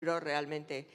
[0.00, 0.88] realmente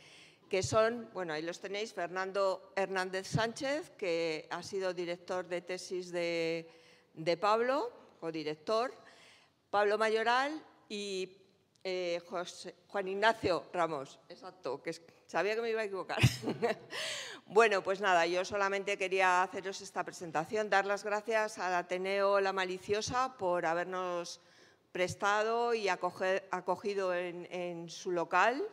[0.50, 6.12] que son, bueno, ahí los tenéis, Fernando Hernández Sánchez, que ha sido director de tesis
[6.12, 6.70] de,
[7.16, 8.94] de Pablo, o director,
[9.70, 11.38] Pablo Mayoral y
[11.84, 12.22] eh,
[12.88, 14.94] Juan Ignacio Ramos, exacto, que
[15.28, 16.20] sabía que me iba a equivocar.
[17.46, 22.54] bueno, pues nada, yo solamente quería haceros esta presentación, dar las gracias al Ateneo La
[22.54, 24.40] Maliciosa por habernos
[24.94, 28.64] prestado y acogido en, su local.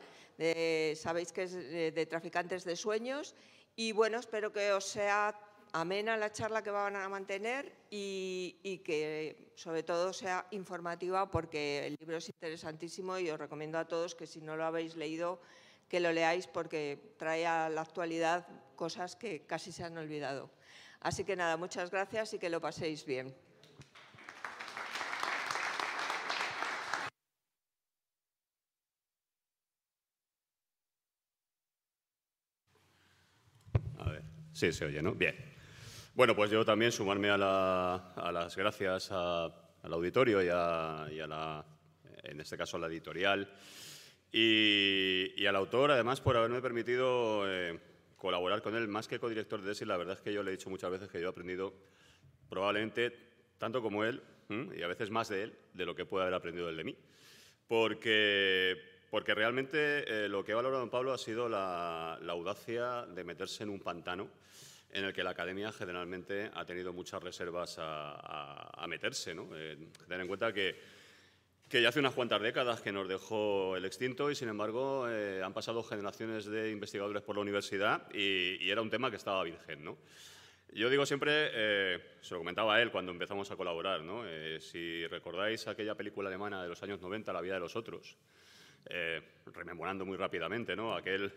[0.96, 3.34] Sabéis que es de Traficantes de Sueños.
[3.76, 5.38] Y bueno, espero que os sea
[5.72, 11.96] amena la charla que van a mantener y, que sobre todo sea informativa porque el
[12.00, 15.40] libro es interesantísimo y os recomiendo a todos que si no lo habéis leído
[15.88, 20.50] que lo leáis porque trae a la actualidad cosas que casi se han olvidado.
[21.00, 23.34] Así que nada, muchas gracias y que lo paséis bien.
[33.98, 34.22] A ver,
[34.60, 35.14] sí, se oye, ¿no?
[35.14, 35.34] Bien.
[36.14, 39.52] Bueno, pues yo también sumarme a, las gracias al
[39.84, 41.64] auditorio y a, la,
[42.24, 43.50] en este caso a la editorial
[44.30, 47.80] y, al autor, además, por haberme permitido eh,
[48.18, 50.56] colaborar con él, más que codirector de tesis, la verdad es que yo le he
[50.56, 51.72] dicho muchas veces que yo he aprendido
[52.50, 53.16] probablemente
[53.56, 54.22] tanto como él,
[54.76, 56.98] y a veces más de él, de lo que puede haber aprendido él de mí.
[57.66, 63.24] Porque, porque realmente eh, lo que ha valorado don Pablo ha sido la audacia de
[63.24, 64.30] meterse en un pantano
[64.92, 69.34] en el que la academia generalmente ha tenido muchas reservas a, meterse.
[69.34, 69.48] ¿no?
[69.54, 69.76] Eh,
[70.08, 70.76] en cuenta que,
[71.68, 75.42] que, ya hace unas cuantas décadas que nos dejó el extinto y, sin embargo, eh,
[75.42, 79.84] han pasado generaciones de investigadores por la universidad y, era un tema que estaba virgen.
[79.84, 79.96] ¿no?
[80.72, 84.24] Yo digo siempre, eh, se lo comentaba a él cuando empezamos a colaborar, ¿no?
[84.58, 88.16] si recordáis aquella película alemana de los años 90, La vida de los otros,
[89.46, 90.94] rememorando muy rápidamente, ¿no?
[90.94, 91.32] aquel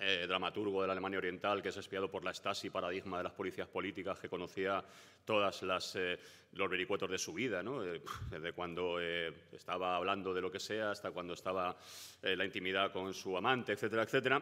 [0.00, 3.32] eh, dramaturgo de la Alemania Oriental, que es espiado por la Stasi, paradigma de las
[3.32, 4.84] policías políticas, que conocía
[5.24, 6.16] todos eh,
[6.52, 7.84] los vericuetos de su vida, ¿no?
[7.84, 8.00] Eh,
[8.30, 11.76] desde cuando estaba hablando de lo que sea hasta cuando estaba
[12.22, 14.40] la intimidad con su amante, etcétera, etcétera,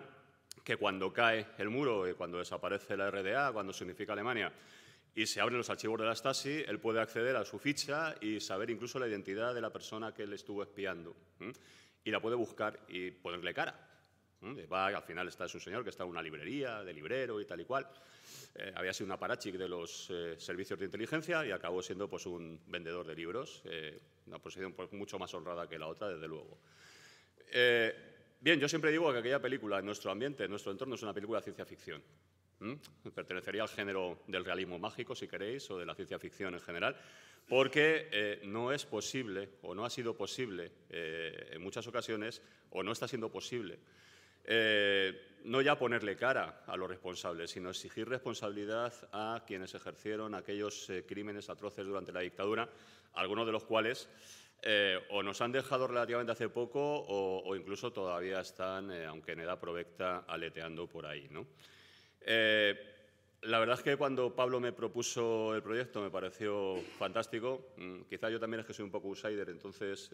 [0.63, 4.53] que cuando cae el muro, cuando desaparece la RDA, cuando se unifica Alemania,
[5.15, 8.41] y se abren los archivos de la Stasi, él puede acceder a su ficha y
[8.41, 11.17] saber incluso la identidad de la persona que le estuvo espiando.
[12.07, 13.87] Y la puede buscar y ponerle cara.
[14.73, 17.61] Va, al final está su señor, que está en una librería de librero y tal
[17.61, 17.85] y cual.
[18.55, 22.25] Eh, había sido un aparachic de los eh, servicios de inteligencia y acabó siendo pues,
[22.27, 26.29] un vendedor de libros, eh, una posición pues, mucho más honrada que la otra, desde
[26.29, 26.59] luego.
[28.41, 31.13] bien, yo siempre digo que aquella película, en nuestro ambiente, en nuestro entorno, es una
[31.13, 32.01] película de ciencia ficción.
[33.15, 36.97] Pertenecería al género del realismo mágico, si queréis, o de la ciencia ficción en general,
[37.49, 43.07] porque no es posible, o no ha sido posible en muchas ocasiones, o no está
[43.07, 43.79] siendo posible,
[44.49, 50.89] eh, no ya ponerle cara a los responsables, sino exigir responsabilidad a quienes ejercieron aquellos
[50.91, 52.69] eh, crímenes atroces durante la dictadura,
[53.15, 54.09] algunos de los cuales
[54.63, 59.59] eh, o nos han dejado relativamente hace poco o, incluso todavía están, aunque en edad
[59.59, 61.29] provecta, aleteando por ahí.
[62.27, 67.69] La verdad es que cuando Pablo me propuso el proyecto me pareció fantástico.
[67.77, 70.11] Mm, quizá yo también es que soy un poco outsider, entonces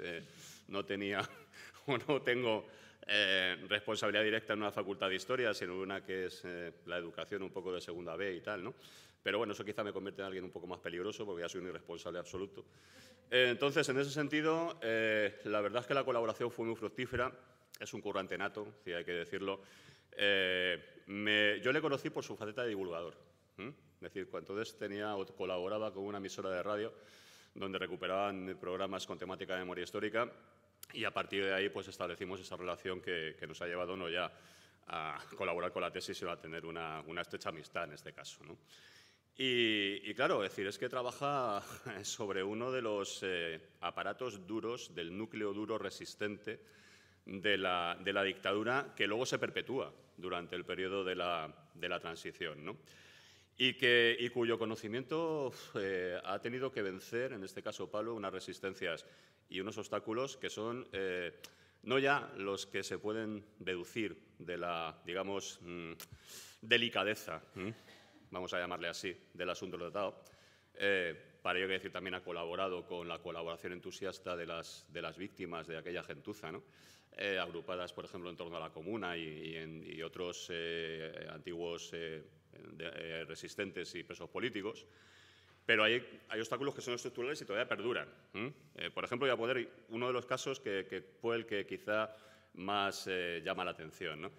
[0.68, 1.20] no tenía
[1.86, 2.66] o no tengo
[3.06, 7.42] eh, responsabilidad directa en una facultad de historia, sino una que es eh, la educación
[7.42, 8.74] un poco de segunda B y tal, ¿no?
[9.22, 11.60] Pero bueno, eso quizá me convierte en alguien un poco más peligroso porque ya soy
[11.62, 12.64] un irresponsable absoluto.
[13.30, 17.32] Eh, entonces, en ese sentido, la verdad es que la colaboración fue muy fructífera.
[17.80, 19.60] Es un currante nato, si hay que decirlo.
[20.16, 23.16] Yo le conocí por su faceta de divulgador.
[23.56, 26.92] Es decir, entonces tenía, colaboraba con una emisora de radio
[27.54, 30.30] donde recuperaban programas con temática de memoria histórica
[30.92, 34.32] y a partir de ahí pues establecimos esa relación que, nos ha llevado no ya
[34.88, 38.42] a colaborar con la tesis, sino a tener una, estrecha amistad en este caso.
[39.36, 41.62] Y, claro, decir, es que trabaja
[42.02, 46.60] sobre uno de los eh, aparatos duros, del núcleo duro resistente
[47.26, 52.78] de la, dictadura, que luego se perpetúa durante el periodo de la, transición.
[53.56, 59.04] Y, cuyo conocimiento eh, ha tenido que vencer, en este caso Pablo, unas resistencias
[59.48, 61.38] y unos obstáculos que son eh,
[61.82, 65.92] no ya los que se pueden deducir de la, digamos, mm,
[66.60, 67.42] delicadeza,
[68.30, 70.24] vamos a llamarle así, del asunto tratado.
[70.74, 75.66] Eh, para ello que decir también ha colaborado con la colaboración entusiasta de las víctimas
[75.66, 76.52] de aquella gentuza,
[77.16, 79.56] eh, agrupadas, por ejemplo, en torno a la comuna y,
[79.86, 80.50] y otros
[81.30, 81.92] antiguos
[83.26, 84.86] resistentes y presos políticos.
[85.64, 86.02] Pero hay,
[86.38, 88.08] obstáculos que son estructurales y todavía perduran.
[88.74, 92.14] Eh, por ejemplo, voy a poner uno de los casos que, fue el que quizá
[92.54, 94.22] más eh, llama la atención.
[94.22, 94.32] ¿no?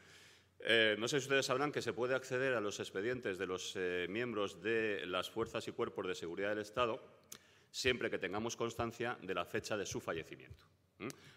[0.59, 4.07] Eh, sé si ustedes sabrán que se puede acceder a los expedientes de los eh,
[4.09, 7.01] miembros de las fuerzas y cuerpos de seguridad del Estado
[7.71, 10.65] siempre que tengamos constancia de la fecha de su fallecimiento.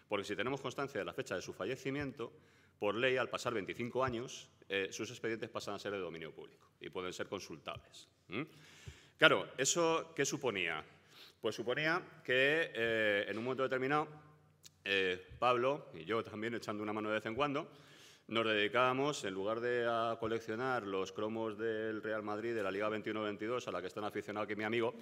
[0.07, 2.31] Porque si tenemos constancia de la fecha de su fallecimiento,
[2.79, 4.49] por ley, al pasar 25 años,
[4.91, 8.07] sus expedientes pasan a ser de dominio público y pueden ser consultables.
[9.17, 10.83] Claro, ¿eso qué suponía?
[11.41, 14.07] Pues suponía que en un momento determinado
[14.89, 17.69] eh, Pablo y yo también echando una mano de vez en cuando,
[18.27, 22.89] nos dedicábamos, en lugar de a coleccionar los cromos del Real Madrid de la Liga
[22.89, 24.95] 21-22, a la que están aficionado aquí mi amigo,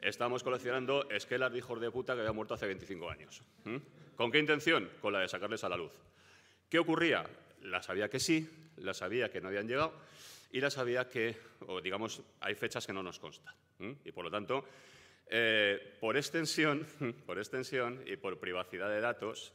[0.00, 3.40] estábamos coleccionando esquelas de hijos de puta que habían muerto hace 25 años.
[4.16, 4.90] ¿Con qué intención?
[5.00, 5.92] Con la de sacarles a la luz.
[6.68, 7.24] ¿Qué ocurría?
[7.62, 8.48] La sabía que sí,
[8.78, 9.92] la sabía que no habían llegado
[10.50, 11.36] y la sabía que,
[11.66, 13.54] o digamos, hay fechas que no nos constan.
[14.04, 14.64] Y por lo tanto,
[15.28, 16.86] eh, por, extensión,
[17.26, 19.52] por extensión y por privacidad de datos,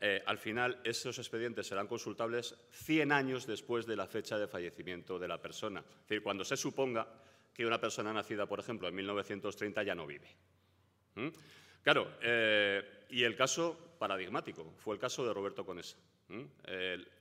[0.00, 5.18] eh, al final esos expedientes serán consultables 100 años después de la fecha de fallecimiento
[5.18, 5.80] de la persona.
[5.80, 7.06] Es decir, cuando se suponga
[7.52, 10.28] que una persona nacida, por ejemplo, en 1930 ya no vive.
[11.16, 11.28] ¿Mm?
[11.82, 15.96] Claro, eh, y el caso paradigmático fue el caso de Roberto Conesa.
[16.30, 16.44] ¿Mm?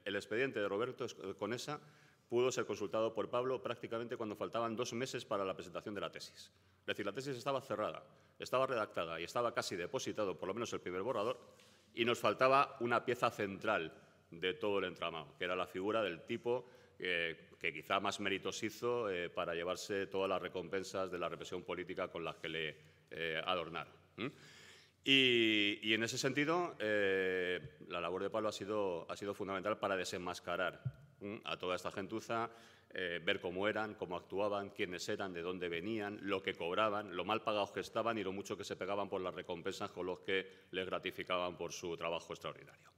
[0.03, 1.07] el expediente de Roberto
[1.39, 1.79] Conesa
[2.27, 6.12] pudo ser consultado por Pablo prácticamente cuando faltaban dos meses para la presentación de la
[6.12, 6.51] tesis.
[6.81, 8.03] Es decir, la tesis estaba cerrada,
[8.38, 11.39] estaba redactada y estaba casi depositado, por lo menos el primer borrador,
[11.98, 13.94] y nos faltaba una pieza central
[14.32, 16.66] de todo el entramado, que era la figura del tipo
[17.60, 22.08] que quizá más méritos hizo eh, para llevarse todas las recompensas de la represión política
[22.08, 22.76] con las que le
[23.12, 23.94] eh, adornaron.
[25.04, 30.82] Y, en ese sentido, eh, la labor de Pablo ha sido fundamental para desenmascarar
[31.44, 32.50] a toda esta gentuza,
[32.94, 37.25] eh, ver cómo eran, cómo actuaban, quiénes eran, de dónde venían, lo que cobraban, lo
[37.25, 40.19] mal pagados que estaban y lo mucho que se pegaban por las recompensas con los
[40.19, 42.90] que les gratificaban por su trabajo extraordinario.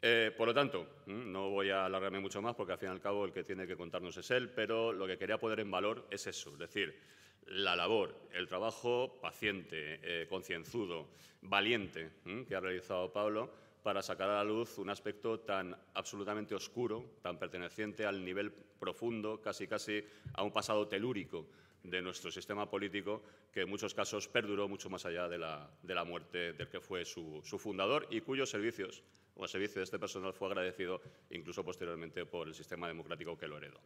[0.00, 3.00] Eh, por lo tanto, no voy a alargarme mucho más porque al fin y al
[3.00, 6.06] cabo el que tiene que contarnos es él, pero lo que quería poner en valor
[6.10, 6.98] es eso, es decir,
[7.46, 11.08] la labor, el trabajo paciente, eh, concienzudo,
[11.42, 12.10] valiente
[12.46, 13.50] que ha realizado Pablo
[13.82, 19.40] para sacar a la luz un aspecto tan absolutamente oscuro, tan perteneciente al nivel profundo,
[19.40, 20.04] casi casi
[20.34, 21.46] a un pasado telúrico
[21.82, 23.22] de nuestro sistema político,
[23.52, 27.42] que en muchos casos perduró mucho más allá de la, muerte del que fue su,
[27.42, 29.02] fundador y cuyos servicios,
[29.36, 33.46] o el servicio de este personal, fue agradecido incluso posteriormente por el sistema democrático que
[33.46, 33.80] lo heredó.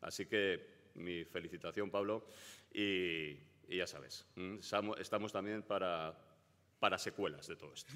[0.00, 2.26] Así que mi felicitación, Pablo,
[2.72, 3.36] y,
[3.68, 4.26] ya sabes,
[4.98, 6.18] estamos también para,
[6.78, 7.92] para secuelas de todo esto.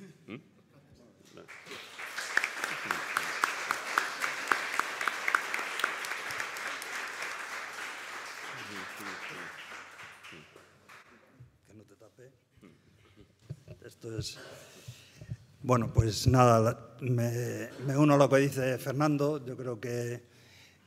[13.85, 14.39] Esto es.
[15.63, 19.45] Bueno, pues nada, me, uno a lo que dice Fernando.
[19.45, 20.23] Yo creo que,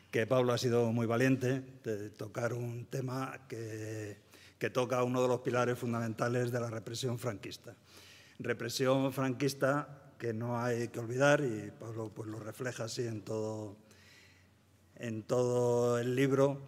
[0.10, 4.18] que Pablo ha sido muy valiente de tocar un tema que,
[4.58, 7.76] que toca uno de los pilares fundamentales de la represión franquista.
[8.40, 13.76] Represión franquista que no hay que olvidar y Pablo pues lo refleja así en todo,
[14.96, 16.62] en todo el libro,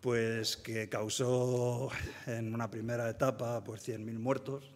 [0.00, 1.90] pues que causó
[2.26, 4.72] en una primera etapa pues 100.000 muertos,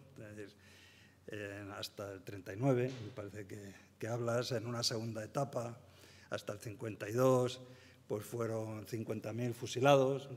[1.75, 5.77] hasta el 39, me parece que, que, hablas, en una segunda etapa
[6.29, 7.61] hasta el 52,
[8.07, 10.29] pues fueron 50.000 fusilados.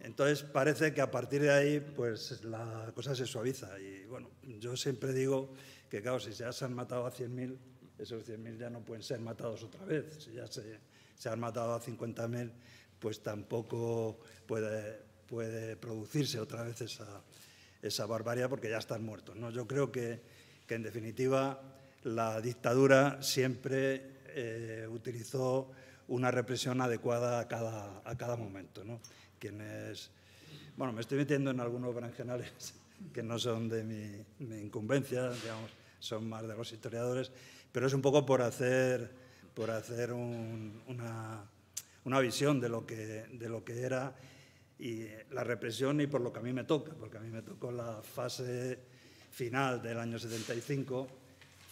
[0.00, 4.76] entonces parece que a partir de ahí pues la cosa se suaviza y bueno, yo
[4.76, 5.52] siempre digo
[5.88, 7.56] que claro, si ya se han matado a 100.000,
[7.98, 10.16] esos 100.000 ya no pueden ser matados otra vez.
[10.18, 10.80] Si ya se,
[11.14, 12.50] se han matado a 50.000,
[12.98, 17.22] pues tampoco puede, puede producirse otra vez esa,
[17.82, 19.36] esa barbarie porque ya están muertos.
[19.36, 19.50] ¿no?
[19.50, 20.20] Yo creo que,
[20.66, 21.60] que en definitiva
[22.04, 25.70] la dictadura siempre eh, utilizó
[26.08, 28.84] una represión adecuada a cada, a cada momento.
[28.84, 29.00] ¿no?
[29.38, 30.10] Quienes,
[30.76, 32.74] bueno, me estoy metiendo en algunos berenjenales
[33.12, 37.30] que no son de mi, incumbencia, digamos, son más de los historiadores,
[37.72, 39.10] pero es un poco por hacer,
[39.54, 41.44] por hacer una,
[42.04, 44.14] una, visión de lo, que, de lo que era
[44.78, 47.42] y la represión y por lo que a mí me toca, porque a mí me
[47.42, 48.78] tocó la fase
[49.30, 51.08] final del año 75,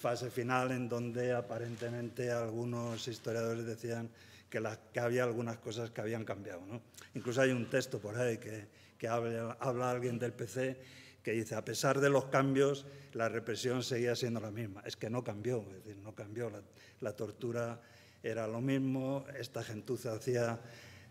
[0.00, 4.10] fase final en donde aparentemente algunos historiadores decían
[4.50, 4.62] que,
[4.92, 6.64] que había algunas cosas que habían cambiado.
[6.66, 6.82] ¿no?
[7.14, 8.66] Incluso hay un texto por ahí que,
[8.98, 13.82] que habla, habla alguien del PC que dice, a pesar de los cambios, la represión
[13.82, 14.82] seguía siendo la misma.
[14.84, 15.64] Es que no cambió,
[16.02, 16.52] no cambió.
[17.00, 17.80] La, tortura
[18.22, 20.60] era lo mismo, esta gentuza hacía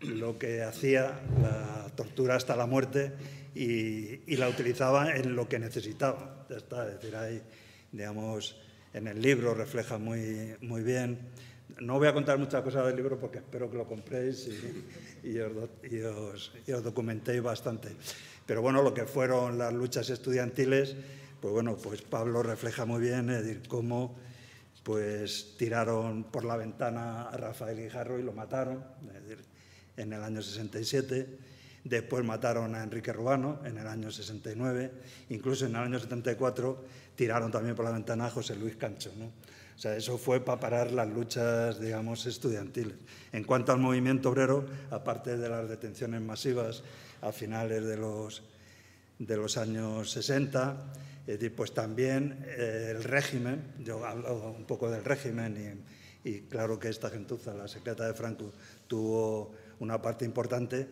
[0.00, 3.12] lo que hacía, la tortura hasta la muerte,
[3.54, 6.46] y, la utilizaba en lo que necesitaba.
[6.48, 7.42] está, es decir, hay,
[7.90, 8.56] digamos,
[8.92, 11.18] en el libro refleja muy, muy bien.
[11.80, 14.48] No voy a contar muchas cosas del libro porque espero que lo compréis
[15.24, 16.52] y, os,
[16.84, 17.88] documentéis bastante.
[18.46, 20.96] Pero bueno, lo que fueron las luchas estudiantiles,
[21.40, 24.16] pues bueno, pues Pablo refleja muy bien decir, cómo
[24.82, 28.84] pues tiraron por la ventana a Rafael Guijarro y lo mataron
[29.96, 31.38] en el año 67.
[31.84, 34.92] Después mataron a Enrique Rubano en el año 69.
[35.30, 36.84] Incluso en el año 74
[37.16, 39.10] tiraron también por la ventana a José Luis Cancho.
[39.76, 42.94] O sea, eso fue para parar las luchas, digamos, estudiantiles.
[43.32, 46.82] En cuanto al movimiento obrero, aparte de las detenciones masivas
[47.22, 48.42] a finales de los,
[49.18, 50.92] de los años 60,
[51.56, 55.82] pues también eh, el régimen, yo hablo un poco del régimen
[56.24, 58.52] y, y claro que esta gentuza, la secreta de Franco,
[58.86, 60.86] tuvo una parte importante,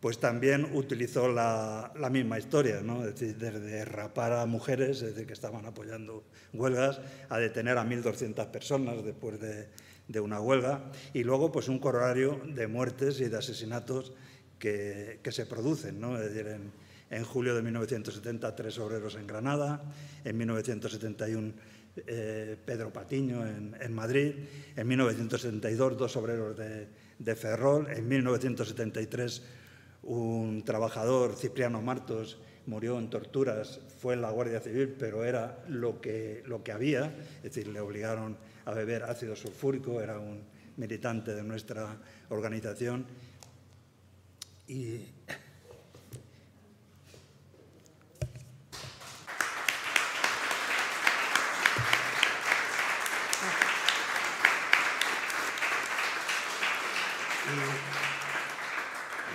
[0.00, 3.04] pues también utilizó la, misma historia, ¿no?
[3.04, 7.84] es decir, desde rapar a mujeres, es decir, que estaban apoyando huelgas, a detener a
[7.84, 13.38] 1.200 personas después de, una huelga, y luego pues un corolario de muertes y de
[13.38, 14.12] asesinatos
[14.58, 16.02] que, se producen.
[16.14, 16.46] Es decir,
[17.10, 19.82] en, julio de 1970, tres obreros en Granada,
[20.24, 21.52] en 1971
[22.06, 24.34] eh, Pedro Patiño en, en, Madrid,
[24.76, 26.88] en 1972 dos obreros de,
[27.18, 29.42] de Ferrol, en 1973
[30.06, 36.00] un trabajador, Cipriano Martos, murió en torturas, fue en la Guardia Civil, pero era lo
[36.00, 37.06] que, lo que había,
[37.38, 40.42] es decir, le obligaron a beber ácido sulfúrico, era un
[40.76, 41.96] militante de nuestra
[42.28, 43.06] organización.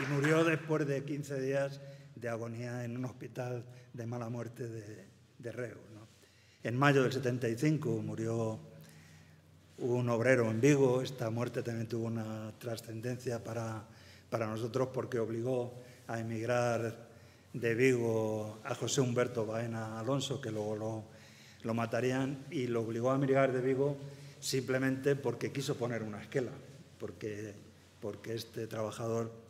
[0.02, 1.80] Y murió después de 15 días
[2.16, 5.06] de agonía en un hospital de mala muerte de,
[5.38, 5.78] de Reu.
[6.64, 8.60] En mayo del 75 murió
[9.80, 11.02] un obrero en Vigo.
[11.02, 13.84] Esta muerte también tuvo una trascendencia para,
[14.30, 15.74] para nosotros porque obligó
[16.08, 17.10] a emigrar
[17.54, 21.04] de Vigo a José Humberto Baena Alonso, que luego lo,
[21.64, 23.98] lo matarían, y lo obligó a emigrar de Vigo
[24.40, 26.52] simplemente porque quiso poner una esquela,
[27.00, 27.54] porque,
[28.00, 29.41] porque este trabajador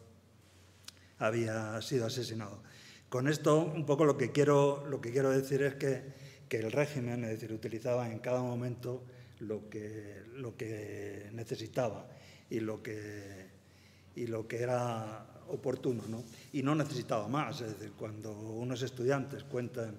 [1.21, 2.61] había sido asesinado.
[3.07, 6.01] Con esto, un poco lo que quiero, lo que quiero decir es que,
[6.49, 9.03] que el régimen, es decir, utilizaba en cada momento
[9.39, 12.07] lo que, lo que necesitaba
[12.49, 13.47] y lo que,
[14.15, 16.23] y lo que era oportuno, ¿no?
[16.53, 19.95] Y no necesitaba más, es decir, cuando unos estudiantes cuentan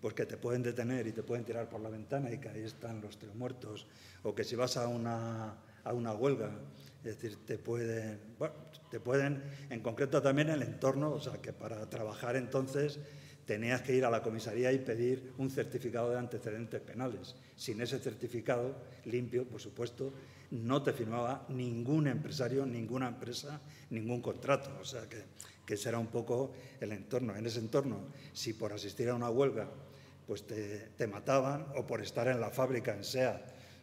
[0.00, 2.62] pues que te pueden detener y te pueden tirar por la ventana y que ahí
[2.62, 3.86] están los tres muertos,
[4.22, 6.50] o que si vas a una, a una huelga
[7.06, 8.18] es decir, te pueden,
[9.00, 12.98] pueden, en concreto también el entorno, o sea, que para trabajar entonces
[13.46, 17.36] tenías que ir a la comisaría y pedir un certificado de antecedentes penales.
[17.56, 20.12] Sin ese certificado limpio, por supuesto,
[20.50, 23.60] no te firmaba ningún empresario, ninguna empresa,
[23.90, 24.70] ningún contrato.
[24.80, 25.22] O sea que,
[25.64, 27.36] que ese era un poco el entorno.
[27.36, 29.68] En ese entorno, si por asistir a una huelga
[30.26, 33.40] pues te, te mataban o por estar en la fábrica en SEA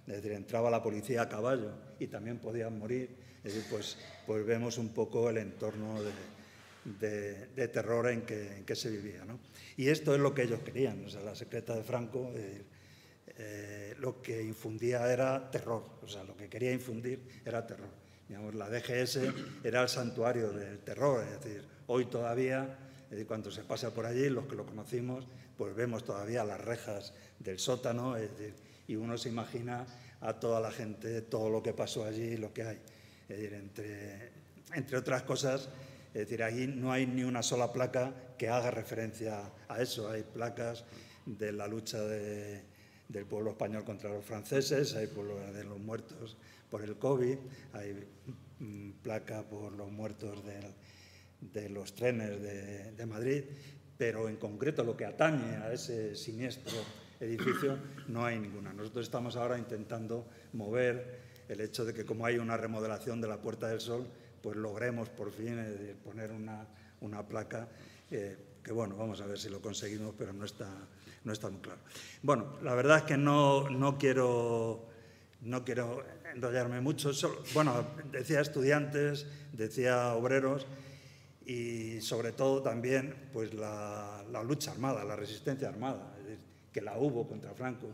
[0.08, 3.16] es decir, entraba la policía a caballo y también podían morir.
[3.44, 8.76] Decir, pues, pues vemos un poco el entorno de, de, terror en que, en que,
[8.76, 9.26] se vivía.
[9.26, 9.40] ¿no?
[9.78, 11.04] Y esto es lo que ellos querían.
[11.06, 12.32] O sea, la secreta de Franco
[13.38, 15.84] eh, lo que infundía era terror.
[16.02, 17.90] O sea, lo que quería infundir era terror.
[18.28, 19.20] Digamos, la DGS
[19.64, 21.24] era el santuario del terror.
[21.24, 22.78] Es decir, hoy todavía,
[23.28, 25.26] cuando se pasa por allí, los que lo conocimos,
[25.58, 28.16] pues vemos todavía las rejas del sótano.
[28.18, 28.54] Es decir,
[28.88, 29.86] y uno se imagina
[30.22, 32.80] a toda la gente, todo lo que pasó allí lo que hay.
[33.34, 35.70] Entre, otras cosas,
[36.14, 40.10] es decir, ahí no hay ni una sola placa que haga referencia a eso.
[40.10, 40.86] Hay placas
[41.26, 46.38] de la lucha del pueblo español contra los franceses, hay de los muertos
[46.70, 47.38] por el COVID,
[47.74, 48.08] hay
[48.60, 52.42] mm, placa por los muertos de, los trenes
[52.98, 53.44] de Madrid,
[53.98, 56.78] pero en concreto lo que atañe a ese siniestro
[57.20, 58.74] edificio no hay ninguna.
[58.74, 63.38] Nosotros estamos ahora intentando mover el hecho de que como hay una remodelación de la
[63.38, 64.08] Puerta del Sol,
[64.42, 65.58] pues logremos por fin
[66.04, 66.68] poner una,
[67.02, 67.68] una placa
[68.12, 70.70] eh, que, bueno, vamos a ver si lo conseguimos, pero no está,
[71.24, 71.80] no está muy claro.
[72.22, 74.90] Bueno, la verdad es que no, no quiero...
[75.46, 77.12] No quiero enrollarme mucho.
[77.54, 80.66] bueno, decía estudiantes, decía obreros
[81.46, 86.16] y sobre todo también pues la, la lucha armada, la resistencia armada
[86.74, 87.88] que la hubo contra Franco.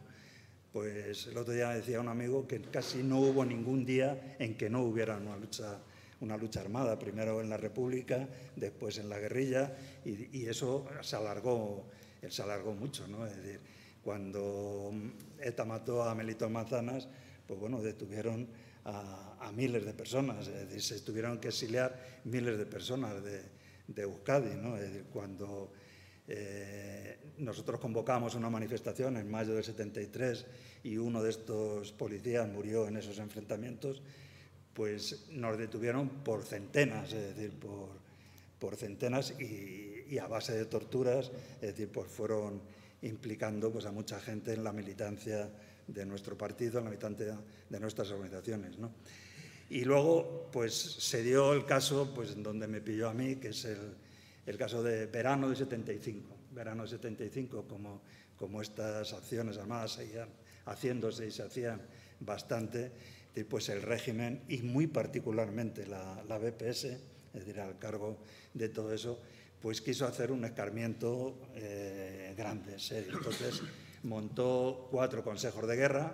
[0.72, 4.70] Pues el otro día decía un amigo que casi no hubo ningún día en que
[4.70, 5.80] no hubiera una lucha,
[6.22, 11.90] una lucha armada, primero en la República, después en la guerrilla, y, eso se alargó,
[12.28, 13.08] se alargó mucho.
[13.08, 13.26] ¿no?
[13.26, 13.60] Es decir,
[14.04, 14.94] Cuando
[15.40, 17.08] ETA mató a Melitón Manzanas,
[17.48, 18.48] pues bueno, detuvieron
[18.86, 23.42] a, miles de personas, es decir, se tuvieron que exiliar miles de personas de,
[23.88, 24.78] de Euskadi, ¿no?
[24.78, 25.72] Es decir, cuando
[26.30, 30.46] eh, nosotros convocamos una manifestación en mayo del 73
[30.84, 34.04] y uno de estos policías murió en esos enfrentamientos,
[34.74, 37.90] pues nos detuvieron por centenas, es decir, por,
[38.60, 42.62] por centenas y, a base de torturas, es decir, pues fueron
[43.02, 45.50] implicando pues, a mucha gente en la militancia
[45.88, 48.78] de nuestro partido, en la militancia de nuestras organizaciones.
[48.78, 48.92] ¿no?
[49.70, 53.50] Y luego, pues se dio el caso, pues en donde me pilló a mí, que
[53.50, 53.96] es el,
[54.50, 56.36] el caso de verano de 75.
[56.52, 58.02] Verano de 75, como,
[58.36, 60.30] como estas acciones armadas seguían
[60.66, 61.82] haciéndose y se hacían
[62.20, 62.92] bastante,
[63.48, 67.00] pues el régimen y muy particularmente la, la BPS, es
[67.34, 68.18] decir, al cargo
[68.56, 69.22] de todo eso,
[69.62, 72.78] pues quiso hacer un escarmiento eh, grande.
[72.90, 73.62] Entonces
[74.02, 76.14] montó cuatro consejos de guerra,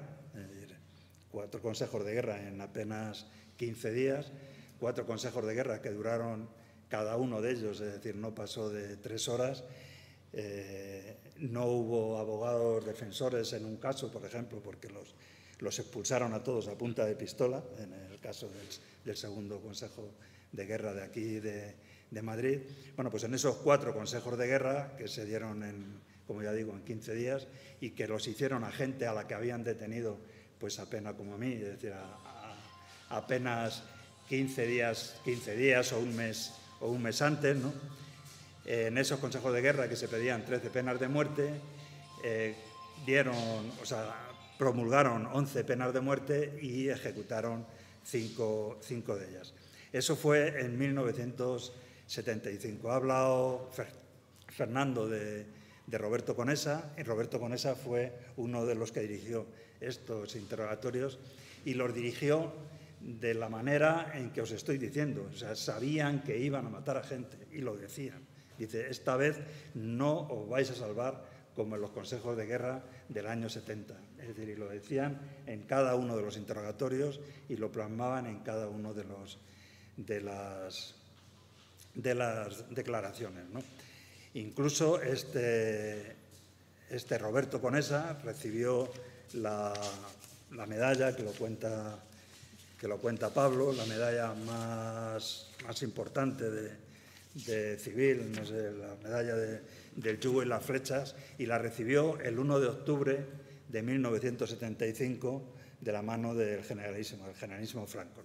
[1.32, 4.32] cuatro consejos de guerra en apenas 15 días,
[4.78, 6.50] cuatro consejos de guerra que duraron
[6.96, 9.66] cada uno de ellos, es decir, no pasó de tres horas.
[10.32, 15.14] Eh, no hubo abogados defensores en un caso, por ejemplo, porque los,
[15.60, 18.50] los expulsaron a todos a punta de pistola, en el caso
[19.04, 20.14] del, segundo Consejo
[20.54, 21.76] de Guerra de aquí de,
[22.10, 22.60] de, Madrid.
[22.96, 26.72] Bueno, pues en esos cuatro consejos de guerra que se dieron, en, como ya digo,
[26.72, 27.48] en 15 días
[27.82, 30.18] y que los hicieron a gente a la que habían detenido,
[30.60, 31.92] pues apenas como a mí, es decir,
[33.10, 33.84] apenas
[34.30, 37.74] 15 días, 15 días o un mes o un mes antes, ¿no?
[38.66, 41.52] en esos consejos de guerra que se pedían 13 penas de muerte,
[42.24, 42.56] eh,
[43.06, 43.36] dieron,
[43.82, 44.16] o sea,
[44.58, 47.68] promulgaron 11 penas de muerte y ejecutaron
[48.04, 48.80] 5,
[49.20, 49.54] de ellas.
[49.94, 52.92] Eso fue en 1975.
[52.92, 53.70] Ha hablado
[54.48, 55.46] Fernando de,
[55.86, 59.46] de Roberto Conesa, y Roberto Conesa fue uno de los que dirigió
[59.80, 61.20] estos interrogatorios
[61.66, 62.52] y los dirigió
[63.06, 65.30] de la manera en que os estoy diciendo.
[65.30, 68.26] O sea, sabían que iban a matar a gente y lo decían.
[68.58, 69.38] Dice, esta vez
[69.76, 71.24] no os vais a salvar
[71.56, 73.96] como en los consejos de guerra del año 70.
[74.20, 78.40] Es decir, y lo decían en cada uno de los interrogatorios y lo plasmaban en
[78.40, 79.38] cada uno de, los,
[79.98, 80.96] de, las,
[81.94, 83.46] de las declaraciones.
[84.34, 86.16] Incluso este,
[86.90, 88.90] este Roberto Conesa recibió
[89.34, 89.74] la,
[90.52, 92.00] la medalla que lo cuenta
[92.80, 99.36] que lo cuenta Pablo, la medalla más, más importante de, civil, no sé, la medalla
[99.36, 103.26] del yugo y las flechas, y la recibió el 1 de octubre
[103.68, 108.22] de 1975 de la mano del generalísimo, del generalísimo Franco.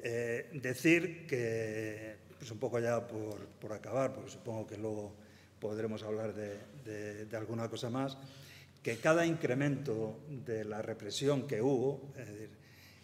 [0.00, 5.14] Eh, decir que, pues un poco ya por, acabar, porque supongo que luego
[5.58, 8.16] podremos hablar de, de, alguna cosa más,
[8.82, 12.57] que cada incremento de la represión que hubo, es decir,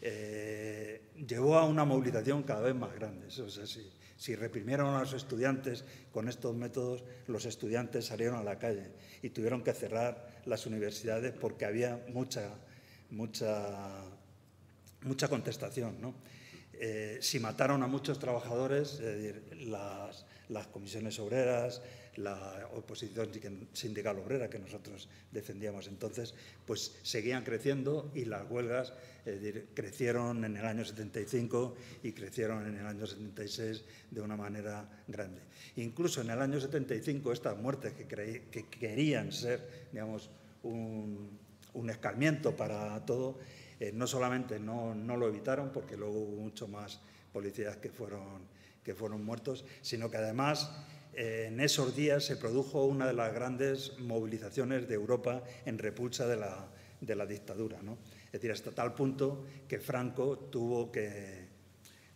[0.07, 3.27] eh, llevó a una movilización cada vez más grande.
[3.29, 8.59] O sea, si, reprimieron a los estudiantes con estos métodos, los estudiantes salieron a la
[8.59, 12.51] calle y tuvieron que cerrar las universidades porque había mucha,
[13.11, 14.05] mucha,
[15.01, 15.97] mucha contestación.
[16.75, 19.01] Eh, si mataron a muchos trabajadores,
[19.57, 21.81] las, las comisiones obreras,
[22.17, 23.31] la oposición
[23.73, 26.35] sindical obrera que nosotros defendíamos entonces,
[26.67, 28.93] pues seguían creciendo y las huelgas
[29.75, 35.41] crecieron en el año 75 y crecieron en el año 76 de una manera grande.
[35.77, 40.31] Incluso en el año 75 estas muertes que, que querían ser, digamos,
[40.65, 43.39] un, escarmiento para todo,
[43.81, 47.01] eh, no solamente no, no, lo evitaron, porque luego hubo mucho más
[47.33, 48.43] policías que fueron,
[48.83, 50.71] que fueron muertos, sino que además
[51.17, 56.37] en esos días se produjo una de las grandes movilizaciones de Europa en repulsa de
[56.37, 57.83] la, dictadura.
[57.83, 57.99] ¿no?
[58.27, 61.49] Es decir, hasta tal punto que Franco tuvo que,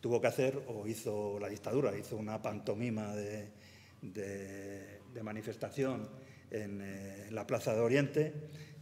[0.00, 3.52] tuvo que hacer, o hizo la dictadura, hizo una pantomima de,
[5.22, 6.08] manifestación
[6.50, 8.32] en, eh, en, la Plaza de Oriente,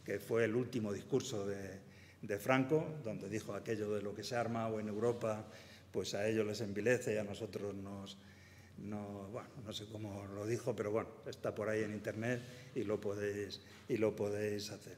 [0.04, 1.80] que fue el último discurso de,
[2.22, 5.46] de Franco, donde dijo aquello de lo que se arma o en Europa,
[5.92, 8.18] pues a ellos les envilece y a nosotros nos,
[8.78, 12.42] no, bueno, no sé cómo lo dijo, pero bueno, está por ahí en internet
[12.74, 14.96] y lo podéis, y lo podéis hacer.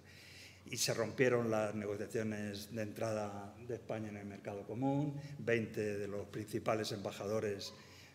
[0.66, 6.08] Y se rompieron las negociaciones de entrada de España en el mercado común, 20 de
[6.08, 7.72] los principales embajadores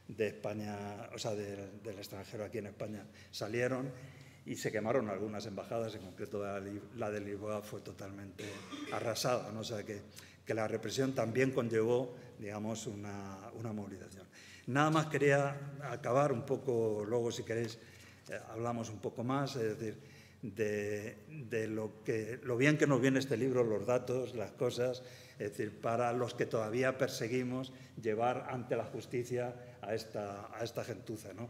[0.07, 3.91] de España, o sea, del extranjero aquí en España salieron
[4.45, 8.43] y se quemaron algunas embajadas, en concreto la, de Lisboa fue totalmente
[8.91, 9.61] arrasada, ¿no?
[9.61, 10.01] o sea que,
[10.53, 14.22] la represión también conllevó, digamos, una movilización.
[14.67, 17.77] Nada más quería acabar un poco, luego si queréis
[18.29, 19.99] eh, hablamos un poco más, es decir,
[20.41, 25.03] de, lo, bien que nos viene este libro, los datos, las cosas,
[25.39, 30.83] es decir, para los que todavía perseguimos llevar ante la justicia a esta, a esta
[30.83, 31.33] gentuza.
[31.33, 31.49] ¿no?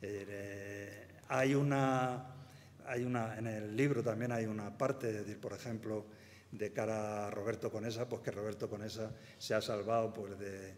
[0.00, 2.34] Eh, hay, una,
[2.86, 6.06] hay una, en el libro también hay una parte, es decir, por ejemplo,
[6.52, 10.74] de cara a Roberto Conesa, pues que Roberto Conesa se ha salvado pues, de,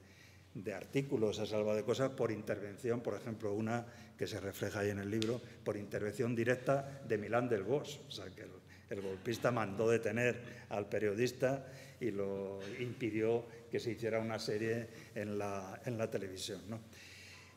[0.56, 4.80] de artículos, se ha salvado de cosas por intervención, por ejemplo, una que se refleja
[4.80, 8.00] ahí en el libro, por intervención directa de Milán del Bosch.
[8.08, 8.42] O sea, que
[8.88, 10.40] el, golpista mandó detener
[10.70, 11.66] al periodista
[12.00, 16.62] y lo impidió que se hiciera una serie en la, en la televisión.
[16.68, 16.80] ¿no?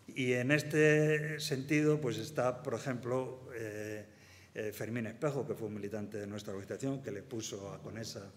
[0.08, 4.06] Y en este sentido, pues está, por ejemplo, eh,
[4.56, 8.32] eh, Fermín Espejo, que fue un militante de nuestra organización, que le puso a Conesa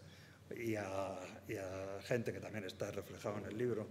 [0.57, 3.89] y a, y a gente que también está reflejado en el libro,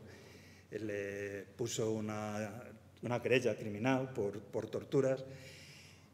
[0.80, 2.72] le puso una
[3.04, 5.24] una querella criminal por, por torturas.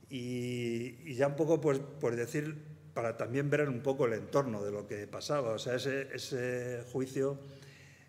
[0.10, 2.56] Y, ya un poco, pues, por decir,
[2.94, 5.54] para también ver un poco el entorno de lo que pasaba.
[5.54, 7.38] O sea, ese, ese juicio,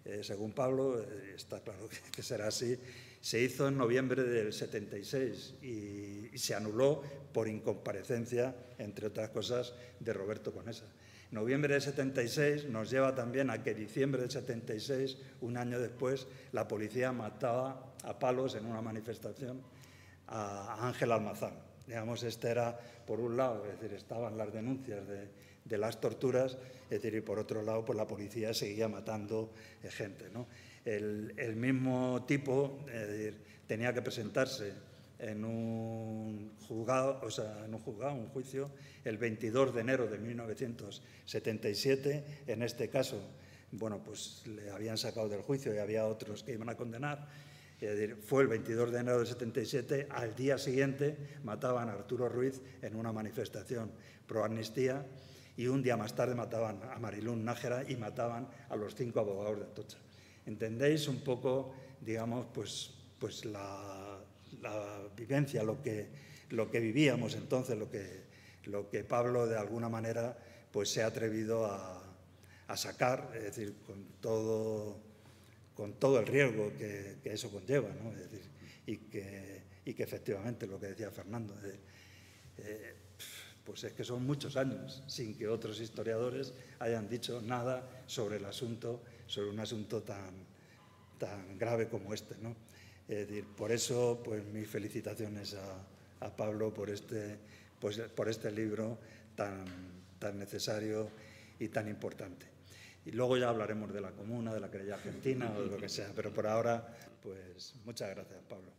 [0.05, 2.79] eh, según Pablo, eh, está claro que, será así,
[3.21, 9.75] se hizo en noviembre del 76 y, y, se anuló por incomparecencia, entre otras cosas,
[9.99, 10.87] de Roberto Conesa.
[11.31, 16.67] Noviembre del 76 nos lleva también a que diciembre del 76, un año después, la
[16.67, 19.61] policía mataba a palos en una manifestación
[20.27, 21.55] a Ángel Almazán.
[21.87, 25.29] Digamos, este era, por un lado, es decir, estaban las denuncias de,
[25.69, 29.91] de las torturas, es decir, y por otro lado, pues la policía seguía matando eh,
[29.91, 30.31] gente.
[30.33, 30.47] ¿no?
[30.85, 32.85] El, mismo tipo
[33.67, 34.73] tenía que presentarse
[35.19, 38.71] en un juzgado, o sea, en un juzgado, un juicio,
[39.05, 42.25] el 22 de enero de 1977.
[42.47, 43.21] En este caso,
[43.73, 47.29] bueno, pues le habían sacado del juicio y había otros que iban a condenar.
[48.23, 52.97] Fue el 22 de enero del 77, al día siguiente mataban a Arturo Ruiz en
[52.97, 53.93] una manifestación
[54.27, 55.07] pro amnistía
[55.57, 59.59] y un día más tarde mataban a Marilún Nájera y mataban a los cinco abogados
[59.59, 59.99] de Atocha.
[60.47, 64.08] ¿Entendéis un poco, digamos, pues, pues la
[64.63, 66.09] la vivencia, lo que,
[66.51, 68.25] lo que vivíamos entonces, lo que,
[68.65, 70.37] lo que Pablo de alguna manera
[70.73, 72.03] pues, se ha atrevido a,
[72.69, 74.99] a sacar, es decir, con todo,
[75.75, 78.11] con todo el riesgo que, que eso conlleva, ¿no?
[78.11, 78.51] es decir,
[78.87, 81.55] y, que, y que efectivamente lo que decía Fernando,
[82.59, 82.95] eh,
[83.65, 88.45] pues es que son muchos años sin que otros historiadores hayan dicho nada sobre el
[88.47, 90.33] asunto, sobre un asunto tan,
[91.19, 92.35] tan grave como este.
[92.41, 92.57] ¿no?
[93.09, 97.39] Es decir, por eso, pues mis felicitaciones a, Pablo por este,
[97.81, 98.99] pues, por este libro
[99.37, 99.65] tan,
[100.19, 101.09] tan necesario
[101.59, 102.47] y tan importante.
[103.07, 105.89] Y luego ya hablaremos de la comuna, de la querella argentina o de lo que
[105.89, 108.71] sea, pero por ahora, pues muchas gracias, Pablo.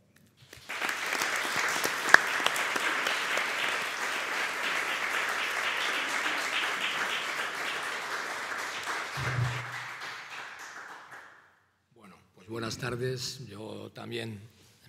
[12.50, 13.46] Buenas tardes.
[13.46, 14.40] Yo también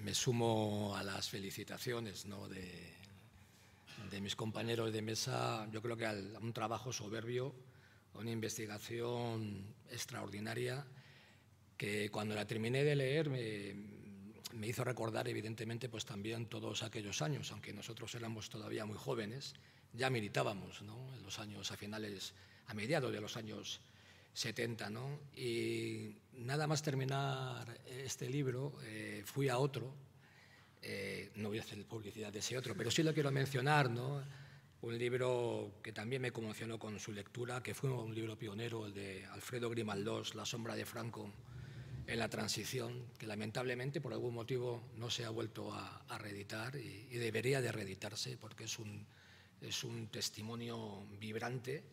[0.04, 5.68] me sumo a las felicitaciones de, mis compañeros de mesa.
[5.72, 7.54] Yo creo que a un trabajo soberbio,
[8.16, 10.84] una investigación extraordinaria
[11.78, 17.52] que cuando la terminé de leer me, hizo recordar evidentemente pues también todos aquellos años,
[17.52, 19.54] aunque nosotros éramos todavía muy jóvenes,
[19.94, 22.34] ya militábamos en los años a finales,
[22.66, 23.82] a mediados de los años
[24.34, 25.20] 70, ¿no?
[25.36, 29.94] Y nada más terminar este libro, eh, fui a otro,
[30.82, 34.24] eh, no voy a hacer publicidad de ese otro, pero sí lo quiero mencionar, ¿no?
[34.82, 38.94] Un libro que también me conmocionó con su lectura, que fue un libro pionero, el
[38.94, 41.32] de Alfredo Grimaldós, La sombra de Franco
[42.08, 47.08] en la transición, que lamentablemente por algún motivo no se ha vuelto a, reeditar y,
[47.12, 49.06] y, debería de reeditarse porque es un,
[49.62, 51.84] es un testimonio vibrante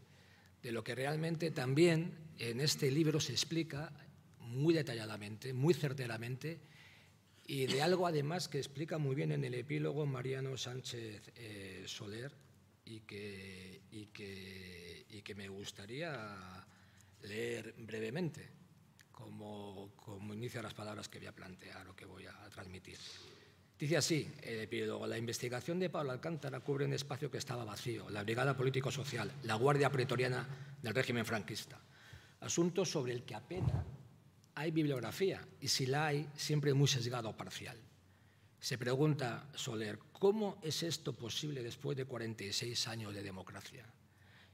[0.62, 3.92] de lo que realmente también en este libro se explica
[4.40, 6.60] muy detalladamente, muy certeramente,
[7.46, 12.32] y de algo además que explica muy bien en el epílogo Mariano Sánchez eh, Soler
[12.84, 16.66] y que, y, que, y que, me gustaría
[17.22, 18.48] leer brevemente
[19.10, 22.98] como, como inicio las palabras que voy a plantear o que voy a transmitir.
[23.78, 28.10] Dice así el epílogo, la investigación de Pablo Alcántara cubre un espacio que estaba vacío,
[28.10, 31.78] la Brigada Político-Social, la Guardia Pretoriana del régimen franquista.
[32.40, 33.84] Asunto sobre el que apenas
[34.56, 37.78] hay bibliografía y si la hay, siempre muy sesgado o parcial.
[38.58, 43.86] Se pregunta Soler, ¿cómo es esto posible después de 46 años de democracia?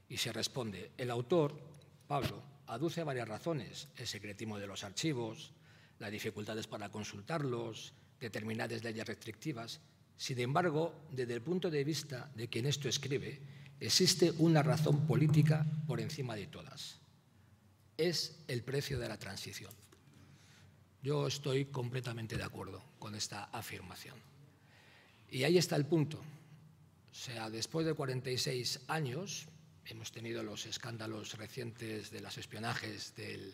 [0.07, 1.59] Y se responde, el autor,
[2.07, 5.51] Pablo, aduce varias razones, el secretismo de los archivos,
[5.97, 9.79] las dificultades para consultarlos, determinadas leyes restrictivas,
[10.17, 13.37] Sin embargo, desde el punto de vista de quien esto escribe,
[13.81, 16.99] existe una razón política por encima de todas.
[17.97, 19.73] Es el precio de la transición.
[21.03, 24.15] Yo estoy completamente de acuerdo con esta afirmación.
[25.29, 26.17] Y ahí está el punto.
[26.17, 29.47] O sea, después de 46 años,
[29.85, 33.53] hemos tenido los escándalos recientes de los espionajes del,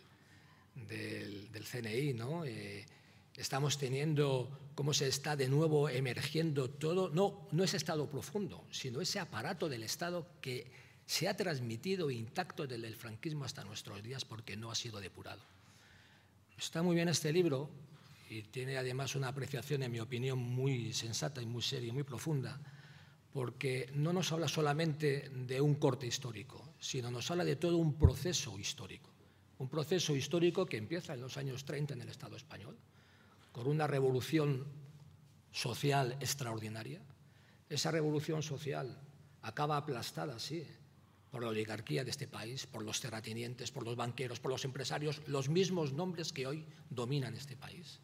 [0.76, 2.46] del, CNI, ¿no?
[2.46, 2.86] Eh,
[3.42, 9.02] estamos teniendo cómo se está de nuevo emergiendo todo, no, no ese Estado profundo, sino
[9.02, 10.72] ese aparato del Estado que
[11.06, 15.42] se ha transmitido intacto desde el franquismo hasta nuestros días porque no ha sido depurado.
[16.58, 17.70] Está muy bien este libro
[18.30, 22.04] y tiene además una apreciación, en mi opinión, muy sensata y muy seria y muy
[22.04, 22.62] profunda,
[23.34, 27.98] porque no nos habla solamente de un corte histórico, sino nos habla de todo un
[27.98, 29.10] proceso histórico.
[29.58, 32.78] Un proceso histórico que empieza en los años 30 en el Estado español,
[33.52, 34.66] con una revolución
[35.52, 37.02] social extraordinaria.
[37.70, 38.98] Esa revolución social
[39.42, 40.66] acaba aplastada, sí,
[41.32, 45.22] por la oligarquía de este país, por los terratenientes, por los banqueros, por los empresarios,
[45.28, 48.00] los mismos nombres que hoy dominan este país.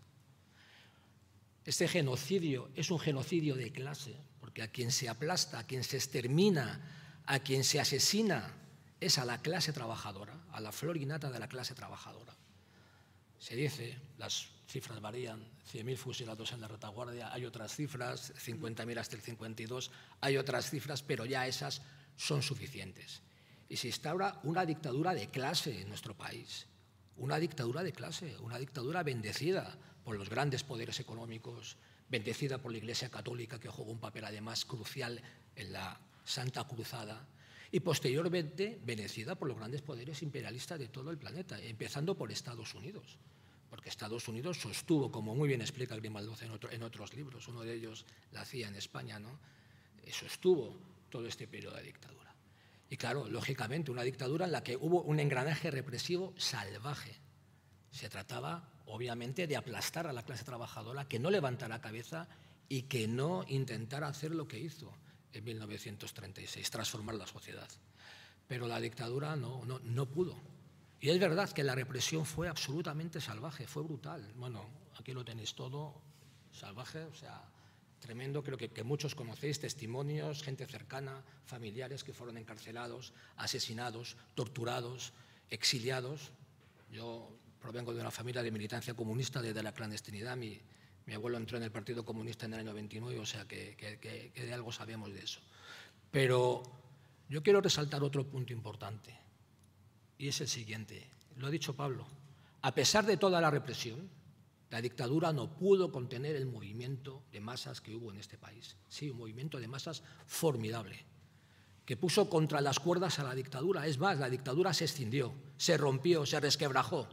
[1.65, 5.97] Este genocidio es un genocidio de clase, porque a quien se aplasta, a quien se
[5.97, 8.53] extermina, a quien se asesina,
[9.01, 12.33] es a la clase trabajadora, a la flor innata de la clase trabajadora.
[13.37, 15.39] Se dice, las cifras varían,
[15.71, 21.01] 100.000 fusilados en la retaguardia, hay otras cifras, 50.000 hasta el 52, hay otras cifras,
[21.01, 21.81] pero ya esas
[22.17, 23.21] son suficientes.
[23.69, 26.67] Y se instaura una dictadura de clase en nuestro país,
[27.15, 31.77] una dictadura de clase, una dictadura bendecida por los grandes poderes económicos,
[32.09, 35.21] bendecida por la Iglesia Católica, que jugó un papel además crucial
[35.55, 37.27] en la Santa Cruzada,
[37.71, 42.73] y posteriormente bendecida por los grandes poderes imperialistas de todo el planeta, empezando por Estados
[42.75, 43.17] Unidos,
[43.69, 47.73] porque Estados Unidos sostuvo, como muy bien explica Grimaldo en, en otros libros, uno de
[47.73, 49.39] ellos la hacía en España, ¿no?
[50.11, 50.73] sostuvo
[51.09, 52.33] todo este periodo de dictadura.
[52.89, 57.13] Y claro, lógicamente, una dictadura en la que hubo un engranaje represivo salvaje.
[57.91, 62.27] Se trataba, obviamente, de aplastar a la clase trabajadora, que no levantara cabeza
[62.69, 64.93] y que no intentara hacer lo que hizo
[65.33, 67.67] en 1936, transformar la sociedad.
[68.47, 70.37] Pero la dictadura no, no, no pudo.
[70.99, 74.33] Y es verdad que la represión fue absolutamente salvaje, fue brutal.
[74.35, 74.65] Bueno,
[74.99, 76.01] aquí lo tenéis todo
[76.51, 77.43] salvaje, o sea,
[77.99, 85.13] tremendo, creo que, muchos conocéis, testimonios, gente cercana, familiares que fueron encarcelados, asesinados, torturados,
[85.49, 86.31] exiliados.
[86.91, 87.29] Yo
[87.61, 90.35] provengo de una familia de militancia comunista desde la clandestinidad.
[90.35, 90.59] Mi,
[91.05, 93.99] mi abuelo entró en el Partido Comunista en el año 29, o sea que, que,
[93.99, 95.41] que de algo sabemos de eso.
[96.09, 96.63] Pero
[97.29, 99.26] yo quiero resaltar otro punto importante,
[100.17, 101.09] y es el siguiente.
[101.37, 102.05] Lo ha dicho Pablo.
[102.61, 104.09] A pesar de toda la represión,
[104.69, 108.75] la dictadura no pudo contener el movimiento de masas que hubo en este país.
[108.89, 111.05] Sí, un movimiento de masas formidable,
[111.85, 113.87] que puso contra las cuerdas a la dictadura.
[113.87, 117.07] Es más, la dictadura se extindió, se rompió, se resquebrajó.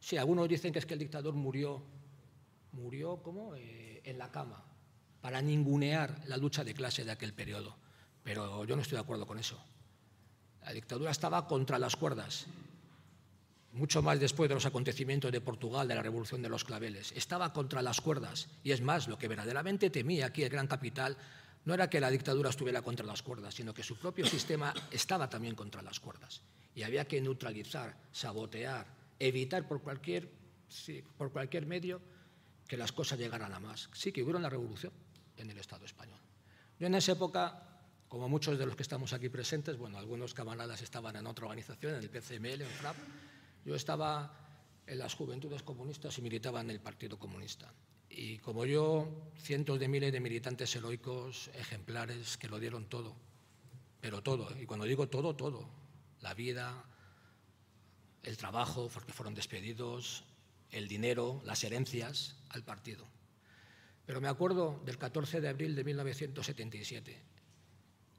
[0.00, 1.82] Sí, algunos dicen que es que el dictador murió,
[2.72, 4.62] murió como eh, en la cama,
[5.20, 7.76] para ningunear la lucha de clase de aquel periodo.
[8.22, 9.58] Pero yo no estoy de acuerdo con eso.
[10.64, 12.46] La dictadura estaba contra las cuerdas
[13.72, 17.12] mucho más después de los acontecimientos de Portugal, de la Revolución de los Claveles.
[17.12, 18.48] Estaba contra las cuerdas.
[18.62, 21.16] Y es más, lo que verdaderamente temía aquí el gran capital
[21.64, 25.28] no era que la dictadura estuviera contra las cuerdas, sino que su propio sistema estaba
[25.28, 26.42] también contra las cuerdas.
[26.74, 28.86] Y había que neutralizar, sabotear,
[29.18, 30.28] evitar por cualquier,
[31.16, 32.00] por cualquier medio
[32.66, 33.88] que las cosas llegaran a más.
[33.92, 34.92] Sí que hubo una revolución
[35.36, 36.18] en el Estado español.
[36.78, 37.71] Yo en esa época
[38.12, 41.94] como muchos de los que estamos aquí presentes, bueno, algunos camaradas estaban en otra organización,
[41.94, 42.96] en el PCML, en FRAP,
[43.64, 44.38] yo estaba
[44.86, 47.72] en las juventudes comunistas y militaba en el Partido Comunista.
[48.10, 53.16] Y como yo, cientos de miles de militantes heroicos, ejemplares, que lo dieron todo,
[54.02, 55.66] pero todo, y cuando digo todo, todo,
[56.20, 56.84] la vida,
[58.24, 60.24] el trabajo, porque fueron despedidos,
[60.70, 63.06] el dinero, las herencias al partido.
[64.04, 67.31] Pero me acuerdo del 14 de abril de 1977,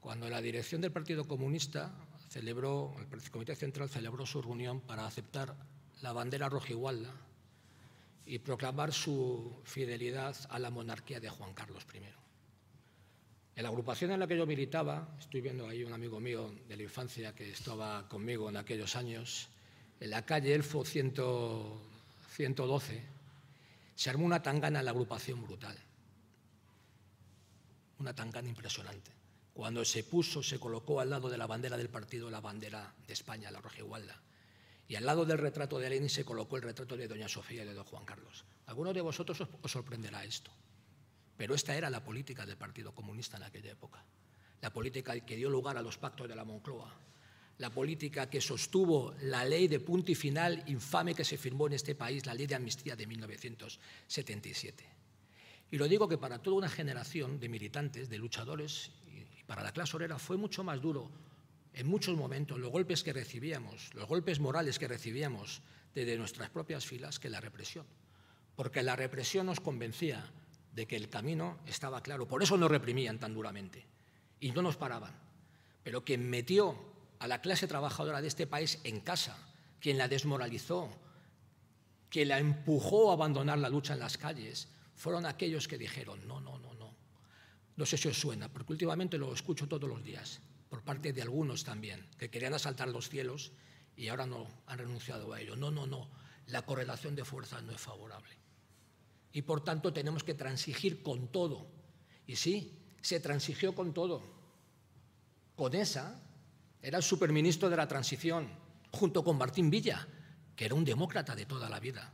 [0.04, 1.90] cuando la dirección del Partido Comunista
[2.28, 5.56] celebró, el Comité Central celebró su reunión para aceptar
[6.02, 7.10] la bandera rojigualda
[8.26, 12.00] y proclamar su fidelidad a la monarquía de Juan Carlos I.
[13.56, 16.76] En la agrupación en la que yo militaba, estoy viendo ahí un amigo mío de
[16.76, 19.48] la infancia que estaba conmigo en aquellos años,
[20.00, 23.02] en la calle Elfo 112,
[23.94, 25.78] se armó una tangana en la agrupación brutal.
[28.00, 29.23] Una tangana impresionante
[29.54, 33.12] cuando se puso, se colocó al lado de la bandera del partido la bandera de
[33.12, 34.20] España, la roja igualda.
[34.88, 37.66] Y al lado del retrato de Lenin se colocó el retrato de doña Sofía y
[37.66, 38.44] de don Juan Carlos.
[38.66, 40.50] Algunos de vosotros os, sorprenderá esto.
[41.36, 44.04] Pero esta era la política del Partido Comunista en aquella época.
[44.60, 46.92] La política que dio lugar a los pactos de la Moncloa.
[47.58, 51.74] La política que sostuvo la ley de punto y final infame que se firmó en
[51.74, 54.84] este país, la ley de amnistía de 1977.
[55.70, 58.90] Y lo digo que para toda una generación de militantes, de luchadores,
[59.46, 61.10] para la clase obrera fue mucho más duro
[61.74, 65.60] en muchos momentos los golpes que recibíamos, los golpes morales que recibíamos
[65.94, 67.84] desde nuestras propias filas que la represión.
[68.54, 70.24] Porque la represión nos convencía
[70.72, 72.26] de que el camino estaba claro.
[72.28, 73.84] Por eso nos reprimían tan duramente
[74.40, 75.12] y no nos paraban.
[75.82, 76.78] Pero quien metió
[77.18, 79.36] a la clase trabajadora de este país en casa,
[79.80, 80.90] quien la desmoralizó,
[82.08, 86.40] quien la empujó a abandonar la lucha en las calles, fueron aquellos que dijeron, no,
[86.40, 86.63] no, no,
[87.76, 87.86] no.
[87.86, 91.64] Sé si os suena, porque últimamente lo escucho todos los días, por parte de algunos
[91.64, 93.52] también, que querían asaltar los cielos
[93.96, 95.56] y ahora no han renunciado a ello.
[95.56, 96.08] No, no, no.
[96.46, 98.36] La correlación de fuerzas no es favorable.
[99.32, 101.66] Y por tanto tenemos que transigir con todo.
[102.26, 104.22] Y sí, se transigió con todo.
[105.56, 106.20] Con esa
[106.82, 108.48] era el superministro de la transición,
[108.90, 110.06] junto con Martín Villa,
[110.54, 112.12] que era un demócrata de toda la vida,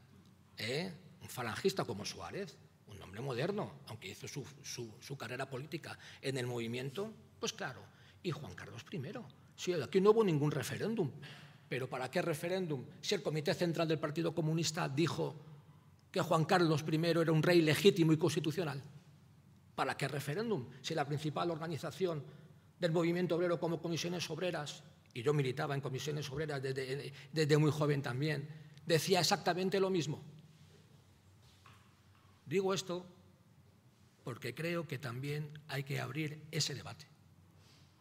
[0.57, 0.93] ¿eh?
[1.21, 2.57] un falangista como Suárez,
[3.11, 4.47] hombre moderno, aunque hizo su,
[5.01, 7.83] su carrera política en el movimiento, pues claro.
[8.23, 9.03] Y Juan Carlos I.
[9.57, 11.11] Sí, aquí no hubo ningún referéndum,
[11.69, 12.85] pero ¿para qué referéndum?
[13.01, 15.35] Si el Comité Central del Partido Comunista dijo
[16.13, 18.81] que Juan Carlos I era un rey legítimo y constitucional.
[19.75, 20.69] ¿Para qué referéndum?
[20.81, 22.23] Si la principal organización
[22.79, 27.73] del movimiento obrero como comisiones obreras, y yo militaba en comisiones obreras desde, desde muy
[27.73, 28.49] joven también,
[28.87, 30.23] decía exactamente lo mismo.
[32.51, 33.07] Digo esto
[34.25, 37.07] porque creo que también hay que abrir ese debate,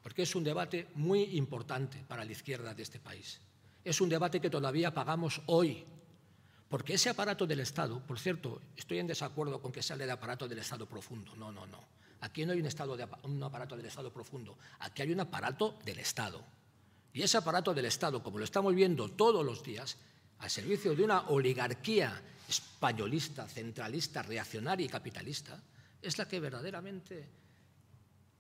[0.02, 3.40] porque es un debate muy importante para la izquierda de este país.
[3.86, 5.86] Es un debate que todavía pagamos hoy,
[6.68, 10.48] porque ese aparato del Estado, por cierto, estoy en desacuerdo con que sea el aparato
[10.48, 11.36] del Estado profundo.
[11.36, 11.86] No, no, no.
[12.22, 14.58] Aquí no hay un, estado de, un aparato del Estado profundo.
[14.80, 16.44] Aquí hay un aparato del Estado.
[17.14, 19.98] Y ese aparato del Estado, como lo estamos viendo todos los días,
[20.40, 25.62] al servicio de una oligarquía españolista, centralista, reaccionaria y capitalista,
[26.02, 27.28] es la que verdaderamente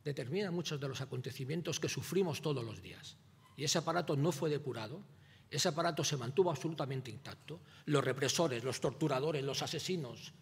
[0.04, 3.18] determina muchos de los acontecimientos que sufrimos todos los días.
[3.58, 5.04] Y ese aparato no fue depurado,
[5.52, 7.60] ese aparato se mantuvo absolutamente intacto.
[7.86, 10.34] Los represores, los torturadores, los asesinos,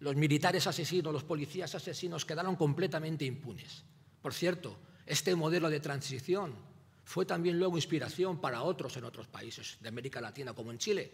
[0.00, 3.84] los militares asesinos, los policías asesinos quedaron completamente impunes.
[4.22, 6.54] Por cierto, este modelo de transición
[7.08, 11.10] fue también luego inspiración para otros en otros países de América Latina, como en Chile.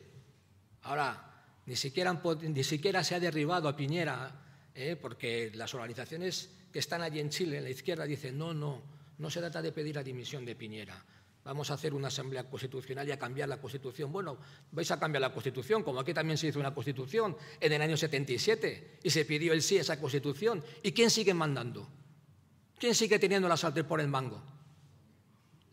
[0.82, 4.96] Ahora, ni siquiera, ni siquiera se ha derribado a Piñera, ¿eh?
[5.00, 8.82] porque las organizaciones que están allí en Chile, en la izquierda, dicen, no, no,
[9.18, 11.00] no se trata de pedir la dimisión de Piñera
[11.44, 14.10] vamos a hacer una asamblea constitucional y a cambiar la constitución.
[14.10, 14.38] Bueno,
[14.72, 17.98] vais a cambiar la constitución, como aquí también se hizo una constitución en el año
[17.98, 20.64] 77 y se pidió el sí a esa constitución.
[20.82, 21.86] ¿Y quién sigue mandando?
[22.78, 24.53] ¿Quién sigue teniendo la sartén por el mango?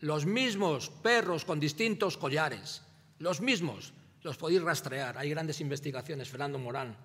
[0.02, 2.82] Los mismos perros con distintos collares,
[3.18, 5.16] los mismos, los podéis rastrear.
[5.16, 6.96] Hay grandes investigaciones, Fernando Morán,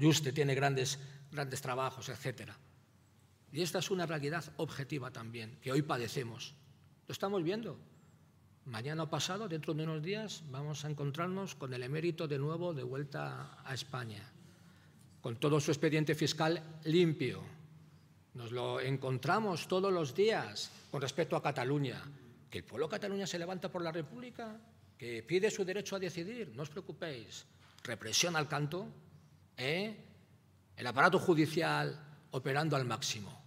[0.00, 0.98] Juste tiene grandes,
[1.32, 2.52] grandes trabajos, etc.
[3.50, 6.54] Y esta es una realidad objetiva también, que hoy padecemos.
[7.08, 7.76] Lo estamos viendo.
[8.66, 12.84] Mañana pasado, dentro de unos días, vamos a encontrarnos con el emérito de nuevo de
[12.84, 14.30] vuelta a España,
[15.20, 17.42] con todo su expediente fiscal limpio.
[18.34, 22.00] Nos lo encontramos todos los días con respecto a Cataluña.
[22.50, 24.58] Que el pueblo de Cataluña se levanta por la República,
[24.96, 27.46] que pide su derecho a decidir, no os preocupéis.
[27.84, 28.88] Represión al canto,
[29.56, 29.94] ¿eh?
[30.76, 31.98] el aparato judicial
[32.32, 33.42] operando al máximo.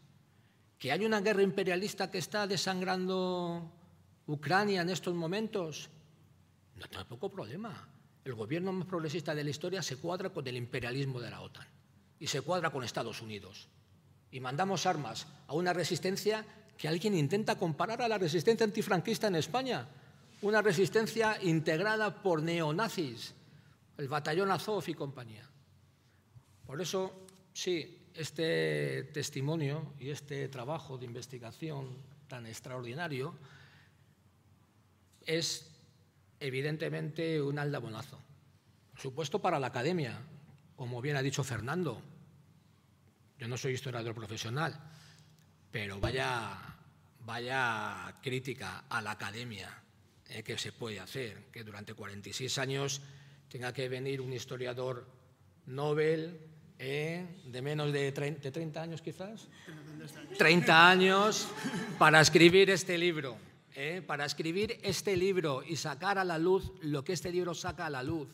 [0.78, 3.72] Que hay una guerra imperialista que está desangrando
[4.28, 5.90] Ucrania en estos momentos,
[6.76, 7.88] no tampoco problema.
[8.24, 11.68] El gobierno más progresista de la historia se cuadra con el imperialismo de la OTAN
[12.20, 13.68] y se cuadra con Estados Unidos.
[14.32, 16.46] Y mandamos armas a una resistencia
[16.82, 19.88] que alguien intenta comparar a la resistencia antifranquista en España,
[20.42, 23.36] una resistencia integrada por neonazis,
[24.00, 25.48] el batallón Azov y compañía.
[26.66, 33.36] Por eso, sí, este testimonio y este trabajo de investigación tan extraordinario
[35.28, 35.70] es
[36.40, 38.18] evidentemente un aldabonazo.
[38.94, 40.20] Por supuesto para la academia,
[40.76, 42.02] como bien ha dicho Fernando.
[43.38, 44.80] Yo no soy historiador profesional,
[45.72, 46.71] pero vaya,
[47.26, 49.70] vaya crítica a la academia
[50.30, 53.02] eh, que se puede hacer, que durante 46 años
[53.50, 55.08] tenga que venir un historiador
[55.68, 56.40] Nobel
[56.80, 59.48] eh, de menos de 30, de 30 años quizás,
[60.38, 61.48] 30 años
[62.00, 63.38] para escribir este libro.
[63.76, 64.02] ¿eh?
[64.06, 67.90] para escribir este libro y sacar a la luz lo que este libro saca a
[67.90, 68.30] la luz.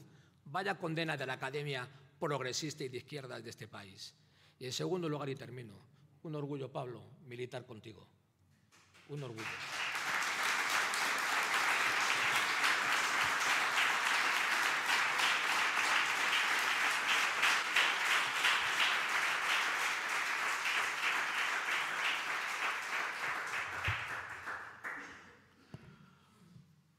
[0.45, 1.87] Vaya condena de la Academia
[2.19, 4.13] Progresista y de Izquierdas de este país.
[4.59, 5.73] Y en segundo lugar, y termino,
[6.23, 8.07] un orgullo, Pablo, militar contigo.
[9.09, 9.45] Un orgullo.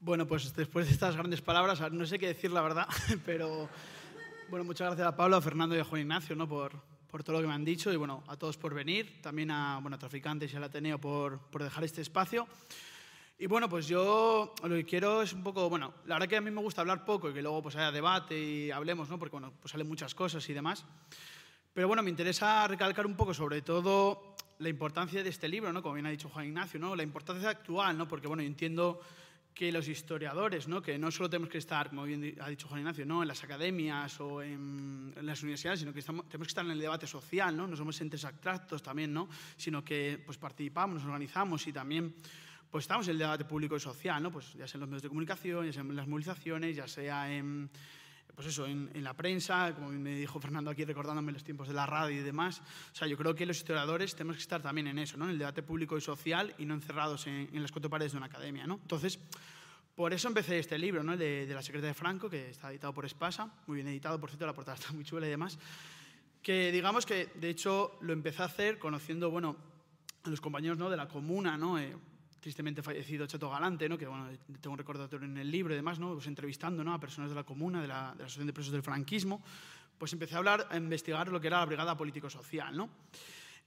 [0.01, 2.87] Bueno, pues después de estas grandes palabras, no sé qué decir la verdad,
[3.27, 3.69] pero
[4.49, 6.49] bueno, muchas gracias a Pablo, a Fernando y a Juan Ignacio ¿no?
[6.49, 6.71] por,
[7.09, 9.79] por todo lo que me han dicho y bueno, a todos por venir, también a,
[9.81, 12.47] bueno, Traficantes y al Ateneo por, por dejar este espacio.
[13.41, 16.41] Y bueno, pues yo lo que quiero es un poco, bueno, la verdad que a
[16.41, 19.17] mí me gusta hablar poco y que luego pues haya debate y hablemos, ¿no?
[19.17, 20.85] Porque bueno, pues salen muchas cosas y demás.
[21.73, 25.81] Pero bueno, me interesa recalcar un poco sobre todo la importancia de este libro, ¿no?
[25.81, 26.95] Como bien ha dicho Juan Ignacio, ¿no?
[26.95, 28.07] La importancia actual, ¿no?
[28.07, 28.99] Porque bueno, yo entiendo
[29.59, 30.81] que los historiadores, ¿no?
[30.81, 33.23] que no solo tenemos que estar, como bien ha dicho Juan Ignacio, ¿no?
[33.23, 36.79] en las academias o en, las universidades, sino que estamos, tenemos que estar en el
[36.79, 37.67] debate social, ¿no?
[37.67, 39.27] no somos entes abstractos también, ¿no?
[39.57, 42.15] sino que pues, participamos, nos organizamos y también
[42.71, 44.31] pues, estamos en el debate público y social, ¿no?
[44.31, 47.29] pues, ya sea en los medios de comunicación, ya sea en las movilizaciones, ya sea
[47.29, 47.69] en,
[48.35, 51.85] pues eso, en, la prensa, como me dijo Fernando aquí recordándome los tiempos de la
[51.85, 52.61] radio y demás.
[52.91, 55.25] O sea, yo creo que los historiadores tenemos que estar también en eso, ¿no?
[55.25, 58.27] en el debate público y social y no encerrados en, las cuatro paredes de una
[58.27, 58.65] academia.
[58.65, 58.75] ¿no?
[58.81, 59.19] Entonces,
[59.95, 61.17] por eso empecé este libro, ¿no?
[61.17, 64.45] de, la secreta de Franco, que está editado por Espasa, muy bien editado, por cierto,
[64.45, 65.59] la portada está muy chula y demás,
[66.41, 69.57] que digamos que, de hecho, lo empecé a hacer conociendo, bueno,
[70.23, 70.89] a los compañeros ¿no?
[70.89, 71.77] de la comuna, ¿no?
[71.77, 71.95] Eh,
[72.39, 73.97] tristemente fallecido Chato Galante, ¿no?
[73.97, 74.29] que bueno,
[74.61, 76.13] tengo un recordatorio en el libro y demás, ¿no?
[76.13, 76.93] pues entrevistando ¿no?
[76.93, 79.41] a personas de la comuna, de la, Asociación de Presos del Franquismo,
[79.97, 82.75] pues empecé a hablar, a investigar lo que era la Brigada Político-Social.
[82.75, 82.89] ¿no?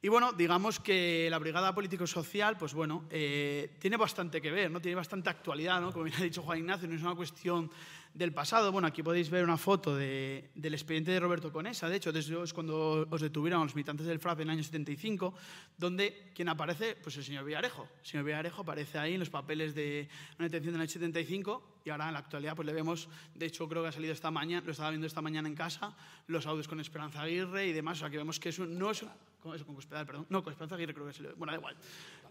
[0.00, 4.80] Y bueno, digamos que la Brigada Político-Social, pues bueno, eh, tiene bastante que ver, ¿no?
[4.80, 5.92] tiene bastante actualidad, ¿no?
[5.92, 7.70] como bien ha dicho Juan Ignacio, no es una cuestión
[8.14, 8.72] del pasado.
[8.72, 12.52] Bueno, aquí podéis ver una foto de, del expediente de Roberto Conesa, de hecho, es
[12.52, 15.34] cuando os detuvieron los militantes del FRAP en el año 75,
[15.78, 17.88] donde quien aparece, pues el señor Villarejo.
[18.00, 20.08] El señor Villarejo aparece ahí en los papeles de
[20.38, 23.68] una detención del año 75 y ahora en la actualidad pues le vemos, de hecho
[23.68, 25.96] creo que ha salido esta mañana, lo estaba viendo esta mañana en casa,
[26.26, 29.04] los audios con Esperanza Aguirre y demás, o sea que vemos que eso no es...
[29.40, 29.66] ¿Cómo eso?
[29.66, 30.26] Con Cospedal, perdón.
[30.28, 31.32] No, con Esperanza Aguirre creo que se le...
[31.32, 31.76] Bueno, da igual.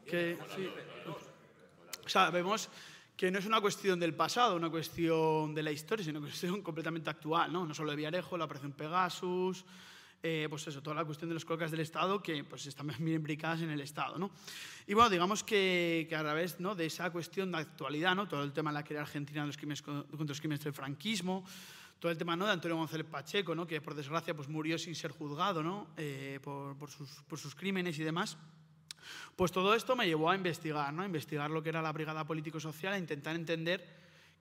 [0.06, 0.70] Que, sí.
[2.06, 2.70] O sea, vemos
[3.22, 6.64] que no es una cuestión del pasado, una cuestión de la historia, sino una cuestión
[6.64, 7.68] completamente actual, ¿no?
[7.68, 9.64] No solo de Villarejo, la operación Pegasus,
[10.24, 13.18] eh, pues eso, toda la cuestión de los coloquios del Estado que pues están bien
[13.18, 14.32] imbricadas en el Estado, ¿no?
[14.88, 16.74] Y bueno, digamos que, que a través ¿no?
[16.74, 18.28] de esa cuestión de actualidad, ¿no?
[18.28, 21.46] Todo el tema de la querella argentina de los crímenes, contra los crímenes del franquismo,
[22.00, 22.48] todo el tema ¿no?
[22.48, 23.68] de Antonio González Pacheco, ¿no?
[23.68, 25.90] que por desgracia pues, murió sin ser juzgado ¿no?
[25.96, 28.36] Eh, por, por sus crímenes y demás,
[29.36, 31.04] pues todo esto me llevó a investigar, ¿no?
[31.04, 33.86] a investigar lo que era la brigada político-social, a intentar entender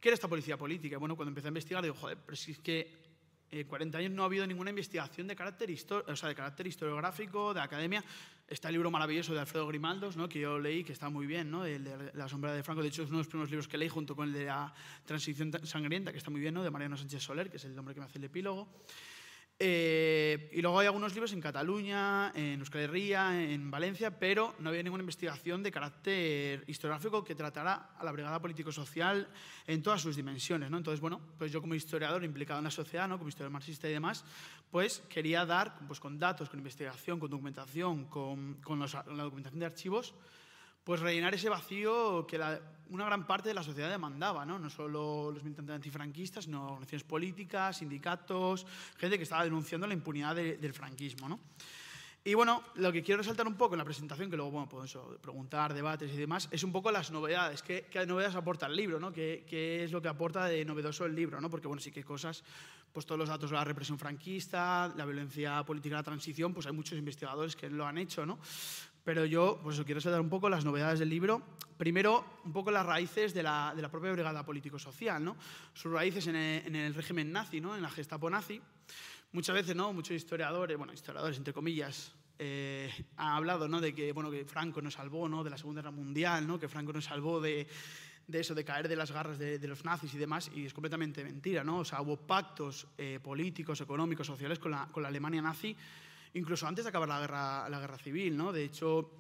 [0.01, 0.99] qué era esta policía política.
[0.99, 3.11] Bueno, cuando empecé a investigar, digo, joder, pero es que
[3.51, 5.70] en 40 años no ha habido ninguna investigación de carácter,
[6.07, 8.05] o sea, de carácter historiográfico, de academia.
[8.47, 10.28] Está el libro maravilloso de Alfredo Grimaldos, ¿no?
[10.28, 11.64] que yo leí, que está muy bien, ¿no?
[11.64, 12.82] el de La sombra de Franco.
[12.82, 14.72] De hecho, es uno de los primeros libros que leí junto con el de La
[15.05, 16.62] transición sangrienta, que está muy bien, ¿no?
[16.62, 18.68] de Mariano Sánchez Soler, que es el hombre que me hace el epílogo.
[19.62, 24.70] Eh, y luego hay algunos libros en Cataluña, en Euskal Herria, en Valencia, pero no
[24.70, 29.28] había ninguna investigación de carácter historiográfico que tratara a la brigada político-social
[29.66, 30.70] en todas sus dimensiones.
[30.70, 30.78] ¿no?
[30.78, 33.18] Entonces, bueno, pues yo como historiador implicado en la sociedad, ¿no?
[33.18, 34.24] como historiador marxista y demás,
[34.70, 39.66] pues quería dar pues, con datos, con investigación, con documentación, con, con la documentación de
[39.66, 40.14] archivos,
[40.91, 42.36] pues rellenar ese vacío que
[42.88, 44.59] una gran parte de la sociedad demandaba, ¿no?
[44.59, 48.66] no solo los militantes antifranquistas, sino organizaciones políticas, sindicatos,
[48.97, 51.28] gente que estaba denunciando la impunidad del franquismo.
[51.28, 51.38] ¿no?
[52.24, 54.99] Y bueno, lo que quiero resaltar un poco en la presentación, que luego bueno, podemos
[55.20, 57.62] preguntar, debates y demás, es un poco las novedades.
[57.62, 58.99] ¿Qué, qué novedades aporta el libro?
[58.99, 59.12] ¿no?
[59.12, 61.41] ¿Qué, ¿Qué, es lo que aporta de novedoso el libro?
[61.41, 61.49] ¿no?
[61.49, 62.43] Porque bueno, sí que cosas,
[62.93, 66.66] pues todos los datos de la represión franquista, la violencia política de la transición, pues
[66.66, 68.41] hay muchos investigadores que lo han hecho, ¿no?
[69.05, 71.42] Pero yo pues, quiero saltar un poco las novedades del libro.
[71.76, 75.36] Primero, un poco las raíces de la, de la propia brigada político-social, ¿no?
[75.72, 77.74] sus raíces en el, en el, régimen nazi, ¿no?
[77.74, 78.61] en la Gestapo nazi.
[79.32, 79.92] Muchas veces, ¿no?
[79.92, 83.80] muchos historiadores, bueno, historiadores entre comillas, eh, han hablado ¿no?
[83.80, 85.42] de que, bueno, que Franco nos salvó ¿no?
[85.42, 86.59] de la Segunda Guerra Mundial, ¿no?
[86.59, 87.66] que Franco nos salvó de,
[88.26, 90.74] de eso, de caer de las garras de, de, los nazis y demás, y es
[90.74, 91.64] completamente mentira.
[91.64, 91.78] ¿no?
[91.78, 95.74] O sea, hubo pactos eh, políticos, económicos, sociales con la, con la Alemania nazi
[96.34, 98.36] incluso antes de acabar la guerra, la guerra civil.
[98.36, 98.52] ¿no?
[98.52, 99.10] De hecho,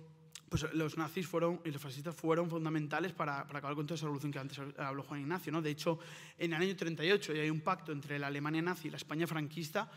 [0.48, 4.06] pues los nazis fueron, y los fascistas fueron fundamentales para, para, acabar con toda esa
[4.06, 5.52] revolución que antes habló Juan Ignacio.
[5.52, 5.62] ¿no?
[5.62, 5.98] De hecho,
[6.38, 9.90] en el año 38 hay un pacto entre la Alemania nazi y la España franquista,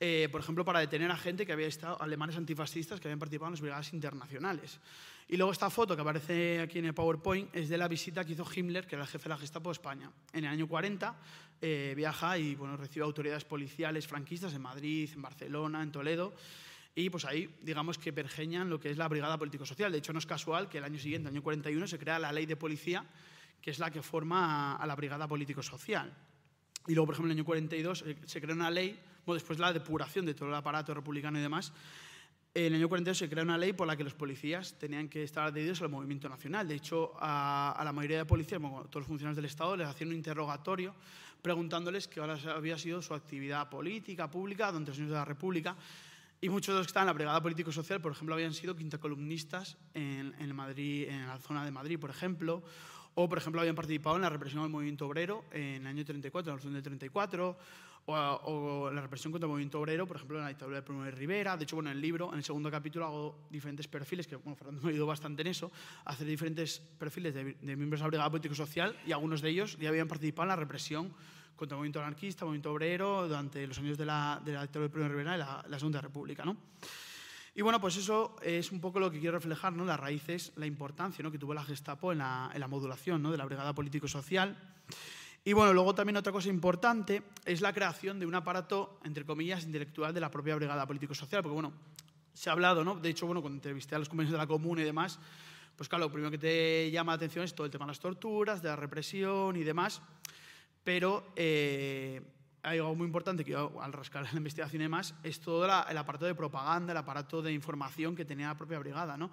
[0.00, 3.48] eh, por ejemplo, para detener a gente que había estado, alemanes antifascistas que habían participado
[3.48, 4.80] en las brigadas internacionales.
[5.28, 8.32] Y luego esta foto que aparece aquí en el PowerPoint es de la visita que
[8.32, 10.10] hizo Himmler, que era el jefe de la Gestapo de España.
[10.32, 11.16] En el año 40
[11.60, 16.34] eh, viaja y bueno, recibe autoridades policiales franquistas en Madrid, en Barcelona, en Toledo.
[16.94, 19.92] y pues ahí digamos que pergeñan lo que es la brigada político-social.
[19.92, 22.46] De hecho, no es casual que el año siguiente, año 41, se crea la ley
[22.46, 23.04] de policía,
[23.60, 26.10] que es la que forma a, la brigada político-social.
[26.86, 28.98] Y luego, por ejemplo, en el año 42 eh, se crea una ley,
[29.28, 31.70] bueno, después la depuración de todo el aparato republicano y demás,
[32.54, 35.22] en el año 42 se crea una ley por la que los policías tenían que
[35.22, 36.66] estar adheridos al movimiento nacional.
[36.66, 40.08] De hecho, a, la mayoría de policías, bueno, todos los funcionarios del Estado, les hacían
[40.08, 40.94] un interrogatorio
[41.42, 45.76] preguntándoles qué había sido su actividad política, pública, durante los años de la República.
[46.40, 49.76] Y muchos de los que estaban en la Brigada Político-Social, por ejemplo, habían sido quintacolumnistas
[49.92, 52.62] en, en, Madrid, en la zona de Madrid, por ejemplo,
[53.14, 56.50] o, por ejemplo, habían participado en la represión del movimiento obrero en el año 34,
[56.50, 57.58] en la revolución del 34,
[58.08, 61.10] o, la represión contra el movimiento obrero, por ejemplo, en la dictadura de Primo de
[61.10, 61.56] Rivera.
[61.56, 64.56] De hecho, bueno, en el libro, en el segundo capítulo, hago diferentes perfiles, que bueno,
[64.56, 65.70] Fernando me ayudado bastante en eso,
[66.04, 69.88] hacer diferentes perfiles de, de miembros de la Brigada Político-Social, y algunos de ellos ya
[69.88, 71.12] habían participado en la represión
[71.58, 74.88] contra el movimiento anarquista, el movimiento obrero, durante los años de la, de la dictadura
[74.88, 76.44] de Primo de Rivera y la, la Segunda República.
[76.44, 76.56] ¿no?
[77.54, 79.84] Y bueno, pues eso es un poco lo que quiero reflejar, ¿no?
[79.84, 81.32] las raíces, la importancia ¿no?
[81.32, 83.32] que tuvo la Gestapo en la, en la modulación ¿no?
[83.32, 84.56] de la Brigada Político-Social.
[85.48, 89.64] Y bueno, luego también otra cosa importante es la creación de un aparato, entre comillas,
[89.64, 91.72] intelectual de la propia Brigada Político-Social, porque bueno,
[92.34, 92.96] se ha hablado, ¿no?
[92.96, 95.18] De hecho, bueno, cuando entrevisté a los compañeros de la Comuna y demás,
[95.74, 97.98] pues claro, lo primero que te llama la atención es todo el tema de las
[97.98, 100.02] torturas, de la represión y demás,
[100.84, 102.20] pero eh,
[102.62, 105.96] hay algo muy importante que yo, al rascar la investigación y demás, es todo el
[105.96, 109.16] aparato de propaganda, el aparato de información que tenía la propia brigada.
[109.16, 109.30] ¿no?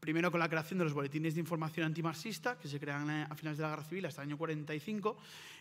[0.00, 3.58] Primero con la creación de los boletines de información antimarxista, que se crean a finales
[3.58, 5.16] de la Guerra Civil hasta el año 45,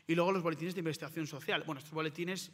[0.07, 1.63] y luego los boletines de investigación social.
[1.65, 2.51] Bueno, estos boletines,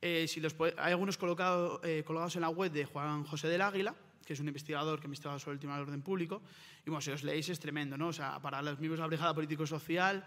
[0.00, 3.94] eh, si los hay algunos colocado, eh, en la web de Juan José del Águila,
[4.24, 6.42] que es un investigador que ha investigado sobre el tema del orden público,
[6.84, 8.08] y bueno, si os leéis es tremendo, ¿no?
[8.08, 10.24] O sea, para los miembros de la Brigada Político-Social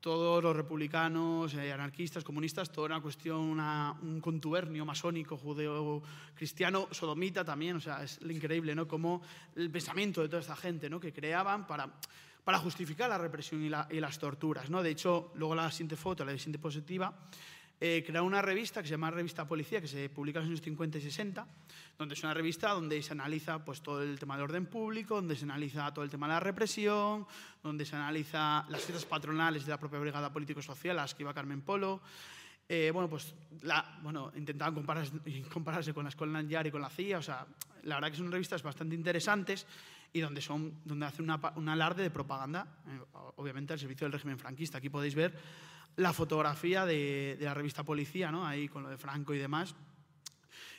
[0.00, 3.58] todos los republicanos, eh, anarquistas, comunistas, toda una cuestión,
[4.02, 8.86] un contubernio masónico, judeo-cristiano, sodomita también, o sea, es increíble, ¿no?
[8.86, 9.22] Como
[9.56, 11.00] el pensamiento de toda esta gente, ¿no?
[11.00, 11.92] Que creaban para,
[12.44, 14.82] para justificar la represión y, y las torturas, ¿no?
[14.82, 17.12] De hecho, luego la siguiente foto, la siguiente positiva,
[17.80, 20.98] eh, una revista que se llama Revista Policía, que se publica en los años 50
[20.98, 21.46] y 60,
[21.96, 25.36] donde es una revista donde se analiza pues, todo el tema del orden público, donde
[25.36, 27.26] se analiza todo el tema de la represión,
[27.62, 31.60] donde se analiza las fiestas patronales de la propia Brigada Político-Social, las que iba Carmen
[31.60, 32.00] Polo.
[32.68, 35.12] Eh, bueno, pues la, bueno, intentaban compararse,
[35.52, 37.46] compararse con la Escuela Nanjar y con la CIA, o sea,
[37.84, 39.66] la verdad que son revistas bastante interesantes
[40.12, 43.00] y donde, son, donde hacen un alarde de propaganda, eh,
[43.36, 44.78] obviamente al servicio del régimen franquista.
[44.78, 45.34] Aquí podéis ver
[45.98, 48.46] la fotografía de, la revista Policía, ¿no?
[48.46, 49.74] ahí con lo de Franco y demás.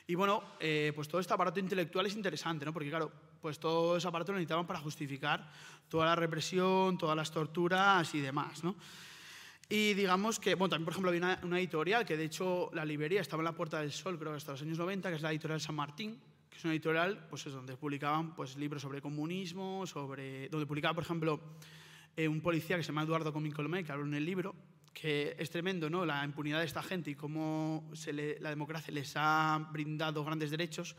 [0.06, 2.72] Y bueno, eh, pues todo este aparato intelectual es interesante, ¿no?
[2.72, 5.50] porque claro, pues todo ese aparato lo necesitaban para justificar
[5.88, 8.64] toda la represión, todas las torturas y demás.
[8.64, 8.76] ¿no?
[9.68, 13.20] Y digamos que, bueno, también por ejemplo había una, editorial que de hecho la librería
[13.20, 15.30] estaba en la Puerta del Sol, creo que hasta los años 90, que es la
[15.32, 16.18] editorial San Martín,
[16.48, 20.94] que es una editorial pues es donde publicaban pues, libros sobre comunismo, sobre, donde publicaba,
[20.94, 21.40] por ejemplo,
[22.16, 24.54] eh, un policía que se llama Eduardo Comín Colomé, que habló en el libro,
[24.92, 26.04] que es tremendo, ¿no?
[26.04, 27.90] La impunidad de esta gente y cómo
[28.40, 30.96] la democracia les ha brindado grandes derechos,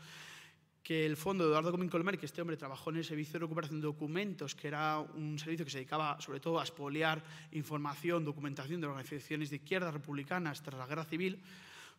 [0.82, 3.38] que el fondo de Eduardo Comín Colmer, que este hombre trabajó en el servicio de
[3.40, 7.22] recuperación de documentos, que era un servicio que se dedicaba sobre todo a expoliar
[7.52, 11.40] información, documentación de organizaciones de izquierda republicanas tras la guerra civil,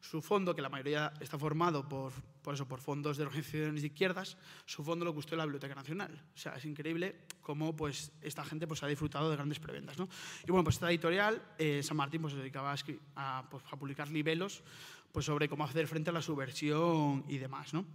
[0.04, 3.88] su fondo, que la mayoría está formado por, por, eso, por fondos de organizaciones de
[3.88, 6.22] izquierdas, su fondo lo custodió la Biblioteca Nacional.
[6.36, 9.97] O sea, es increíble cómo pues, esta gente pues, ha disfrutado de grandes preventas.
[9.97, 10.10] ¿no?
[10.45, 12.76] Y bueno, pues esta editorial, eh, San Martín, pues, se dedicaba
[13.16, 14.62] a, pues, a publicar libelos
[15.14, 17.74] pues, sobre cómo hacer frente a la subversión y demás.
[17.74, 17.86] ¿no?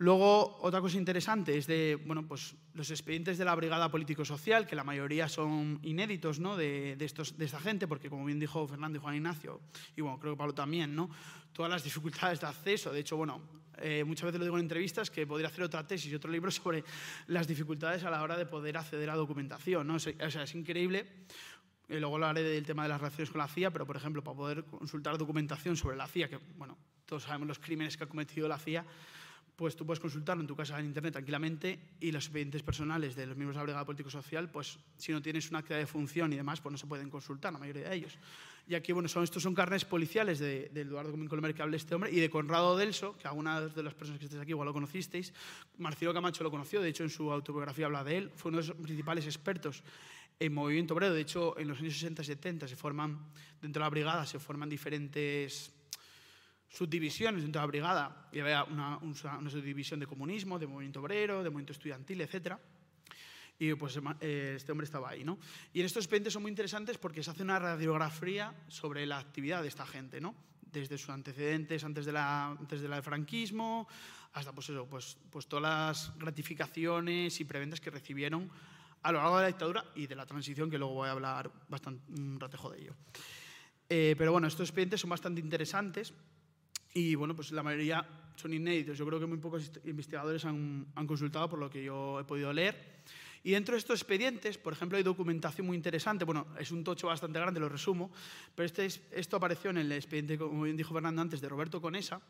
[0.00, 4.76] Luego, otra cosa interesante es de bueno, pues, los expedientes de la Brigada Político-Social, que
[4.76, 6.56] la mayoría son inéditos ¿no?
[6.56, 9.60] de, estos, de esta gente, porque como bien dijo Fernando y Juan Ignacio,
[9.96, 11.10] y bueno, creo que Pablo también, ¿no?
[11.52, 12.92] todas las dificultades de acceso.
[12.92, 13.42] De hecho, bueno,
[13.78, 16.50] eh, muchas veces lo digo en entrevistas que podría hacer otra tesis y otro libro
[16.52, 16.84] sobre
[17.26, 19.84] las dificultades a la hora de poder acceder a documentación.
[19.84, 19.96] ¿no?
[19.96, 21.08] O sea, es increíble.
[21.88, 24.36] Y luego hablaré del tema de las relaciones con la CIA, pero por ejemplo, para
[24.36, 28.46] poder consultar documentación sobre la CIA, que bueno, todos sabemos los crímenes que ha cometido
[28.46, 28.84] la CIA,
[29.58, 33.26] pues tú puedes consultarlo en tu casa en internet tranquilamente y los expedientes personales de
[33.26, 36.36] los miembros de la Brigada Político-Social, pues si no tienes una actividad de función y
[36.36, 38.16] demás, pues no se pueden consultar, la mayoría de ellos.
[38.68, 41.92] Y aquí, bueno, son, estos son carnes policiales de, Eduardo Comín Colomer que habla este
[41.92, 44.72] hombre y de Conrado Delso, que algunas de las personas que estáis aquí igual lo
[44.72, 45.34] conocisteis.
[45.78, 48.68] Marcelo Camacho lo conoció, de hecho en su autobiografía habla de él, fue uno de
[48.68, 49.82] los principales expertos
[50.38, 51.14] en movimiento obrero.
[51.14, 53.18] De hecho, en los años 60 y 70 se forman,
[53.60, 55.72] dentro de la brigada, se forman diferentes
[56.68, 58.28] subdivisiones dentro de la brigada.
[58.32, 62.56] Y había una, una, subdivisión de comunismo, de movimiento obrero, de movimiento estudiantil, etc.
[63.58, 65.38] Y pues eh, este hombre estaba ahí, ¿no?
[65.72, 69.62] Y en estos expedientes son muy interesantes porque se hace una radiografía sobre la actividad
[69.62, 70.34] de esta gente, ¿no?
[70.72, 73.88] desde sus antecedentes antes de la, antes del franquismo,
[74.34, 78.50] hasta pues eso, pues, pues todas las gratificaciones y preventas que recibieron
[79.02, 81.50] a lo largo de la dictadura y de la transición, que luego voy a hablar
[81.68, 82.94] bastante un ratejo de ello.
[83.88, 86.12] Eh, pero bueno, estos expedientes son bastante interesantes
[86.94, 88.96] y bueno, pues la mayoría son inéditos.
[88.96, 92.52] Yo creo que muy pocos investigadores han, han consultado por lo que yo he podido
[92.52, 92.98] leer.
[93.44, 96.24] Y dentro de estos expedientes, por ejemplo, hay documentación muy interesante.
[96.24, 98.10] Bueno, es un tocho bastante grande, lo resumo,
[98.54, 102.20] pero este, esto apareció en el expediente, como bien dijo Fernando antes, de Roberto Conesa.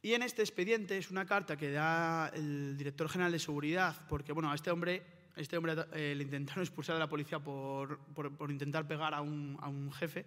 [0.00, 4.32] Y en este expediente es una carta que da el director general de seguridad, porque
[4.32, 5.02] bueno, a este hombre,
[5.34, 9.20] este hombre eh, le intentaron expulsar de la policía por, por, por intentar pegar a
[9.20, 10.24] un, a un jefe.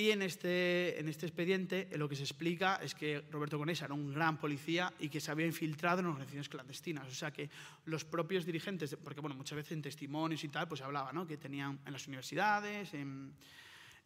[0.00, 3.84] Y en este, en este expediente eh, lo que se explica es que Roberto Conesa
[3.84, 7.06] era un gran policía y que se había infiltrado en organizaciones clandestinas.
[7.06, 7.50] O sea que
[7.84, 11.26] los propios dirigentes, porque bueno, muchas veces en testimonios y tal, pues se hablaba ¿no?
[11.26, 13.34] que tenían en las universidades, en,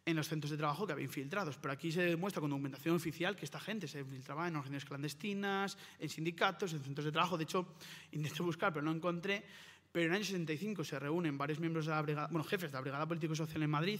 [0.05, 1.57] los centros de trabajo que había infiltrados.
[1.61, 5.77] Pero aquí se demuestra con documentación oficial que esta gente se infiltraba en organizaciones clandestinas,
[5.97, 7.37] en sindicatos, en centros de trabajo.
[7.37, 7.77] De hecho,
[8.11, 9.45] intenté buscar, pero no encontré.
[9.93, 12.75] Pero en el año 65 se reúnen varios miembros de la brigada, bueno, jefes de
[12.75, 13.99] la Brigada Político-Social en Madrid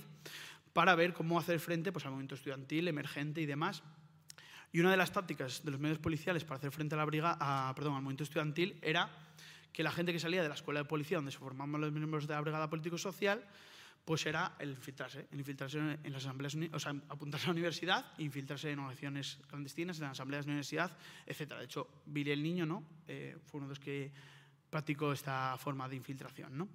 [0.76, 3.82] para ver cómo hacer frente pues, al movimiento estudiantil, emergente y demás.
[4.74, 7.74] Y una de las tácticas de los medios policiales para hacer frente a la brigada,
[7.74, 9.10] perdón, al movimiento estudiantil era
[9.72, 12.28] que la gente que salía de la escuela de policía, donde se formaban los miembros
[12.28, 13.42] de la brigada político-social,
[14.04, 18.06] pues era el infiltrarse, el infiltrarse en las asambleas, o sea, apuntarse a la universidad,
[18.18, 20.92] infiltrarse en organizaciones clandestinas, en las asambleas de la universidad,
[21.26, 21.54] etc.
[21.58, 22.84] De hecho, Billy el Niño ¿no?
[23.08, 24.12] Eh, fue uno de los que
[24.70, 26.58] practicó esta forma de infiltración.
[26.58, 26.68] ¿no?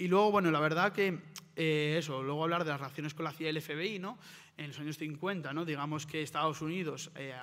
[0.00, 1.18] Y luego, bueno, la verdad que
[1.54, 4.18] eh, eso, luego hablar de las relaciones con la CIA y el FBI, ¿no?
[4.56, 5.66] En los años 50, ¿no?
[5.66, 7.34] Digamos que Estados Unidos eh,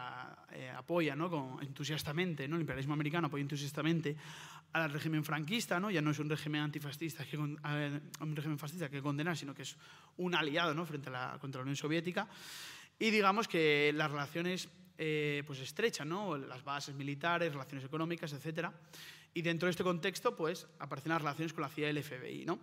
[0.53, 1.29] eh, apoya, ¿no?
[1.29, 2.55] Con, entusiastamente, ¿no?
[2.55, 4.15] El imperialismo americano apoya entusiastamente
[4.73, 5.91] al régimen franquista, ¿no?
[5.91, 7.59] Ya no es un régimen antifascista, que, un
[8.35, 9.77] régimen fascista que condenar, sino que es
[10.17, 10.83] un aliado, ¿no?
[10.83, 12.27] Frente a la, contra la Unión Soviética.
[12.97, 16.35] Y digamos que las relaciones pues estrechas, ¿no?
[16.35, 18.73] Las bases militares, relaciones económicas, etcétera.
[19.33, 22.45] Y dentro de este contexto, pues, aparecen las relaciones con la CIA y el FBI,
[22.45, 22.59] ¿no?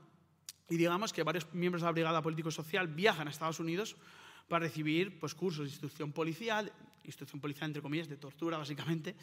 [0.69, 3.97] Y digamos que varios miembros de la Brigada Político-Social viajan a Estados Unidos
[4.49, 6.73] para recibir pues, cursos de instrucción policial,
[7.05, 9.15] instrucción policial entre comillas, de tortura básicamente.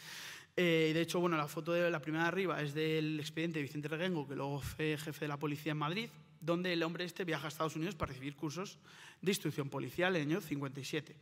[0.55, 3.63] Eh, de hecho, bueno, la foto de la primera de arriba es del expediente de
[3.63, 7.23] Vicente Reguengo, que luego fue jefe de la policía en Madrid, donde el hombre este
[7.23, 8.77] viaja a Estados Unidos para recibir cursos
[9.21, 11.15] de instrucción policial en el año 57.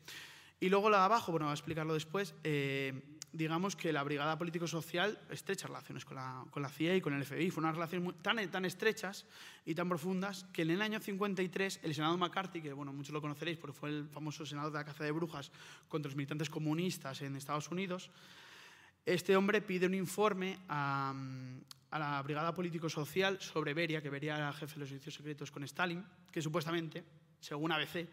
[0.61, 2.93] Y luego la de abajo, bueno, voy a explicarlo después, eh,
[3.32, 7.24] digamos que la Brigada Político-Social estrecha relaciones con la, con la CIA y con el
[7.24, 7.52] FBI.
[7.52, 9.26] Fueron unas relaciones tan, tan estrechas
[9.66, 13.22] y tan profundas que en el año 53 el Senado McCarthy, que bueno, muchos lo
[13.22, 15.52] conoceréis porque fue el famoso Senado de la caza de brujas
[15.88, 18.10] contra los militantes comunistas en Estados Unidos,
[19.06, 21.14] este hombre pide un informe a,
[21.92, 25.64] a la Brigada Político-Social sobre Beria, que Beria era jefe de los servicios secretos con
[25.64, 27.04] Stalin, que supuestamente,
[27.40, 28.08] según ABC,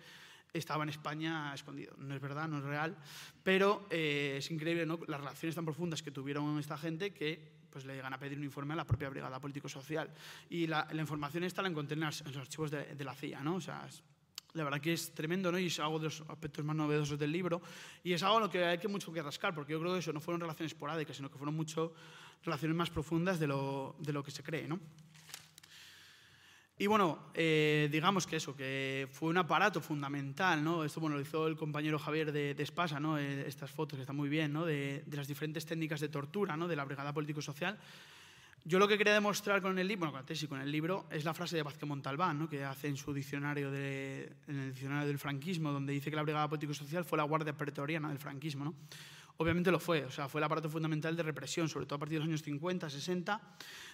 [0.59, 1.95] estaba en España escondido.
[1.99, 2.97] No es verdad, no es real,
[3.43, 4.99] pero eh, es increíble ¿no?
[5.07, 8.45] las relaciones tan profundas que tuvieron esta gente que pues, le llegan a pedir un
[8.45, 10.11] informe a la propia Brigada Político-Social.
[10.51, 13.41] Y la, información esta la encontré en, los archivos de, de, la CIA.
[13.43, 13.57] ¿no?
[13.57, 14.03] O sea, es,
[14.57, 15.59] la verdad que es tremendo ¿no?
[15.59, 17.61] y es algo de los aspectos más novedosos del libro.
[18.03, 19.99] Y es algo en lo que hay que mucho que rascar, porque yo creo que
[19.99, 21.95] eso no fueron relaciones esporádicas, sino que fueron mucho
[22.43, 24.67] relaciones más profundas de lo, de lo que se cree.
[24.67, 24.81] ¿no?
[26.79, 30.85] Y bueno, eh, digamos que eso, que fue un aparato fundamental, ¿no?
[30.85, 33.17] Esto, bueno, lo hizo el compañero Javier de, de Espasa, ¿no?
[33.19, 34.67] Eh, estas fotos que están muy bien, ¿no?
[34.67, 36.69] De, de, las diferentes técnicas de tortura, ¿no?
[36.69, 37.79] De la Brigada Político-Social.
[38.67, 41.25] Yo lo que quería demostrar con el libro, bueno, con tesis, con el libro, es
[41.25, 42.49] la frase de Vázquez Montalbán, ¿no?
[42.49, 46.25] Que hace en su diccionario, de, en el diccionario del franquismo, donde dice que la
[46.25, 48.75] Brigada Político-Social fue la guardia pretoriana del franquismo, ¿no?
[49.39, 52.19] Obviamente lo fue, o sea, fue el aparato fundamental de represión, sobre todo a partir
[52.19, 53.41] de los años 50, 60.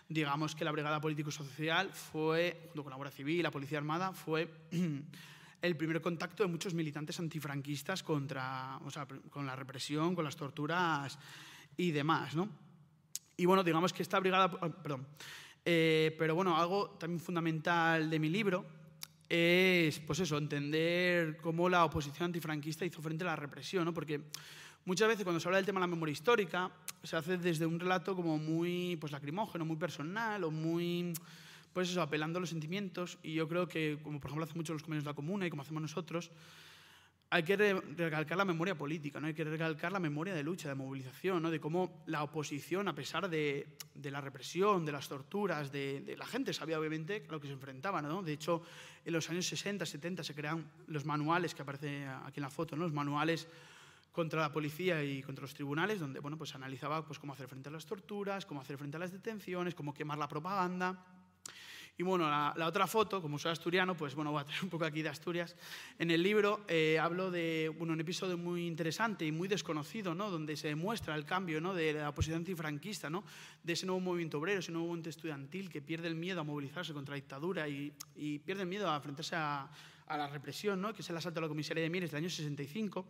[0.09, 4.12] Digamos que la Brigada Político-Social fue, junto con la Guardia Civil y la Policía Armada,
[4.12, 4.49] fue
[5.62, 10.36] el primer contacto de muchos militantes antifranquistas contra, o sea, con la represión, con las
[10.36, 11.18] torturas
[11.76, 12.49] y demás, ¿no?
[13.36, 15.07] Y bueno, digamos que esta brigada, perdón,
[15.64, 18.64] eh, pero bueno, algo también fundamental de mi libro
[19.28, 23.95] es, pues eso, entender cómo la oposición antifranquista hizo frente a la represión, ¿no?
[23.95, 24.20] Porque
[24.85, 26.68] Muchas veces cuando se habla del tema de la memoria histórica,
[27.05, 31.12] se hace desde un relato como muy pues, lacrimógeno, muy personal o muy,
[31.72, 33.16] pues eso, apelando a los sentimientos.
[33.22, 35.51] Y yo creo que, como por ejemplo hacen muchos los convenios de la comuna y
[35.51, 36.33] como hacemos nosotros,
[37.30, 39.28] hay que recalcar la memoria política, ¿no?
[39.28, 41.51] hay que recalcar la memoria de lucha, de movilización, ¿no?
[41.51, 46.14] de cómo la oposición, a pesar de, de la represión, de las torturas, de, de,
[46.16, 48.03] la gente sabía obviamente a lo que se enfrentaba.
[48.03, 48.22] ¿no?
[48.22, 48.62] De hecho,
[49.03, 52.76] en los años 60, 70 se crean los manuales que aparecen aquí en la foto,
[52.76, 52.83] ¿no?
[52.83, 53.49] los manuales
[54.12, 57.70] contra la policía y contra los tribunales, donde bueno, pues analizaba pues, cómo hacer frente
[57.70, 61.04] a las torturas, cómo hacer frente a las detenciones, cómo quemar la propaganda.
[61.98, 64.86] Y bueno, la, otra foto, como soy asturiano, pues bueno, voy a traer un poco
[64.86, 65.54] aquí de Asturias.
[65.98, 70.30] En el libro eh, hablo de bueno, un episodio muy interesante y muy desconocido, ¿no?
[70.30, 71.74] donde se demuestra el cambio ¿no?
[71.74, 73.24] de la oposición antifranquista, ¿no?
[73.62, 76.94] de ese nuevo movimiento obrero, ese nuevo movimiento estudiantil que pierde el miedo a movilizarse
[76.94, 79.70] contra la dictadura y, y pierde el miedo a enfrentarse a,
[80.06, 80.92] a la represión, ¿no?
[80.92, 83.06] que es el asalto a la comisaría de Mieres del año 65,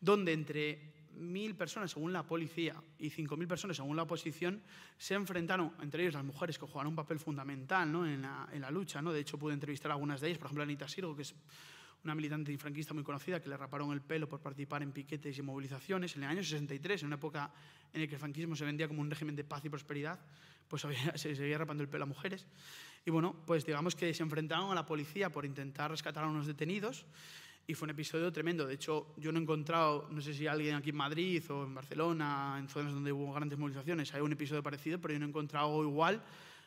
[0.00, 0.90] donde entre
[1.20, 4.62] mil personas según la policía y 5.000 personas según la oposición
[4.96, 8.06] se enfrentaron, entre ellos las mujeres que jugaron un papel fundamental ¿no?
[8.06, 9.02] en, la, en, la, lucha.
[9.02, 9.12] ¿no?
[9.12, 11.34] De hecho, pude entrevistar a algunas de ellas, por ejemplo, Anita Sirgo, que es
[12.04, 15.42] una militante franquista muy conocida, que le raparon el pelo por participar en piquetes y
[15.42, 17.52] movilizaciones en el año 63, en una época
[17.92, 20.18] en la que el franquismo se vendía como un régimen de paz y prosperidad,
[20.68, 20.82] pues
[21.16, 22.46] se seguía rapando el pelo a mujeres.
[23.04, 26.46] Y bueno, pues digamos que se enfrentaron a la policía por intentar rescatar a unos
[26.46, 27.06] detenidos
[27.70, 28.66] y fue un episodio tremendo.
[28.66, 31.72] De hecho, yo no he encontrado, no sé si alguien aquí en Madrid o en
[31.72, 35.28] Barcelona, en zonas donde hubo grandes movilizaciones, hay un episodio parecido, pero yo no he
[35.28, 36.20] encontrado algo igual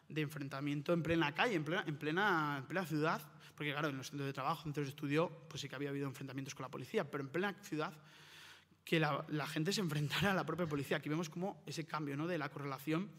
[0.07, 3.21] de enfrentamiento en plena calle, en plena, en plena, en plena ciudad,
[3.53, 6.07] porque claro, en los centros de trabajo, centros de estudio, pues sí que había habido
[6.07, 7.91] enfrentamientos con la policía, pero en plena ciudad
[8.85, 10.97] que la, la gente se enfrentara a la propia policía.
[10.97, 12.27] Aquí vemos como ese cambio ¿no?
[12.27, 13.09] de la correlación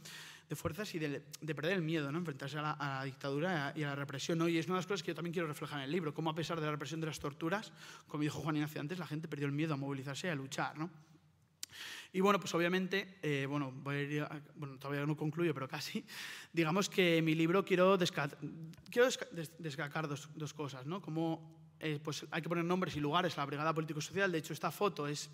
[0.48, 1.20] de fuerzas y de,
[1.54, 2.18] perder el miedo, ¿no?
[2.18, 4.38] enfrentarse a la, dictadura y a la represión.
[4.38, 4.48] ¿no?
[4.48, 6.30] Y es una de las cosas que yo también quiero reflejar en el libro, cómo
[6.30, 7.72] a pesar de la represión de las torturas,
[8.06, 10.78] como dijo Juan Ignacio antes, la gente perdió el miedo a movilizarse y a luchar.
[10.78, 10.90] ¿no?
[12.12, 13.72] Y bueno, pues obviamente, eh, bueno,
[14.54, 16.04] bueno, todavía no concluyo, pero casi,
[16.52, 17.98] digamos que en mi libro quiero,
[18.90, 19.08] quiero
[19.58, 21.02] descargar dos, dos, cosas, ¿no?
[21.02, 24.30] Como eh, pues hay que poner nombres y lugares a la Brigada Político-Social.
[24.30, 25.28] De hecho, esta foto es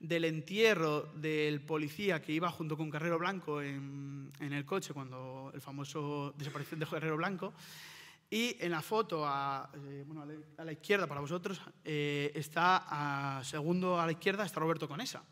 [0.00, 5.60] del entierro del policía que iba junto con Carrero Blanco en, el coche cuando el
[5.60, 7.52] famoso desaparición de Carrero Blanco.
[8.30, 10.24] Y en la foto, a, eh, bueno,
[10.56, 15.22] a, la, izquierda para vosotros, eh, está segundo a la izquierda está Roberto Conesa,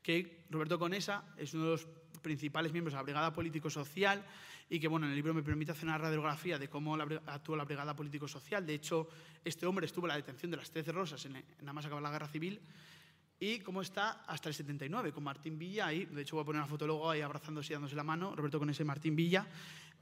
[0.00, 1.88] que Roberto Conesa es uno de los
[2.22, 4.24] principales miembros de la Brigada Político-Social
[4.70, 6.94] y que bueno, en el libro me permite hacer una radiografía de cómo
[7.26, 8.64] actuó la Brigada Político-Social.
[8.64, 9.08] De hecho,
[9.44, 12.10] este hombre estuvo en la detención de las 13 Rosas en, nada más acabar la
[12.10, 12.60] Guerra Civil
[13.38, 16.60] y cómo está hasta el 79, con Martín Villa ahí, de hecho voy a poner
[16.62, 19.46] una foto luego ahí abrazándose y dándose la mano, Roberto con ese Martín Villa,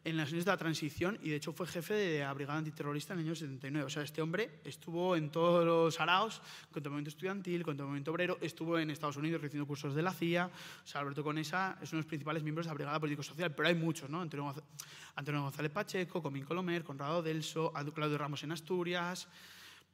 [0.05, 3.15] en las años de la transición y de hecho fue jefe de la brigada antiterrorista
[3.15, 3.87] en el año 79.
[3.87, 7.89] O sea, este hombre estuvo en todos los araos, contra el movimiento estudiantil, contra el
[7.89, 10.47] movimiento obrero, estuvo en Estados Unidos recibiendo cursos de la CIA.
[10.47, 13.69] O sea, Alberto Conesa es uno de los principales miembros de la brigada político-social, pero
[13.69, 14.21] hay muchos, ¿no?
[14.21, 19.27] Antonio, González Pacheco, Comín Colomer, Conrado Delso, Claudio Ramos en Asturias,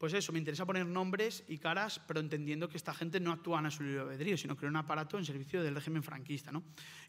[0.01, 3.61] pues eso, me interesa poner nombres y caras, pero entendiendo que esta gente no actúa
[3.61, 6.51] a su libre albedrío, sino que era un aparato en servicio del régimen franquista.
[6.51, 6.63] ¿no?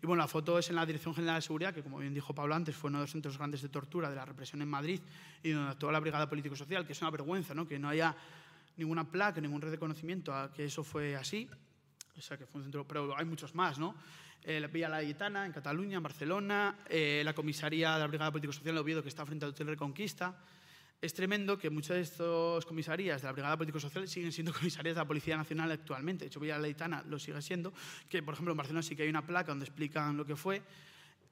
[0.04, 2.36] Y bueno, la foto es en la Dirección General de Seguridad, que como bien dijo
[2.36, 5.00] Pablo antes, fue uno de los centros grandes de tortura de la represión en Madrid
[5.42, 7.66] y donde actuó la Brigada Político-Social, que es una vergüenza, ¿no?
[7.66, 8.14] que no haya
[8.76, 11.50] ninguna placa, ningún reconocimiento a que eso fue así.
[12.18, 13.96] O sea, que fue un centro, pero hay muchos más, ¿no?
[14.44, 18.76] Eh, la Villa Layetana, en Cataluña, en Barcelona, eh, la comisaría de la Brigada Político-Social
[18.76, 20.36] en Oviedo, que está frente al Hotel Reconquista,
[21.02, 25.02] es tremendo que muchas de estas comisarías de la Brigada Político-Social siguen siendo comisarías de
[25.02, 26.26] la Policía Nacional actualmente.
[26.26, 27.74] De hecho, Villa Leitana lo sigue siendo,
[28.08, 30.62] que por ejemplo en Barcelona sí que hay una placa donde explican lo que fue.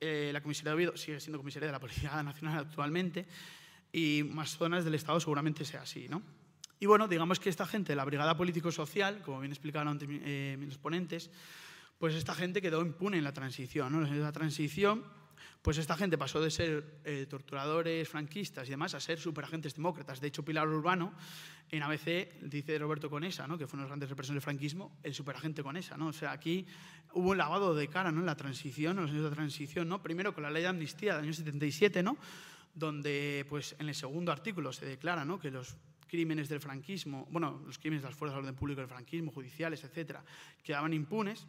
[0.01, 3.27] Eh, la comisaría de Oviedo sigue siendo comisaría de la Policía Nacional actualmente
[3.91, 6.23] y más zonas del Estado seguramente sea así, ¿no?
[6.79, 10.77] Y bueno, digamos que esta gente la Brigada Político-Social, como bien explicaron antes eh, los
[10.77, 11.29] ponentes,
[11.99, 14.07] pues esta gente quedó impune en la transición, ¿no?
[14.07, 15.03] En la transición
[15.61, 20.19] pues esta gente pasó de ser eh, torturadores franquistas y demás a ser superagentes demócratas.
[20.19, 21.13] De hecho, Pilar Urbano
[21.69, 23.57] en ABC dice Roberto Conesa, ¿no?
[23.57, 25.97] que fue uno de los grandes represores del franquismo, el superagente Conesa.
[25.97, 26.07] ¿no?
[26.07, 26.65] O sea, aquí
[27.13, 28.19] hubo un lavado de cara ¿no?
[28.19, 30.01] en la transición, en los años de transición, ¿no?
[30.01, 32.17] primero con la ley de amnistía del año 77, ¿no?
[32.73, 35.39] donde pues, en el segundo artículo se declara ¿no?
[35.39, 35.75] que los
[36.07, 39.83] crímenes del franquismo, bueno, los crímenes de las fuerzas de orden público del franquismo, judiciales,
[39.83, 40.23] etcétera,
[40.63, 41.45] quedaban impunes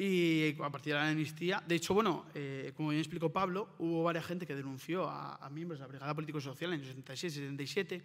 [0.00, 4.04] y a partir de la amnistía, de hecho, bueno, eh, como bien explicó Pablo, hubo
[4.04, 8.04] varias gente que denunció a, miembros de la Brigada Político-Social en el 66 y 77.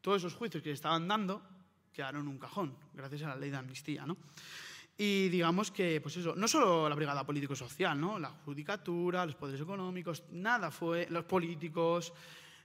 [0.00, 1.40] Todos esos juicios que estaban dando
[1.92, 4.16] quedaron en un cajón, gracias a la ley de amnistía, ¿no?
[4.96, 8.18] Y digamos que, pues eso, no solo la Brigada Político-Social, ¿no?
[8.18, 12.12] La judicatura, los poderes económicos, nada fue, los políticos,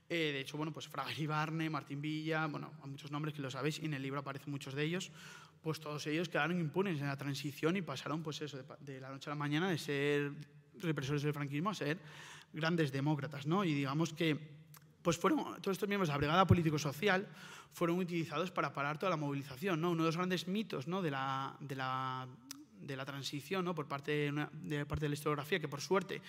[0.08, 3.50] eh, de hecho, bueno, pues Fraga Ibarne, Martín Villa, bueno, hay muchos nombres que lo
[3.50, 5.12] sabéis y en el libro aparecen muchos de ellos,
[5.64, 9.30] pues todos ellos quedaron impunes en la transición y pasaron, pues eso, de, la noche
[9.30, 10.30] a la mañana de ser
[10.78, 11.98] represores del franquismo a ser
[12.52, 13.64] grandes demócratas, ¿no?
[13.64, 14.38] Y digamos que,
[15.00, 17.26] pues fueron, todos estos miembros de la brigada político-social
[17.72, 19.92] fueron utilizados para parar toda la movilización, ¿no?
[19.92, 21.00] Uno de los grandes mitos, ¿no?
[21.00, 22.28] De la, de la,
[22.82, 23.74] de la transición, ¿no?
[23.74, 26.20] Por parte de, de parte de la historiografía, que por suerte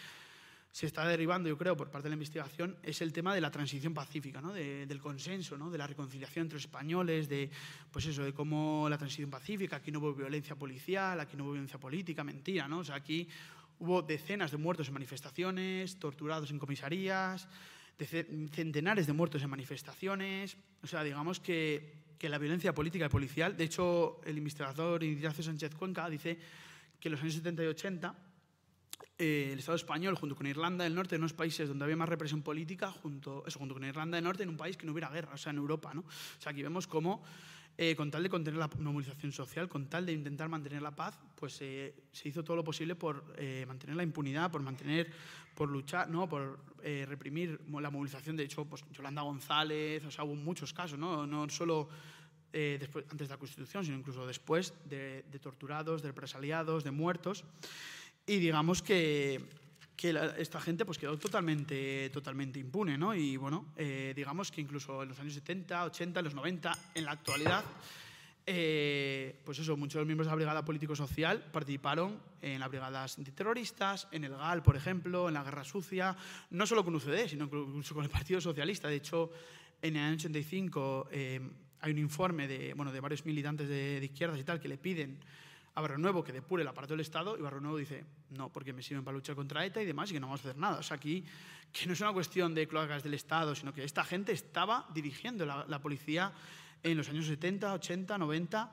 [0.75, 3.49] se está derivando, yo creo, por parte de la investigación, es el tema de la
[3.49, 4.51] transición pacífica, ¿no?
[4.51, 5.71] del consenso, ¿no?
[5.71, 7.49] de la reconciliación entre españoles, de,
[7.89, 11.53] pues eso, de cómo la transición pacífica, aquí no hubo violencia policial, aquí no hubo
[11.53, 12.79] violencia política, mentira, ¿no?
[12.79, 13.29] O sea, aquí
[13.79, 17.47] hubo decenas de muertos en manifestaciones, torturados en comisarías,
[17.97, 20.57] centenares de muertos en manifestaciones.
[20.83, 25.41] O sea, digamos que, que la violencia política y policial, de hecho, el investigador Ignacio
[25.41, 26.37] Sánchez Cuenca dice
[26.99, 28.25] que en los años 70 y 80
[29.17, 32.09] eh, el Estado español, junto con Irlanda del Norte, en unos países donde había más
[32.09, 35.09] represión política, junto, eso, junto con Irlanda del Norte, en un país que no hubiera
[35.09, 35.93] guerra, o sea, en Europa.
[35.93, 36.01] ¿no?
[36.01, 37.23] O sea, aquí vemos cómo,
[37.77, 41.17] eh, con tal de contener la movilización social, con tal de intentar mantener la paz,
[41.35, 43.23] pues eh, se hizo todo lo posible por
[43.67, 45.09] mantener la impunidad, por mantener,
[45.55, 46.27] por luchar, ¿no?
[46.27, 48.35] por reprimir la movilización.
[48.35, 51.87] De hecho, pues, Yolanda González, o sea, hubo muchos casos, no, no solo
[52.51, 57.45] después, antes de la Constitución, sino incluso después, de, de torturados, de represaliados, de muertos.
[58.27, 59.39] Y digamos que,
[60.37, 63.15] esta gente pues quedó totalmente, totalmente impune, ¿no?
[63.15, 67.11] Y bueno, eh, digamos que incluso en los años 70, 80, los 90, en la
[67.11, 67.63] actualidad,
[68.47, 73.17] eh, pues eso, muchos de los miembros de la Brigada Político-Social participaron en las brigadas
[73.17, 76.15] antiterroristas, en el GAL, por ejemplo, en la Guerra Sucia,
[76.51, 78.87] no solo con UCD, sino incluso con el Partido Socialista.
[78.87, 79.31] De hecho,
[79.81, 81.41] en el año 85 eh,
[81.79, 84.77] hay un informe de, bueno, de varios militantes de, de izquierdas y tal que le
[84.77, 85.19] piden
[85.75, 88.71] a Barrio Nuevo que depure el aparato del Estado y Barrio Nuevo dice, no, porque
[88.71, 90.79] me sirven para luchar contra ETA y demás y que no vamos a hacer nada.
[90.79, 91.23] O sea, aquí
[91.71, 95.45] que no es una cuestión de cloacas del Estado, sino que esta gente estaba dirigiendo
[95.45, 96.31] la, policía
[96.81, 98.71] en los años 70, 80, 90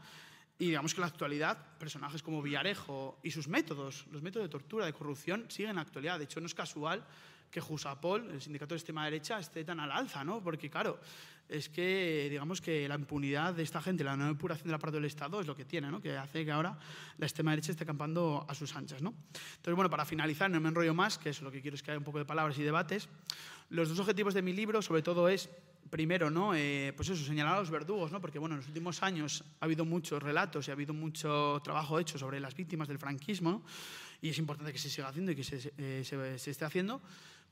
[0.61, 4.51] y digamos que en la actualidad personajes como Villarejo y sus métodos, los métodos de
[4.51, 6.19] tortura, de corrupción, siguen en la actualidad.
[6.19, 7.05] De hecho, no es casual
[7.51, 10.43] que Jusapol, el sindicato de extrema derecha, esté tan al alza, ¿no?
[10.43, 11.01] Porque, claro,
[11.53, 14.97] es que, digamos que la impunidad de esta gente, la no depuración de la parte
[14.97, 16.01] del Estado es lo que tiene, ¿no?
[16.01, 16.79] que hace que ahora
[17.19, 19.03] la extrema derecha esté campando a sus anchas.
[19.03, 19.15] ¿no?
[19.57, 21.91] Entonces, bueno, para finalizar, no me enrollo más, que es lo que quiero es que
[21.91, 23.09] haya un poco de palabras y debates.
[23.69, 25.51] Los dos objetivos de mi libro, sobre todo, es
[25.91, 26.55] primero, ¿no?
[26.55, 28.21] Eh, pues eso, señalar a los verdugos, ¿no?
[28.21, 31.99] porque bueno, en los últimos años ha habido muchos relatos y ha habido mucho trabajo
[31.99, 33.63] hecho sobre las víctimas del franquismo
[34.23, 37.03] y es importante que se siga haciendo y que se, eh, se esté haciendo.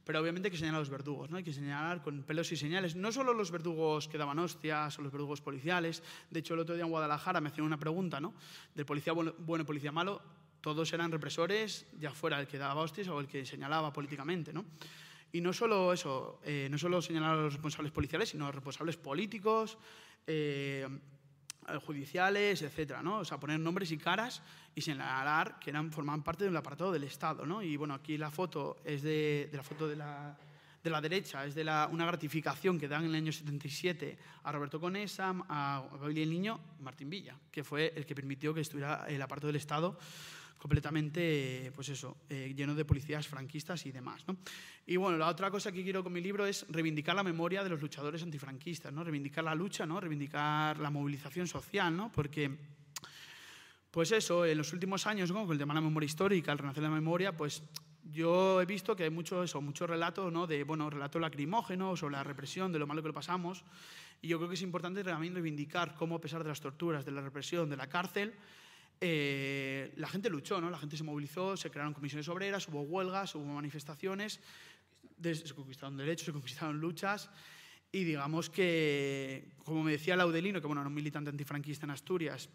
[0.05, 1.37] Pero obviamente hay que señalar a los verdugos, ¿no?
[1.37, 5.03] Hay que señalar con pelos y señales, no solo los verdugos que daban hostias o
[5.03, 6.03] los verdugos policiales.
[6.31, 8.35] De hecho, el otro día en Guadalajara me hacían una pregunta, ¿no?
[8.75, 10.23] Del policía bueno, y policía malo,
[10.61, 14.65] todos eran represores, ya fuera el que daba hostias o el que señalaba políticamente, ¿no?
[15.33, 18.57] Y no solo eso, eh, no solo señalar a los responsables policiales, sino a los
[18.57, 19.79] responsables políticos,
[20.27, 20.89] eh,
[21.79, 23.19] judiciales, etcétera, ¿no?
[23.19, 24.43] O sea, poner nombres y caras
[24.75, 27.63] y señalar que eran, formaban parte del aparato del Estado, ¿no?
[27.63, 30.37] Y bueno, aquí la foto es de, la foto de la,
[30.83, 34.53] de la derecha, es de la, una gratificación que dan en el año 77 a
[34.53, 39.21] Roberto Conesa, a Gabriel Niño Martín Villa, que fue el que permitió que estuviera el
[39.21, 39.99] aparato del Estado
[40.61, 44.23] completamente, pues eso, eh, lleno de policías franquistas y demás.
[44.29, 44.37] ¿no?
[44.87, 47.71] Y bueno, la otra cosa que quiero con mi libro es reivindicar la memoria de
[47.71, 49.03] los luchadores antifranquistas, ¿no?
[49.03, 49.99] reivindicar la lucha, ¿no?
[49.99, 52.13] reivindicar la movilización social, ¿no?
[52.13, 52.59] porque,
[53.91, 56.83] pues eso, en los últimos años, con el tema de la memoria histórica, el renacer
[56.83, 57.63] de la memoria, pues
[58.05, 60.47] yo he visto que hay mucho, eso, mucho relato, ¿no?
[60.47, 63.65] de, bueno, relato lacrimógeno sobre la represión, de lo malo que lo pasamos,
[64.21, 67.13] y yo creo que es importante también reivindicar cómo, a pesar de las torturas, de
[67.13, 68.35] la represión, de la cárcel,
[69.01, 70.69] eh, la gente luchó, ¿no?
[70.69, 74.41] la gente se movilizó, se crearon comisiones obreras, hubo huelgas, hubo manifestaciones,
[75.23, 77.31] se conquistaron derechos, se conquistaron luchas.
[77.93, 82.49] Y digamos que, como me decía Laudelino, que bueno, era un militante antifranquista en Asturias,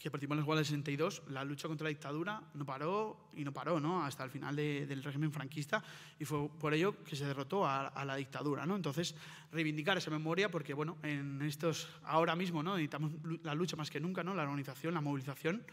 [0.00, 3.44] que participó en los huelgas del 62, la lucha contra la dictadura no paró y
[3.44, 4.02] no paró ¿no?
[4.02, 5.84] hasta el final del régimen franquista
[6.18, 8.64] y fue por ello que se derrotó a, la dictadura.
[8.64, 8.76] ¿no?
[8.76, 9.14] Entonces,
[9.52, 12.76] reivindicar esa memoria porque bueno, en estos, ahora mismo ¿no?
[12.76, 14.34] necesitamos la lucha más que nunca, ¿no?
[14.34, 15.66] la organización, la movilización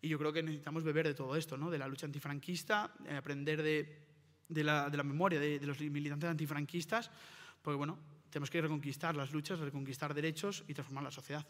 [0.00, 1.68] y yo creo que necesitamos beber de todo esto, ¿no?
[1.68, 3.98] de la lucha antifranquista, eh, aprender de,
[4.48, 7.10] de, la, de, la, memoria de, de los militantes antifranquistas,
[7.62, 7.98] porque bueno,
[8.30, 11.44] tenemos que reconquistar las luchas, reconquistar derechos y transformar la sociedad.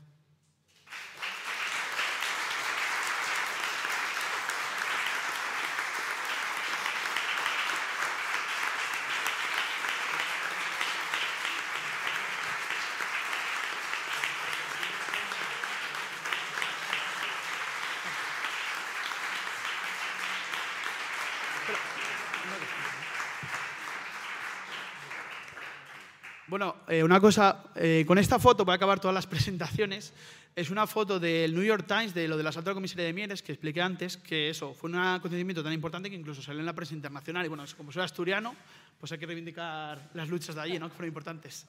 [26.48, 30.12] Bueno, eh, una cosa, eh, con esta foto voy a acabar todas las presentaciones.
[30.55, 33.12] Es una foto del New York Times de lo de la asalto a comisaría de
[33.12, 36.66] Mieres, que expliqué antes, que eso fue un acontecimiento tan importante que incluso salió en
[36.66, 37.45] la prensa internacional.
[37.45, 38.55] Y bueno, como soy asturiano,
[38.99, 40.89] pues hay que reivindicar las luchas de allí, ¿no?
[40.89, 41.66] que fueron importantes.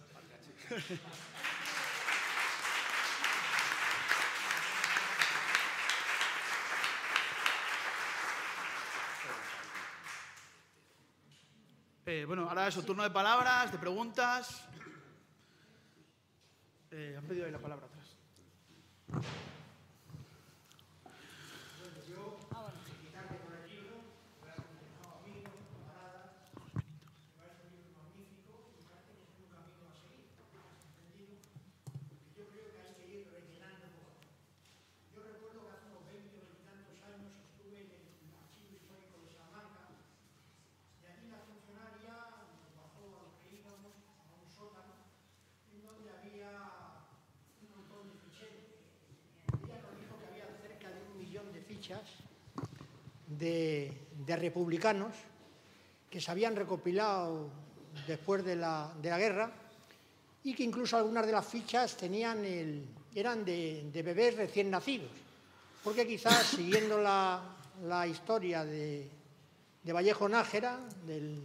[12.10, 14.64] Eh, bueno, ahora es turno de palabras, de preguntas.
[16.92, 18.16] Eh, han pedido ahí la palabra atrás.
[51.78, 52.10] fichas
[53.38, 53.92] de,
[54.28, 55.14] republicanos
[56.10, 57.50] que se habían recopilado
[58.08, 59.52] después de la, guerra
[60.44, 62.44] y que incluso algunas de las fichas tenían
[63.14, 65.12] eran de, bebés recién nacidos.
[65.84, 69.10] Porque quizás siguiendo la, historia de,
[69.86, 71.42] Vallejo Nájera, del,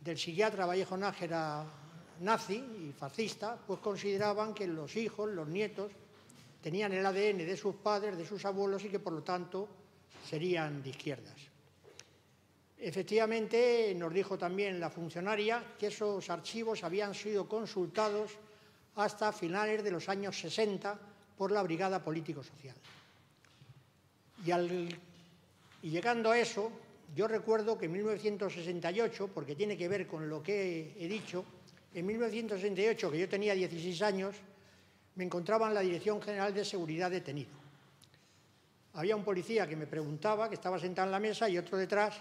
[0.00, 1.64] del psiquiatra Vallejo Nájera
[2.20, 5.92] nazi y fascista, pues consideraban que los hijos, los nietos,
[6.62, 9.68] tenían el ADN de sus padres, de sus abuelos y que por lo tanto
[10.24, 11.34] serían de izquierdas.
[12.78, 18.32] Efectivamente, nos dijo también la funcionaria que esos archivos habían sido consultados
[18.96, 20.98] hasta finales de los años 60
[21.36, 22.76] por la Brigada Político-Social.
[24.44, 26.70] Y, llegando a eso,
[27.14, 31.44] yo recuerdo que en 1968, porque tiene que ver con lo que he dicho,
[31.94, 34.36] en 1968, que yo tenía 16 años,
[35.14, 37.55] me encontraba en la Dirección General de Seguridad detenido.
[38.96, 42.20] Había un policía que me preguntaba, que estaba sentado en la mesa, y otro detrás,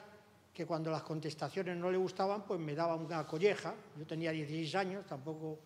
[0.54, 3.74] que cuando las contestaciones no le gustaban, pues me daba una colleja.
[3.98, 5.60] Yo tenía 16 años, tampoco...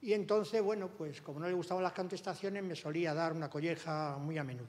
[0.00, 4.16] Y entonces, bueno, pues como no le gustaban las contestaciones, me solía dar una colleja
[4.18, 4.68] muy a menudo.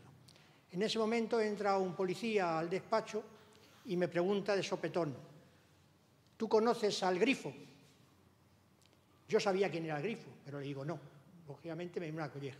[0.71, 3.23] En ese momento entra un policía al despacho
[3.85, 5.15] y me pregunta de sopetón,
[6.37, 7.53] ¿tú conoces al grifo?
[9.27, 10.99] Yo sabía quién era el grifo, pero le digo no
[11.49, 12.59] lógicamente me dio una colleja.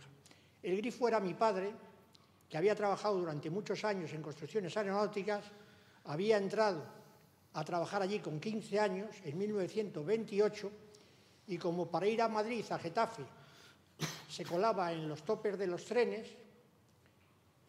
[0.62, 1.72] El grifo era mi padre,
[2.50, 5.44] que había trabajado durante muchos años en construcciones aeronáuticas,
[6.06, 6.82] había entrado
[7.54, 10.70] a trabajar allí con 15 años, en 1928,
[11.46, 13.22] y como para ir a Madrid, a Getafe,
[14.28, 16.28] se colaba en los topes de los trenes,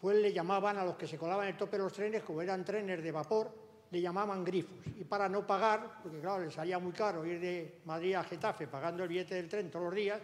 [0.00, 2.42] pues le llamaban a los que se colaban en el tope de los trenes, como
[2.42, 3.54] eran trenes de vapor,
[3.88, 4.84] le llamaban grifos.
[4.98, 8.66] Y para no pagar, porque claro, les salía muy caro ir de Madrid a Getafe
[8.66, 10.20] pagando el billete del tren todos los días,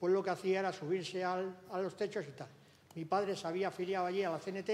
[0.00, 1.36] pues lo que hacía era subirse a
[1.80, 2.48] los techos y tal.
[2.94, 4.70] Mi padre se había afiliado allí a la CNT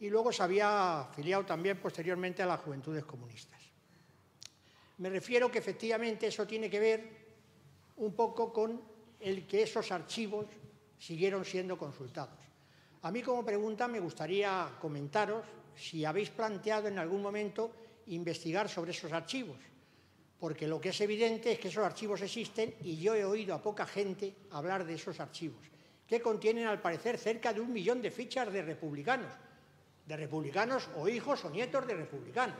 [0.00, 3.60] y luego se había afiliado también posteriormente a las Juventudes Comunistas.
[4.98, 7.28] Me refiero que efectivamente eso tiene que ver
[7.96, 8.80] un poco con
[9.20, 10.46] el que esos archivos
[10.98, 12.38] siguieron siendo consultados.
[13.02, 15.44] A mí como pregunta me gustaría comentaros
[15.76, 17.70] si habéis planteado en algún momento
[18.08, 19.58] investigar sobre esos archivos,
[20.38, 23.62] porque lo que es evidente es que esos archivos existen y yo he oído a
[23.62, 25.64] poca gente hablar de esos archivos,
[26.08, 29.30] que contienen al parecer cerca de un millón de fichas de republicanos,
[30.06, 32.56] de republicanos o hijos o nietos de republicanos,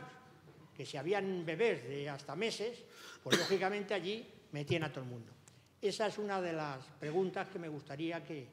[0.77, 2.77] que si habían bebés de hasta meses,
[3.23, 5.33] pues lógicamente allí metían a todo el mundo.
[5.81, 8.47] Esa es una de las preguntas que me gustaría que,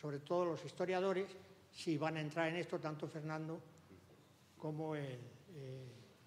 [0.00, 1.30] sobre todo los historiadores,
[1.72, 3.60] si van a entrar en esto, tanto Fernando
[4.58, 5.18] como el,
[5.54, 5.86] eh,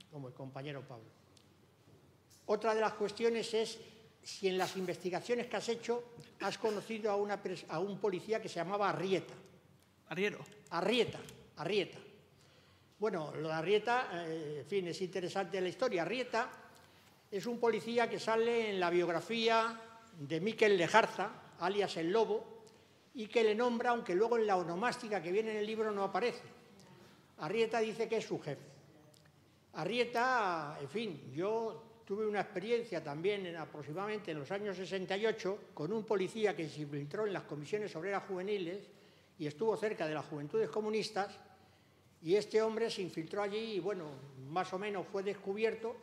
[0.10, 1.10] como el compañero Pablo.
[2.46, 3.80] Otra de las cuestiones es
[4.24, 6.04] si en las investigaciones que has hecho
[6.42, 9.34] has conocido a, una, a un policía que se llamaba Arrieta.
[10.10, 10.40] Arriero.
[10.72, 11.20] Arrieta,
[11.58, 11.98] Arrieta.
[13.00, 16.04] Bueno, lo de Arrieta, eh, en fin, es interesante la historia.
[16.04, 16.50] Arrieta
[17.30, 19.80] es un policía que sale en la biografía
[20.20, 22.64] de Miquel Lejarza, alias El Lobo,
[23.16, 26.04] y que le nombra, aunque luego en la onomástica que viene en el libro no
[26.04, 26.44] aparece.
[27.40, 28.64] Arrieta dice que es su jefe.
[29.74, 35.92] Arrieta, en fin, yo tuve una experiencia también en, aproximadamente en los años 68 con
[35.94, 38.88] un policía que se infiltró en las comisiones obreras juveniles
[39.40, 41.40] y estuvo cerca de las juventudes comunistas
[42.22, 44.06] y este hombre se infiltró allí y bueno,
[44.50, 45.96] más o menos fue descubierto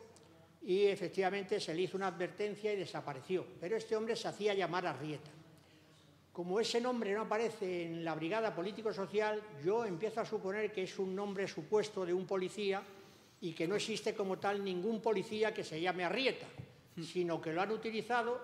[0.61, 3.45] y efectivamente se le hizo una advertencia y desapareció.
[3.59, 5.31] Pero este hombre se hacía llamar Arrieta.
[6.31, 10.99] Como ese nombre no aparece en la brigada político-social, yo empiezo a suponer que es
[10.99, 12.81] un nombre supuesto de un policía
[13.41, 16.45] y que no existe como tal ningún policía que se llame Arrieta,
[17.03, 18.39] sino que lo han utilizado,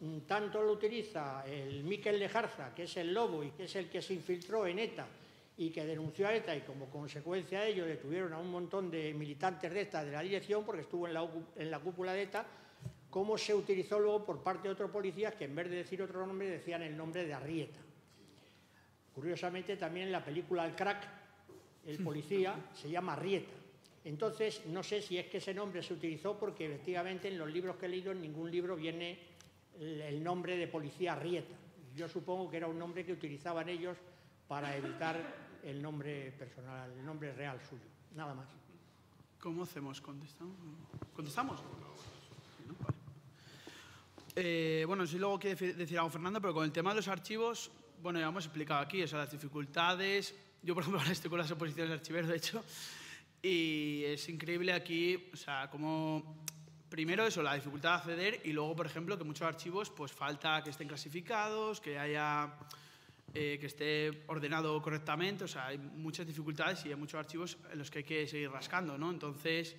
[0.00, 3.88] mm, tanto lo utiliza el Miquel Lejarza, que es el lobo y que es el
[3.88, 5.06] que se infiltró en ETA
[5.56, 9.14] y que denunció a ETA y como consecuencia de ello detuvieron a un montón de
[9.14, 12.44] militantes de ETA de la dirección porque estuvo en la, en la cúpula de ETA,
[13.10, 16.26] como se utilizó luego por parte de otros policías que en vez de decir otro
[16.26, 17.78] nombre decían el nombre de Arrieta.
[19.14, 21.06] Curiosamente también en la película El Crack,
[21.86, 23.61] el policía se llama Arrieta
[24.04, 27.76] entonces, no sé si es que ese nombre se utilizó porque efectivamente en los libros
[27.76, 29.18] que he leído en ningún libro viene
[29.78, 31.54] el nombre de policía Rieta.
[31.94, 33.96] Yo supongo que era un nombre que utilizaban ellos
[34.48, 35.16] para evitar
[35.62, 37.82] el nombre personal, el nombre real suyo.
[38.14, 38.48] Nada más.
[39.40, 40.00] ¿Cómo hacemos?
[40.00, 40.56] ¿Contestamos?
[41.14, 41.60] ¿Contestamos?
[44.34, 47.70] Eh, bueno, si luego quiere decir algo Fernando, pero con el tema de los archivos,
[48.00, 50.34] bueno, ya hemos explicado aquí, o las dificultades.
[50.62, 52.64] Yo, por ejemplo, estoy con las oposiciones de archivero, de hecho,
[53.42, 56.44] y es increíble aquí, o sea, como
[56.88, 60.62] primero eso, la dificultad de acceder y luego, por ejemplo, que muchos archivos pues falta
[60.62, 62.54] que estén clasificados, que haya
[63.34, 65.44] eh, que esté ordenado correctamente.
[65.44, 68.50] O sea, hay muchas dificultades y hay muchos archivos en los que hay que seguir
[68.50, 69.10] rascando, ¿no?
[69.10, 69.74] Entonces,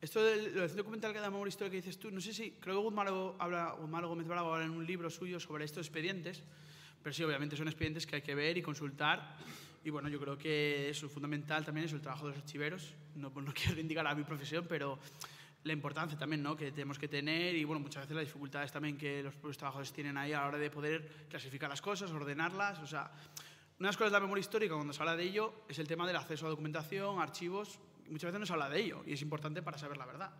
[0.00, 2.82] esto del, del documental que da histórica que dices tú, no sé si, creo que
[2.82, 3.06] Guzmán
[3.38, 6.42] habla, Guzmán Gómez Bravo habla en un libro suyo sobre estos expedientes,
[7.00, 9.36] pero sí, obviamente son expedientes que hay que ver y consultar.
[9.84, 12.94] Y bueno, yo creo que eso es fundamental también es el trabajo de los archiveros.
[13.14, 14.98] No, no quiero indicar a mi profesión, pero
[15.64, 16.56] la importancia también ¿no?
[16.56, 19.92] que tenemos que tener y bueno, muchas veces las dificultades también que los propios trabajadores
[19.92, 22.78] tienen ahí a la hora de poder clasificar las cosas, ordenarlas.
[22.80, 23.10] O sea,
[23.78, 25.86] una de las cosas de la memoria histórica cuando se habla de ello es el
[25.86, 27.78] tema del acceso a documentación, archivos.
[28.08, 30.32] Muchas veces no se habla de ello y es importante para saber la verdad.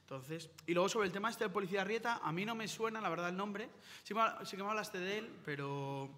[0.00, 3.00] Entonces, y luego sobre el tema este de Policía Rieta, a mí no me suena
[3.00, 3.70] la verdad el nombre.
[4.02, 4.14] Sí,
[4.44, 6.10] sí que me hablaste de él, pero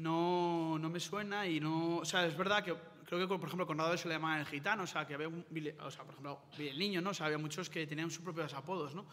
[0.00, 1.98] no, no me suena y no...
[1.98, 2.74] O sea, es verdad que
[3.04, 5.28] creo que, por ejemplo, con Conrado se le llamaba el gitano, o sea, que había,
[5.28, 5.44] un,
[5.80, 7.10] o sea, por ejemplo, el niño, ¿no?
[7.10, 9.06] O sea, había muchos que tenían sus propios apodos, ¿no?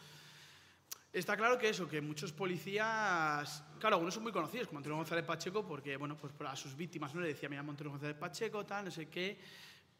[1.11, 5.25] Está claro que eso, que muchos policías, claro, algunos son muy conocidos, como Antonio González
[5.25, 8.65] Pacheco, porque, bueno, pues a sus víctimas no le decía, me llamo Antonio González Pacheco,
[8.65, 9.39] tal, no sé qué,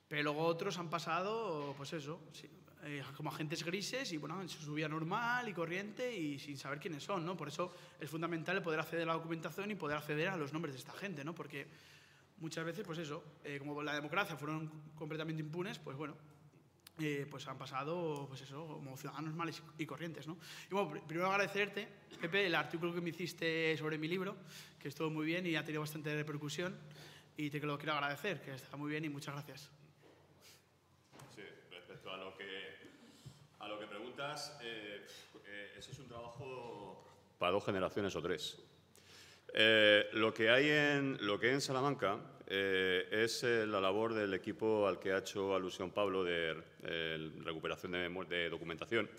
[0.07, 2.21] pero luego otros han pasado, pues eso,
[2.84, 6.80] eh, como agentes grises y, bueno, en su vida normal y corriente y sin saber
[6.80, 7.36] quiénes son, ¿no?
[7.36, 10.75] Por eso es fundamental poder acceder a la documentación y poder acceder a los nombres
[10.75, 11.34] de esta gente, ¿no?
[11.34, 11.67] Porque
[12.39, 16.15] muchas veces, pues eso, eh, como la democracia fueron completamente impunes, pues bueno,
[16.99, 20.38] eh, pues han pasado, pues eso, como ciudadanos males y corrientes, ¿no?
[20.69, 21.88] Y bueno, primero agradecerte,
[22.19, 24.36] Pepe, el artículo que me hiciste sobre mi libro,
[24.80, 26.75] que estuvo muy bien y ha tenido bastante repercusión,
[27.38, 29.69] y te lo quiero agradecer, que está muy bien y muchas gracias.
[31.36, 32.66] Sí, respecto a lo que,
[33.68, 35.05] a lo que preguntas, eh,
[35.78, 37.05] ese es un trabajo
[37.38, 38.57] para dos generaciones o tres.
[39.53, 44.13] Eh, lo, que hay en, lo que hay en Salamanca eh, es eh, la labor
[44.13, 46.55] del equipo al que ha hecho alusión Pablo de
[47.43, 49.09] recuperación de, documentación.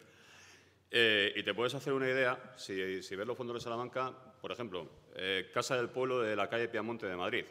[0.91, 4.89] y te puedes hacer una idea, si, si, ves los fondos de Salamanca, por ejemplo,
[5.53, 7.45] Casa del Pueblo de la calle Piamonte de Madrid.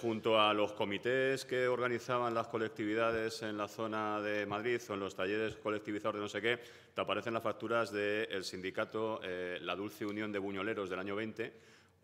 [0.00, 5.00] Junto a los comités que organizaban las colectividades en la zona de Madrid o en
[5.00, 6.58] los talleres colectivizados de no sé qué,
[6.94, 9.20] te aparecen las facturas del sindicato
[9.60, 11.52] La Dulce Unión de Buñoleros del año 20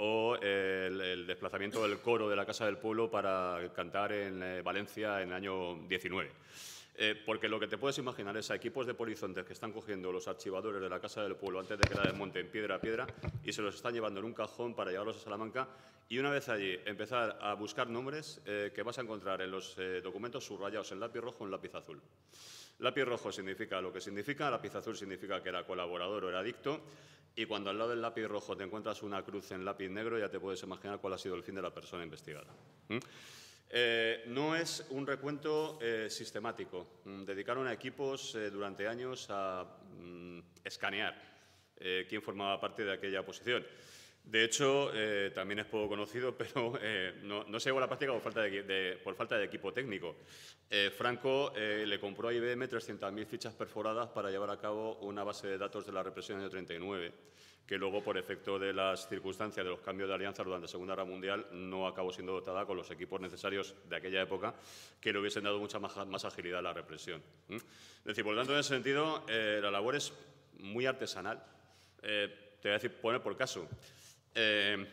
[0.02, 5.20] o el, desplazamiento del coro de la Casa del Pueblo para cantar en eh, Valencia
[5.20, 6.30] en el año 19.
[6.94, 10.12] Eh, porque lo que te puedes imaginar es a equipos de polizontes que están cogiendo
[10.12, 13.06] los archivadores de la Casa del Pueblo antes de que la desmonten piedra a piedra
[13.44, 15.68] y se los están llevando en un cajón para llevarlos a Salamanca
[16.08, 19.76] y una vez allí empezar a buscar nombres eh, que vas a encontrar en los
[20.02, 22.02] documentos subrayados en lápiz rojo o en lápiz azul.
[22.80, 26.80] Lápiz rojo significa lo que significa, lápiz azul significa que era colaborador o era adicto
[27.36, 30.28] y cuando al lado del lápiz rojo te encuentras una cruz en lápiz negro, ya
[30.28, 32.48] te puedes imaginar cuál ha sido el fin de la persona investigada.
[33.72, 37.00] Eh, no es un recuento eh, sistemático.
[37.04, 39.64] Mm, dedicaron a equipos eh, durante años a
[39.98, 41.30] mm, escanear
[42.10, 43.66] quién formaba parte de aquella posición.
[44.22, 44.90] De hecho,
[45.34, 46.74] también es poco conocido, pero
[47.22, 50.16] no, se llegó a la práctica por falta de, equipo técnico.
[50.94, 55.56] Franco le compró a IBM 300.000 fichas perforadas para llevar a cabo una base de
[55.56, 57.12] datos de la represión del año 39,
[57.70, 60.94] que luego, por efecto de las circunstancias de los cambios de alianza durante la Segunda
[60.96, 64.52] Guerra Mundial, no acabó siendo dotada con los equipos necesarios de aquella época,
[65.00, 67.22] que le hubiesen dado mucha más, agilidad a la represión.
[67.48, 67.62] Es
[68.04, 70.12] decir, por lo tanto, en ese sentido, la labor es
[70.58, 71.44] muy artesanal.
[72.00, 72.26] te
[72.60, 73.68] voy a decir, poner por caso.
[74.34, 74.84] Eh,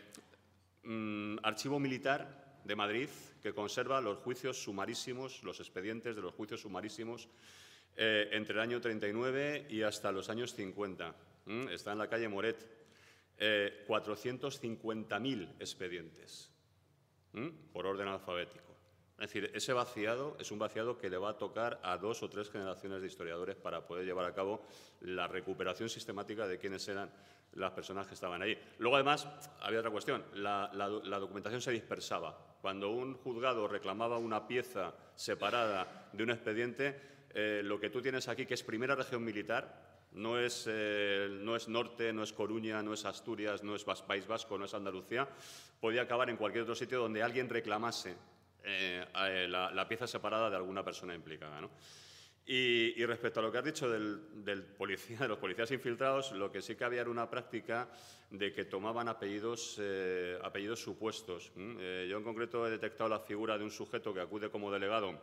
[0.83, 3.09] mm, archivo Militar de Madrid,
[3.41, 7.27] que conserva los juicios sumarísimos, los expedientes de los juicios sumarísimos
[7.95, 11.15] eh, entre el año 39 y hasta los años 50.
[11.71, 12.77] Está en la calle Moret.
[13.39, 16.51] 450.000 eh, expedientes
[17.71, 18.67] por orden alfabético.
[19.19, 22.29] Es decir, ese vaciado es un vaciado que le va a tocar a dos o
[22.29, 24.61] tres generaciones de historiadores para poder llevar a cabo
[25.01, 27.11] la recuperación sistemática de quiénes eran
[27.53, 28.57] las personas que estaban ahí.
[28.77, 29.27] Luego, además,
[29.61, 30.23] había otra cuestión.
[30.35, 30.69] La,
[31.19, 32.37] documentación se dispersaba.
[32.61, 36.99] Cuando un juzgado reclamaba una pieza separada de un expediente,
[37.33, 41.55] eh, lo que tú tienes aquí, que es primera región militar, no es, eh, no
[41.55, 45.27] es, Norte, no es Coruña, no es Asturias, no es País Vasco, no es Andalucía,
[45.79, 48.15] podía acabar en cualquier otro sitio donde alguien reclamase
[48.63, 51.61] eh, la, pieza separada de alguna persona implicada.
[52.45, 56.61] Y, respecto a lo que has dicho del, policía, de los policías infiltrados, lo que
[56.61, 57.89] sí que había era una práctica
[58.29, 61.51] de que tomaban apellidos, eh, apellidos supuestos.
[61.57, 65.19] Eh, yo en concreto he detectado la figura de un sujeto que acude como delegado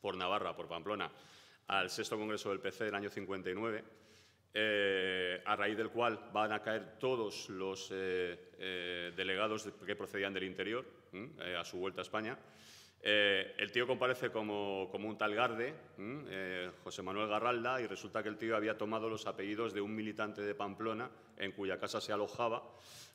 [0.00, 1.10] por Navarra, por Pamplona,
[1.68, 3.84] al sexto congreso del PC del año 59,
[4.58, 10.84] eh, a raíz del cual van a caer todos los delegados que procedían del interior
[11.58, 12.38] a su vuelta a España.
[13.08, 18.28] Eh, el tío comparece como, un tal Garde, eh, José Manuel Garralda, y resulta que
[18.28, 22.12] el tío había tomado los apellidos de un militante de Pamplona en cuya casa se
[22.12, 22.64] alojaba.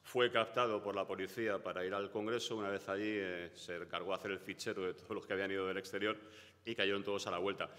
[0.03, 2.55] Fue captado por la policía para ir al Congreso.
[2.55, 5.51] Una vez allí eh, se encargó de hacer el fichero de todos los que habían
[5.51, 6.18] ido del exterior
[6.63, 7.69] y cayeron todos a la vuelta.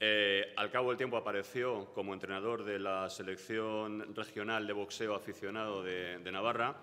[0.00, 6.32] Al cabo del tiempo apareció como entrenador de la selección regional de boxeo aficionado de
[6.32, 6.76] Navarra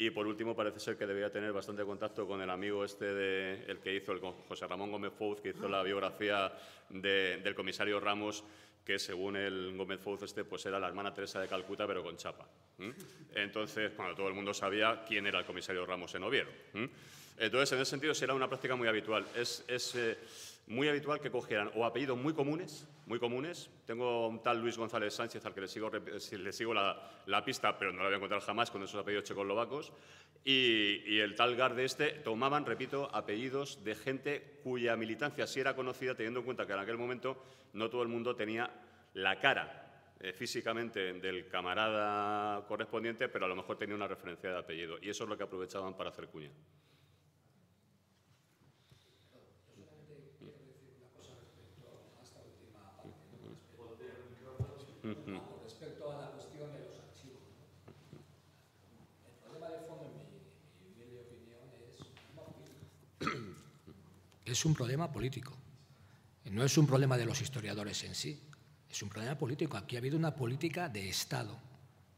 [0.00, 3.64] y por último, parece ser que debía tener bastante contacto con el amigo este, de,
[3.68, 6.50] el que hizo, el José Ramón Gómez Fouz, que hizo la biografía
[6.88, 8.42] del comisario Ramos,
[8.82, 12.16] que según el Gómez Fouz este, pues era la hermana Teresa de Calcuta, pero con
[12.16, 12.48] chapa.
[13.34, 16.50] Entonces, bueno, todo el mundo sabía quién era el comisario Ramos en Oviedo.
[17.36, 19.26] Entonces, en ese sentido, será una práctica muy habitual.
[19.36, 20.16] Es, es eh,
[20.70, 23.68] muy habitual que cogieran o apellidos muy comunes, muy comunes.
[23.86, 28.04] Tengo un tal Luis González Sánchez al que le sigo, la, pista, pero no lo
[28.04, 29.92] voy a encontrar jamás con esos apellidos checoslovacos.
[30.44, 35.74] Y, y el tal Garde este tomaban, repito, apellidos de gente cuya militancia sí era
[35.74, 37.42] conocida, teniendo en cuenta que en aquel momento
[37.72, 38.70] no todo el mundo tenía
[39.14, 44.58] la cara eh, físicamente del camarada correspondiente, pero a lo mejor tenía una referencia de
[44.58, 44.98] apellido.
[45.02, 46.52] Y eso es lo que aprovechaban para hacer cuña.
[55.02, 57.40] Con respecto a la cuestión de los archivos.
[59.24, 61.64] El problema de fondo, en mi, mi opinión,
[64.52, 65.56] es, un problema político.
[66.50, 68.40] No es un problema de los historiadores en sí,
[68.90, 69.76] es un problema político.
[69.76, 71.58] Aquí ha habido una política de Estado.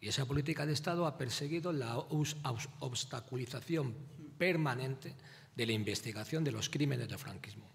[0.00, 3.94] Y esa política de Estado ha perseguido la obstaculización
[4.38, 5.14] permanente
[5.54, 7.68] de la investigación de los crímenes del franquismo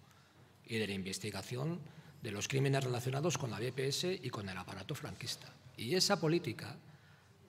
[0.66, 1.80] y de la investigación
[2.22, 5.54] de los crímenes relacionados con la BPS y con el aparato franquista.
[5.78, 6.76] Y esa política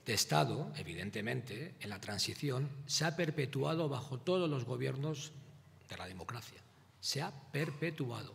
[0.05, 5.33] de Estado, evidentemente, en la transición, se ha perpetuado bajo todos los gobiernos
[5.89, 6.61] de la democracia.
[7.01, 8.35] Se ha perpetuado.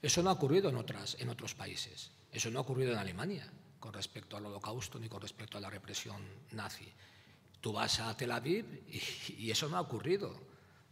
[0.00, 2.10] Eso no ha ocurrido en, otras, en otros países.
[2.30, 5.70] Eso no ha ocurrido en Alemania con respecto al holocausto ni con respecto a la
[5.70, 6.22] represión
[6.52, 6.92] nazi.
[7.60, 10.40] Tú vas a Tel Aviv y, eso no ha ocurrido.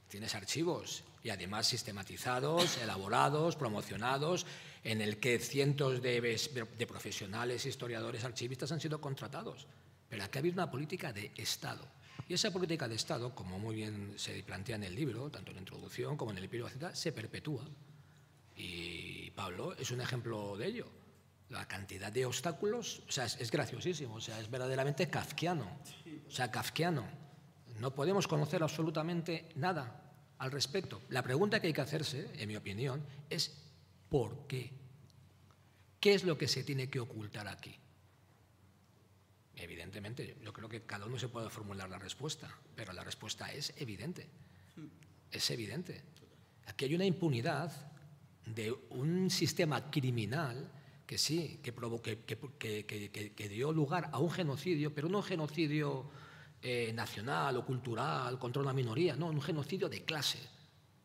[0.09, 4.47] Tienes archivos y además sistematizados, elaborados, promocionados
[4.85, 9.67] en el que cientos de, profesionales, historiadores, archivistas han sido contratados.
[10.09, 11.85] Pero aquí ha habido una política de Estado.
[12.29, 15.57] Y esa política de Estado, como muy bien se plantea en el libro, tanto en
[15.57, 17.65] la introducción como en el epílogo, se perpetúa.
[18.57, 20.89] Y Pablo es un ejemplo de ello.
[21.51, 25.79] La cantidad de obstáculos, o sea, es, graciosísimo, o sea, es verdaderamente kafkiano.
[26.27, 27.07] O sea, kafkiano.
[27.79, 30.03] No podemos conocer absolutamente nada
[30.39, 31.03] al respecto.
[31.11, 33.67] La pregunta que hay que hacerse, en mi opinión, es
[34.09, 34.73] ¿Por qué?
[36.01, 37.77] ¿Qué es lo que se tiene que ocultar aquí?
[39.57, 43.73] Evidentemente, yo creo que cada uno se puede formular la respuesta, pero la respuesta es
[43.79, 44.29] evidente.
[45.31, 46.03] Es evidente.
[46.67, 47.73] Aquí hay una impunidad
[48.45, 50.71] de un sistema criminal
[51.07, 51.73] que sí, que,
[53.35, 56.11] que, dio lugar a un genocidio, pero no un genocidio
[56.63, 60.41] eh, nacional o cultural contra una minoría, no, un genocidio de clase,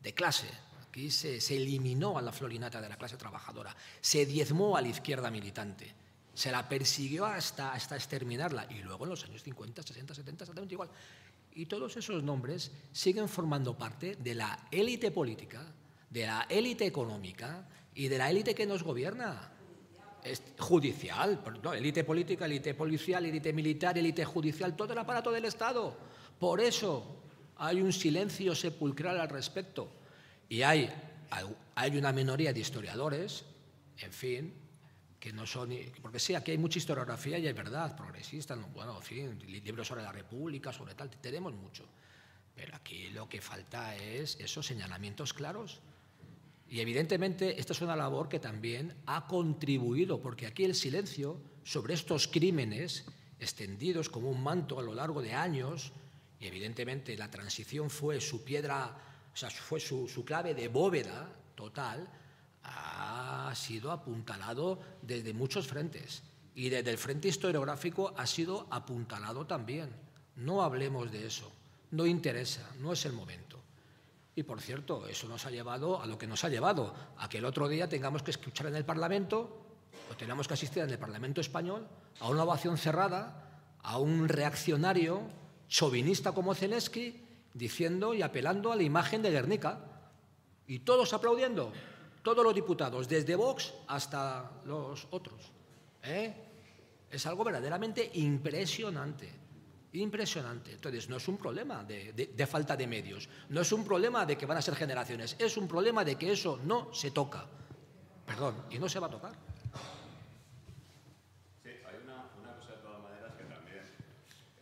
[0.00, 0.48] de clase,
[0.92, 5.30] Aquí se, eliminó a la florinata de la clase trabajadora, se diezmó a la izquierda
[5.30, 5.90] militante,
[6.34, 10.74] se la persiguió hasta, hasta exterminarla y luego en los años 50, 60, 70, exactamente
[10.74, 10.88] igual.
[11.54, 15.66] Y todos esos nombres siguen formando parte de la élite política,
[16.08, 19.50] de la élite económica y de la élite que nos gobierna.
[20.24, 21.42] Es judicial,
[21.74, 25.96] élite política, élite policial, élite militar, élite judicial, todo el aparato del Estado.
[26.38, 27.22] Por eso
[27.56, 29.90] hay un silencio sepulcral al respecto.
[30.48, 30.88] Y hay,
[31.74, 33.44] hay una minoría de historiadores,
[33.98, 34.61] en fin,
[35.22, 35.70] que no son...
[36.02, 40.02] Porque sí, aquí hay mucha historiografía y hay verdad progresista, bueno, en fin, libros sobre
[40.02, 41.84] la República, sobre tal, tenemos mucho.
[42.56, 45.80] Pero aquí lo que falta es esos señalamientos claros.
[46.68, 51.94] Y evidentemente esta es una labor que también ha contribuido, porque aquí el silencio sobre
[51.94, 53.04] estos crímenes
[53.38, 55.92] extendidos como un manto a lo largo de años,
[56.40, 58.96] y evidentemente la transición fue su piedra
[59.32, 62.08] o sea, fue su, clave de bóveda total,
[62.64, 66.22] ha sido apuntalado desde muchos frentes.
[66.54, 69.90] Y desde el frente historiográfico ha sido apuntalado también.
[70.36, 71.50] No hablemos de eso.
[71.90, 73.58] No interesa, no es el momento.
[74.34, 77.38] Y por cierto, eso nos ha llevado a lo que nos ha llevado, a que
[77.38, 79.58] el otro día tengamos que escuchar en el Parlamento,
[80.10, 81.86] o tengamos que asistir en el Parlamento español,
[82.20, 85.22] a una ovación cerrada, a un reaccionario
[85.68, 87.20] chauvinista como Zelensky,
[87.52, 89.80] diciendo y apelando a la imagen de Guernica.
[90.66, 91.72] Y todos aplaudiendo,
[92.22, 95.52] todos los diputados, desde Vox hasta los otros.
[96.02, 96.34] ¿eh?
[97.10, 99.42] Es algo verdaderamente impresionante.
[99.94, 100.72] Impresionante.
[100.72, 104.46] Entonces, no es un problema de, falta de medios, no es un problema de que
[104.46, 107.44] van a ser generaciones, es un problema de que eso no se toca.
[108.24, 109.32] Perdón, y no se va a tocar.
[111.62, 113.84] Sí, hay una, cosa de todas maneras que también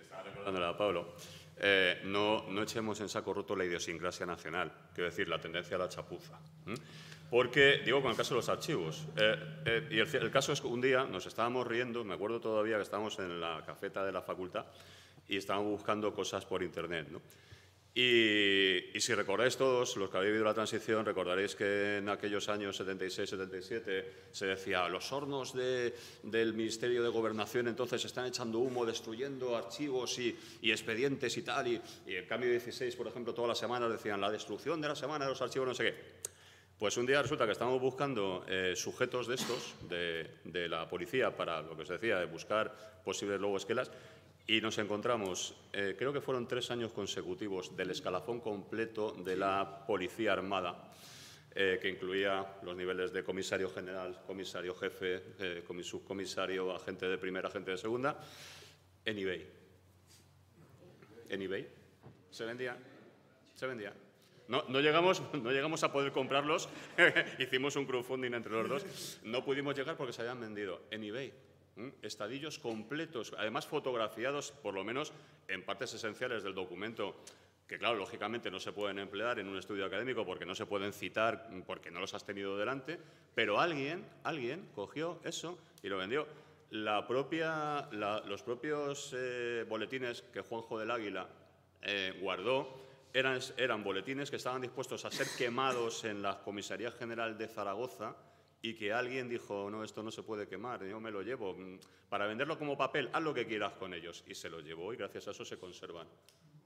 [0.01, 1.15] estaba recordándole a Pablo.
[1.59, 5.79] Eh, no, no, echemos en saco roto la idiosincrasia nacional, quiero decir, la tendencia a
[5.79, 6.41] la chapuza.
[7.31, 10.61] Porque, digo, con el caso de los archivos, eh, eh, y el, el, caso es
[10.61, 14.11] que un día nos estábamos riendo, me acuerdo todavía que estábamos en la cafeta de
[14.11, 14.67] la facultad,
[15.29, 17.09] y estaban buscando cosas por Internet.
[17.11, 17.21] ¿no?
[17.93, 22.81] Y, si recordáis todos, los que habéis vivido la transición, recordaréis que en aquellos años
[22.81, 30.19] 76-77 se decía, los hornos del Ministerio de Gobernación entonces están echando humo, destruyendo archivos
[30.21, 34.31] y, expedientes y tal, y, en cambio 16, por ejemplo, todas las semanas decían, la
[34.31, 36.31] destrucción de la semana de los archivos, no sé qué.
[36.81, 41.61] Pues un día resulta que estamos buscando eh, sujetos de estos, de, la policía, para
[41.61, 43.91] lo que os decía, de buscar posibles lobo esquelas,
[44.47, 49.85] y nos encontramos, eh, creo que fueron tres años consecutivos del escalafón completo de la
[49.87, 50.91] Policía Armada,
[51.55, 55.23] eh, que incluía los niveles de comisario general, comisario jefe,
[55.83, 58.19] subcomisario, agente de primera, agente de segunda,
[59.05, 59.47] en eBay.
[61.29, 61.69] En eBay.
[62.31, 62.75] Se vendía.
[63.55, 63.93] Se vendía.
[64.51, 66.69] No, llegamos, no llegamos a poder comprarlos.
[67.39, 69.21] Hicimos un crowdfunding entre los dos.
[69.23, 71.33] No pudimos llegar porque se habían vendido en eBay
[72.03, 75.15] estadillos completos, además fotografiados por lo menos
[75.49, 77.17] en partes esenciales del documento
[77.67, 80.93] que claro, lógicamente no se pueden emplear en un estudio académico porque no se pueden
[80.93, 82.99] citar porque no los has tenido delante,
[83.33, 86.27] pero alguien, alguien cogió eso y lo vendió.
[86.71, 91.29] La propia, los propios eh, boletines que Juanjo del Águila
[91.83, 97.37] eh, guardó eran, eran boletines que estaban dispuestos a ser quemados en la Comisaría General
[97.37, 98.17] de Zaragoza
[98.63, 101.79] y que alguien dijo, no, esto no se puede quemar, yo me lo llevo, mm,
[102.09, 104.25] para venderlo como papel, haz lo que quieras con ellos.
[104.27, 106.07] Y se lo llevó y gracias a eso se conservan.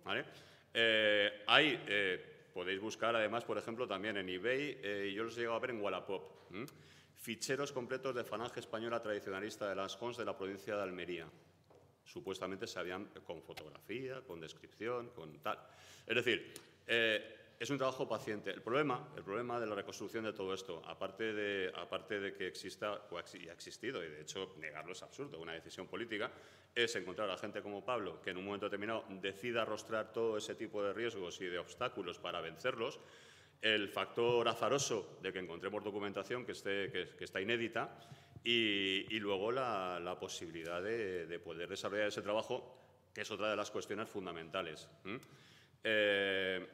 [0.05, 0.25] ¿Vale?
[0.73, 5.41] Eh, hay, eh, podéis buscar además, por ejemplo, también en eBay, eh, yo los he
[5.41, 6.23] llegado a ver en Wallapop,
[7.15, 11.27] ficheros completos de falange española tradicionalista de las Cons de la provincia de Almería.
[12.05, 15.59] Supuestamente se habían con fotografía, con descripción, con tal.
[16.07, 16.53] Es decir,
[17.59, 18.51] es un trabajo paciente.
[18.51, 22.47] El problema, el problema de la reconstrucción de todo esto, aparte de, aparte de que
[22.47, 26.31] exista, o ha existido, y de hecho negarlo es absurdo, una decisión política,
[26.75, 30.55] es encontrar a gente como Pablo que en un momento determinado decida arrostrar todo ese
[30.55, 32.99] tipo de riesgos y de obstáculos para vencerlos,
[33.63, 37.97] el factor azaroso de que encontremos documentación que, esté, que, está inédita
[38.45, 42.79] y, luego la, posibilidad de, poder desarrollar ese trabajo,
[43.12, 44.89] que es otra de las cuestiones fundamentales.
[45.83, 46.66] Eh,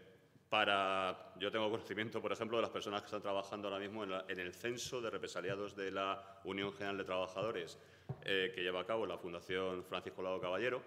[0.48, 4.40] para, yo tengo conocimiento, por ejemplo, de las personas que están trabajando ahora mismo en,
[4.40, 7.78] el censo de represaliados de la Unión General de Trabajadores
[8.24, 10.82] eh, que lleva a cabo la Fundación Francisco Lago Caballero,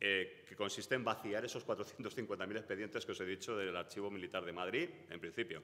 [0.00, 4.44] eh, que consiste en vaciar esos 450.000 expedientes que os he dicho del Archivo Militar
[4.44, 5.62] de Madrid, en principio.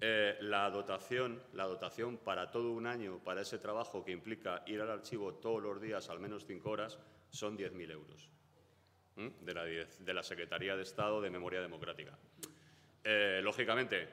[0.00, 4.80] Eh, la, dotación, la dotación para todo un año para ese trabajo que implica ir
[4.80, 6.98] al archivo todos los días al menos cinco horas
[7.30, 8.28] son 10.000 euros
[9.16, 12.18] de la, de la Secretaría de Estado de Memoria Democrática.
[13.04, 14.08] Eh, lógicamente,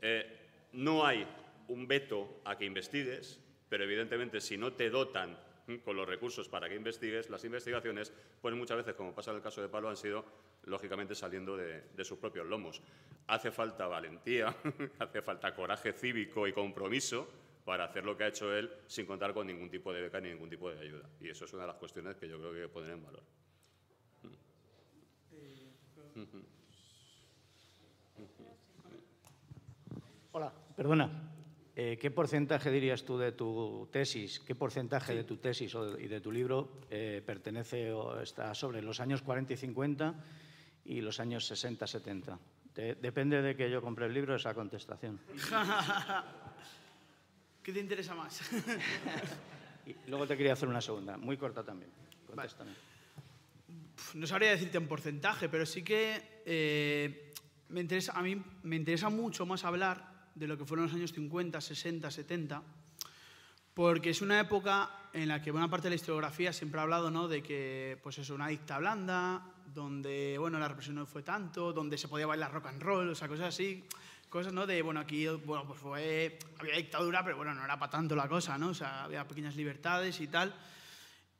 [0.00, 1.26] eh, no hay
[1.68, 5.38] un veto a que investigues, pero evidentemente si no te dotan
[5.84, 9.42] con los recursos para que investigues, las investigaciones, pues muchas veces, como pasa en el
[9.42, 10.24] caso de Pablo, han sido
[10.66, 12.82] lógicamente saliendo de, de sus propios lomos.
[13.26, 14.54] Hace falta valentía,
[14.98, 17.28] hace falta coraje cívico y compromiso
[17.64, 20.28] para hacer lo que ha hecho él sin contar con ningún tipo de beca ni
[20.28, 21.08] ningún tipo de ayuda.
[21.20, 23.02] Y eso es una de las cuestiones que yo creo que hay que poner en
[23.02, 23.22] valor.
[30.32, 31.32] Hola, perdona.
[31.74, 36.20] Eh, ¿Qué porcentaje dirías tú de tu tesis, qué porcentaje de tu tesis y de
[36.22, 40.14] tu libro eh, pertenece o está sobre los años 40 y 50
[40.86, 42.38] y los años 60-70?
[43.00, 45.18] depende de que yo compre el libro esa contestación.
[47.62, 48.42] ¿Qué te interesa más?
[49.86, 51.90] y luego te quería hacer una segunda, muy corta también.
[52.26, 52.72] Contéstame.
[54.14, 57.32] No sabría decirte en porcentaje, pero sí que eh,
[57.70, 61.12] me interesa, a mí me interesa mucho más hablar de lo que fueron los años
[61.12, 62.62] 50, 60, 70,
[63.72, 67.10] porque es una época en la que buena parte de la historiografía siempre ha hablado
[67.10, 67.26] ¿no?
[67.26, 71.98] de que pues es una dicta blanda, donde bueno, la represión no fue tanto, donde
[71.98, 73.84] se podía bailar rock and roll, o cosas así,
[74.28, 74.66] cosas ¿no?
[74.66, 78.28] de, bueno, aquí bueno, pues fue, había dictadura, pero bueno, no era para tanto la
[78.28, 78.68] cosa, ¿no?
[78.68, 80.54] o sea, había pequeñas libertades y tal.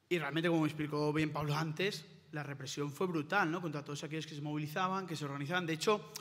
[0.09, 3.61] Y realmente, como me explicó bien Pablo antes, la represión fue brutal, ¿no?
[3.61, 5.67] Contra todos aquellos que se movilizaban, que se organizaban.
[5.67, 6.13] De hecho,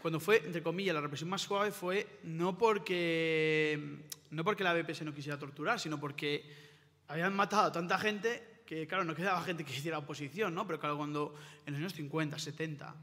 [0.00, 5.02] cuando fue, entre comillas, la represión más suave fue no porque, no porque la BPS
[5.02, 6.68] no quisiera torturar, sino porque
[7.08, 10.66] habían matado a tanta gente que, claro, no quedaba gente que hiciera oposición, ¿no?
[10.66, 11.34] Pero claro, cuando
[11.64, 12.94] en los años 50, 70,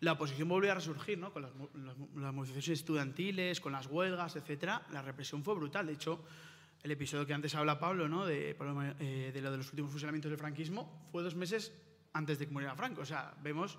[0.00, 1.30] la oposición volvió a resurgir, ¿no?
[1.30, 1.52] Con las,
[2.16, 5.88] las, movilizaciones estudiantiles, con las huelgas, etcétera, la represión fue brutal.
[5.88, 6.24] De hecho,
[6.82, 8.24] el episodio que antes habla Pablo, ¿no?
[8.24, 8.56] De,
[9.00, 11.70] eh, de lo de los últimos fusilamientos del franquismo, fue dos meses
[12.14, 13.02] antes de que muriera Franco.
[13.02, 13.76] O sea, vemos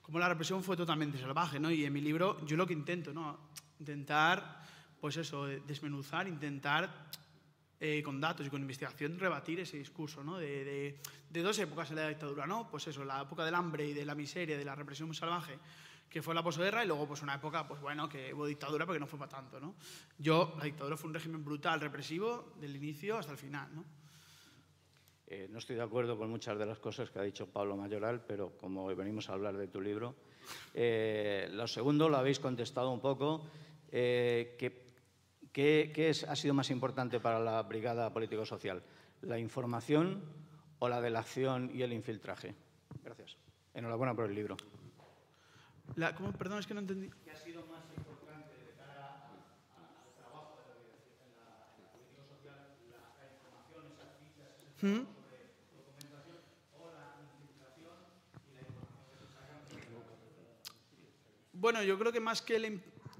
[0.00, 1.70] cómo la represión fue totalmente salvaje, ¿no?
[1.70, 3.50] Y en mi libro yo lo que intento, ¿no?
[3.78, 4.62] Intentar,
[5.02, 7.10] pues eso, desmenuzar, intentar
[7.78, 10.38] eh, con datos y con investigación rebatir ese discurso ¿no?
[10.38, 10.96] de,
[11.28, 12.70] de, dos épocas en la dictadura, ¿no?
[12.70, 15.58] Pues eso, la época del hambre y de la miseria, de la represión salvaje,
[16.08, 18.94] que fue la posguerra, y luego pues una época, pues bueno, que hubo dictadura, pero
[18.94, 19.74] que no fue para tanto, ¿no?
[20.18, 23.84] Yo, la dictadura fue un régimen brutal, represivo, del inicio hasta el final, ¿no?
[25.26, 28.24] Eh, no estoy de acuerdo con muchas de las cosas que ha dicho Pablo Mayoral,
[28.26, 30.14] pero como venimos a hablar de tu libro,
[30.72, 33.44] eh, lo segundo lo habéis contestado un poco,
[33.90, 34.85] que
[35.56, 38.82] ¿Qué, ha sido más importante para la Brigada Político-Social?
[39.22, 40.22] ¿La información
[40.80, 42.54] o la de la acción y el infiltraje?
[43.02, 43.38] Gracias.
[43.72, 44.58] Enhorabuena por el libro.
[46.14, 46.32] ¿Cómo?
[46.34, 47.08] Perdón, es que no entendí.
[47.24, 49.32] ¿Qué ha sido más importante de cara
[49.78, 50.76] al trabajo de la,
[51.24, 52.60] en la político-social?
[52.92, 55.08] La, información, esas fichas, ese ¿Mm?
[55.08, 56.36] sobre documentación
[56.76, 57.96] o la infiltración
[58.44, 59.56] y la información que se saca?
[61.54, 62.66] Bueno, yo creo que más que el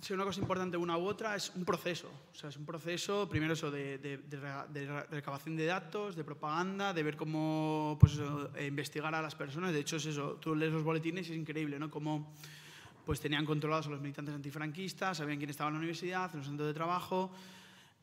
[0.00, 2.10] si una cosa importante una u otra, es un proceso.
[2.32, 7.02] O sea, es un proceso, primero eso, de, de, recabación de datos, de propaganda, de
[7.02, 8.18] ver cómo pues
[8.56, 9.72] eh, investigar a las personas.
[9.72, 11.90] De hecho, es eso, tú lees los boletines y es increíble, ¿no?
[11.90, 12.32] Cómo
[13.04, 16.46] pues, tenían controlados a los militantes antifranquistas, sabían quién estaba en la universidad, en los
[16.46, 17.30] centros de trabajo,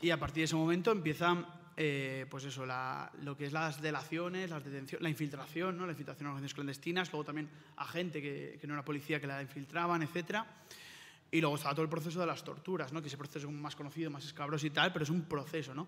[0.02, 1.46] y a partir de ese momento empiezan
[1.76, 4.64] eh, pues eso, lo que es las delaciones, las
[5.00, 5.86] la infiltración, ¿no?
[5.86, 9.28] la infiltración a organizaciones clandestinas, luego también a gente que, que no era policía que
[9.28, 10.46] la infiltraban, etcétera.
[11.34, 13.02] Y luego estaba todo el proceso de las torturas, ¿no?
[13.02, 15.74] que ese proceso es más conocido, más escabroso y tal, pero es un proceso.
[15.74, 15.88] ¿no?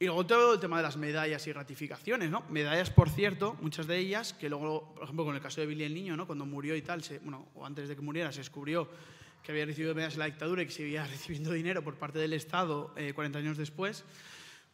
[0.00, 2.28] Y luego todo el tema de las medallas y gratificaciones.
[2.28, 2.42] ¿no?
[2.50, 5.84] Medallas, por cierto, muchas de ellas, que luego, por ejemplo, con el caso de Billy
[5.84, 6.26] el Niño, ¿no?
[6.26, 8.88] cuando murió y tal, bueno, o antes de que muriera, se descubrió
[9.44, 12.32] que había recibido medallas en la dictadura y que seguía recibiendo dinero por parte del
[12.32, 14.04] Estado 40 eh, años después.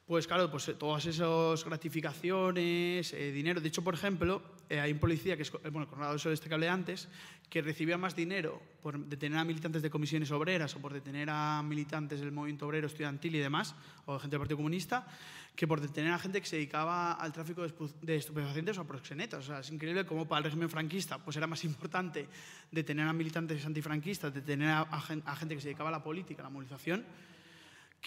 [0.07, 3.61] Pues claro, pues eh, todas esas gratificaciones, eh, dinero.
[3.61, 6.55] De hecho, por ejemplo, hay un policía, que es bueno, el coronado de este que
[6.55, 7.09] hablé antes,
[7.51, 11.61] que recibía más dinero por detener a militantes de comisiones obreras o por detener a
[11.65, 13.75] militantes del movimiento obrero estudiantil y demás,
[14.05, 15.09] o gente del Partido Comunista,
[15.57, 19.43] que por detener a gente que se dedicaba al tráfico de estupefacientes o a proxenetas.
[19.43, 22.29] O sea, es increíble cómo para el régimen franquista pues era más importante
[22.71, 26.51] detener a militantes antifranquistas, detener a gente que se dedicaba a la política, a la
[26.51, 27.05] movilización,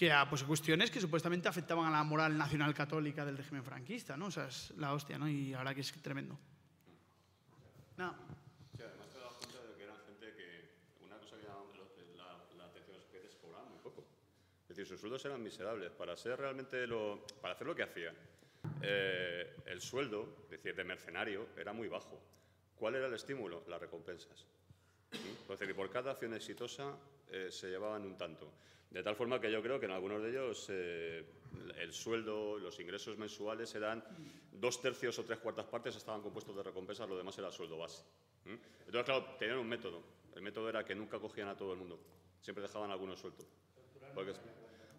[0.00, 4.16] que a pues, cuestiones que supuestamente afectaban a la moral nacional católica del régimen franquista.
[4.16, 4.28] ¿no?
[4.28, 5.28] O sea, es la hostia, ¿no?
[5.28, 6.38] y ahora que es tremendo.
[7.98, 8.14] No.
[14.86, 15.90] sus sueldos eran miserables.
[15.90, 18.14] Para, ser realmente lo, para hacer lo que hacían,
[18.80, 22.18] eh, el sueldo, es decir, de mercenario, era muy bajo.
[22.74, 23.64] ¿Cuál era el estímulo?
[23.68, 24.46] Las recompensas.
[25.12, 26.96] Entonces, por cada acción exitosa
[27.30, 28.52] eh, se llevaban un tanto.
[28.90, 31.24] De tal forma que yo creo que en algunos de ellos eh,
[31.78, 34.02] el sueldo, los ingresos mensuales eran
[34.52, 38.02] dos tercios o tres cuartas partes estaban compuestos de recompensas, lo demás era sueldo base.
[38.44, 40.02] Entonces, claro, tenían un método.
[40.34, 42.00] El método era que nunca cogían a todo el mundo,
[42.40, 43.46] siempre dejaban algunos sueltos.
[44.14, 44.32] Porque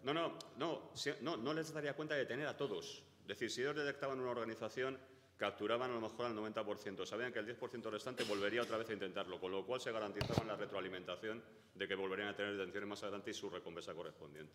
[0.04, 0.90] no, no, no,
[1.20, 3.02] no, no les daría cuenta de tener a todos.
[3.22, 4.98] Es decir, si ellos detectaban una organización,
[5.42, 7.04] capturaban a lo mejor al 90%.
[7.04, 10.46] Sabían que el 10% restante volvería otra vez a intentarlo, con lo cual se garantizaban
[10.46, 11.42] la retroalimentación
[11.74, 14.52] de que volverían a tener detenciones más adelante y su recompensa correspondiente.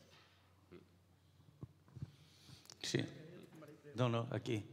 [2.81, 3.03] Sí.
[3.95, 4.63] No, no, aquí.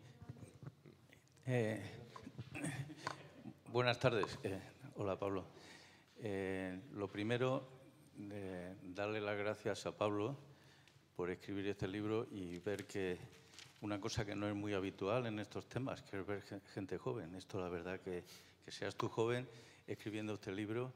[1.47, 1.83] Eh,
[3.73, 4.39] buenas tardes.
[4.45, 4.61] Eh,
[4.95, 5.47] hola, Pablo.
[6.19, 7.69] Eh, lo primero,
[8.85, 10.39] darle las gracias a Pablo
[11.17, 13.19] por escribir este libro y ver que
[13.85, 16.43] una cosa que no es muy habitual en estos temas, que es ver
[16.73, 17.35] gente joven.
[17.35, 18.25] Esto, la verdad, que,
[18.67, 19.47] seas tú joven
[19.87, 20.91] escribiendo este libro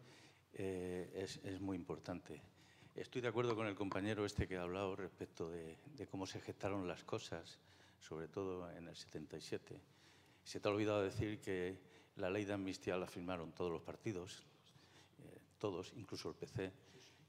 [0.54, 2.40] eh, es, muy importante.
[2.94, 6.40] Estoy de acuerdo con el compañero este que ha hablado respecto de, de, cómo se
[6.40, 7.58] gestaron las cosas,
[8.00, 9.78] sobre todo en el 77.
[10.42, 11.78] Se te ha olvidado decir que
[12.16, 14.44] la ley de amnistía la firmaron todos los partidos,
[15.18, 16.72] eh, todos, incluso el PC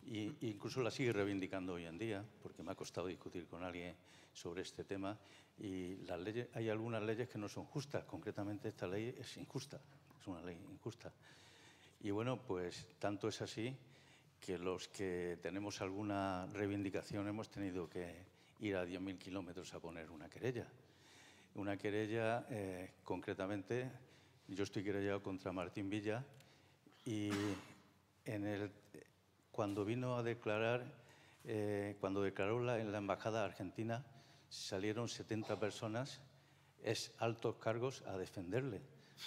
[0.10, 3.96] y, incluso la sigue reivindicando hoy en día, porque me ha costado discutir con alguien
[4.34, 5.18] sobre este tema.
[5.60, 9.80] Y las leyes, hay algunas leyes que no son justas, concretamente esta ley es injusta,
[10.20, 11.12] es una ley injusta.
[12.02, 13.76] Y bueno, pues tanto es así
[14.40, 18.16] que los que tenemos alguna reivindicación hemos tenido que
[18.62, 20.66] ir a 10.000 kilómetros a poner una querella.
[21.56, 23.92] Una querella, eh, concretamente,
[24.48, 26.24] yo estoy querellado contra Martín Villa
[27.06, 27.30] y
[28.26, 28.72] en el,
[29.60, 30.86] cuando vino a declarar,
[31.44, 34.06] eh, cuando declaró en la embajada argentina,
[34.48, 36.22] salieron 70 personas
[36.82, 38.80] es altos cargos a defenderle,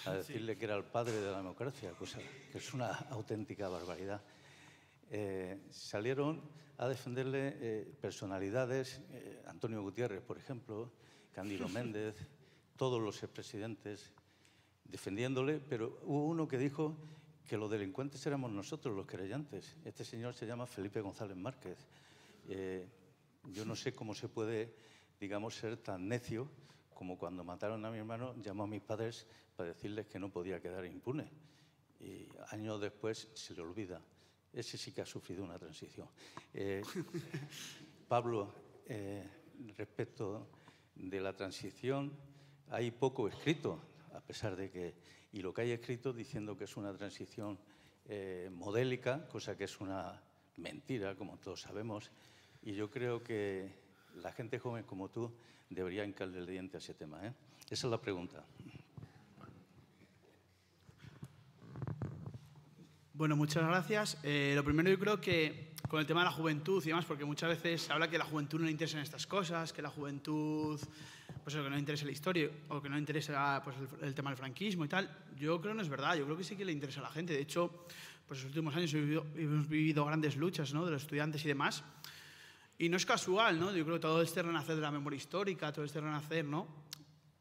[0.05, 2.17] a decirle que era el padre de la democracia, cosa
[2.51, 4.23] que es una auténtica barbaridad.
[5.11, 6.41] Eh, salieron
[6.79, 10.91] a defenderle eh, personalidades, eh, Antonio Gutiérrez, por ejemplo,
[11.31, 12.15] Cándido Méndez,
[12.75, 14.11] todos los expresidentes,
[14.83, 16.97] defendiéndole, pero hubo uno que dijo
[17.47, 19.75] que los delincuentes éramos nosotros, los creyentes.
[19.85, 21.77] Este señor se llama Felipe González Márquez.
[23.43, 24.73] yo no sé cómo se puede,
[25.19, 26.49] digamos, ser tan necio
[26.93, 30.61] como cuando mataron a mi hermano, llamó a mis padres para decirles que no podía
[30.61, 31.29] quedar impune.
[31.99, 34.01] Y años después se le olvida.
[34.53, 36.07] Ese sí que ha sufrido una transición.
[36.53, 36.81] Eh,
[38.07, 38.53] Pablo,
[38.85, 39.27] eh,
[39.77, 40.47] respecto
[40.95, 42.13] de la transición,
[42.69, 43.79] hay poco escrito,
[44.13, 44.95] a pesar de que,
[45.31, 47.59] y lo que hay escrito diciendo que es una transición
[48.05, 50.21] eh, modélica, cosa que es una
[50.57, 52.11] mentira, como todos sabemos,
[52.61, 53.71] y yo creo que
[54.15, 55.33] la gente joven como tú
[55.69, 57.19] debería hincarle el diente a ese tema.
[57.69, 58.45] Esa es la pregunta.
[63.13, 64.17] Bueno, muchas gracias.
[64.23, 67.23] Eh, lo primero yo creo que con el tema de la juventud y demás, porque
[67.23, 69.89] muchas veces se habla que la juventud no le interesa en estas cosas, que la
[69.89, 70.79] juventud,
[71.43, 74.29] pues que no le interesa la historia o que no le interesa pues, el, tema
[74.29, 75.09] del franquismo y tal.
[75.37, 77.09] Yo creo que no es verdad, yo creo que sí que le interesa a la
[77.09, 77.33] gente.
[77.33, 77.85] De hecho,
[78.27, 80.85] pues en los últimos años hemos vivido, grandes luchas ¿no?
[80.85, 81.83] de los estudiantes y demás.
[82.77, 83.75] Y no es casual, ¿no?
[83.75, 86.82] Yo creo que todo este renacer de la memoria histórica, todo este renacer, ¿no?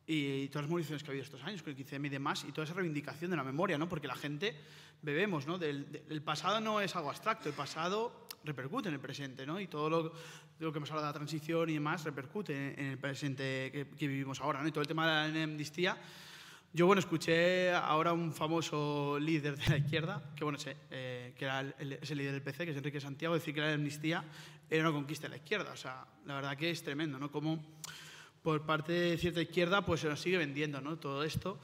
[0.07, 2.53] Y todas las movilizaciones que ha habido estos años, con el 15M y demás, y
[2.53, 3.89] toda esa reivindicación de la memoria, ¿no?
[3.89, 4.57] porque la gente
[5.01, 5.59] bebemos, ¿no?
[5.59, 9.61] Del, pasado no es algo abstracto, el pasado repercute en el presente, ¿no?
[9.61, 10.13] y todo lo,
[10.59, 14.41] lo que hemos hablado de la transición y demás repercute en el presente que, vivimos
[14.41, 14.63] ahora.
[14.63, 14.69] ¿no?
[14.69, 15.97] Y todo el tema de la amnistía,
[16.73, 21.45] yo bueno, escuché ahora un famoso líder de la izquierda, que bueno, sé, eh, que
[21.45, 24.25] era el, ese líder del PC, que es Enrique Santiago, decir que la amnistía
[24.71, 25.73] era una conquista de la izquierda.
[25.73, 27.31] O sea, la verdad que es tremendo, ¿no?
[27.31, 27.63] Como
[28.43, 30.99] por parte de cierta izquierda, pues se nos sigue vendiendo ¿no?
[30.99, 31.59] todo esto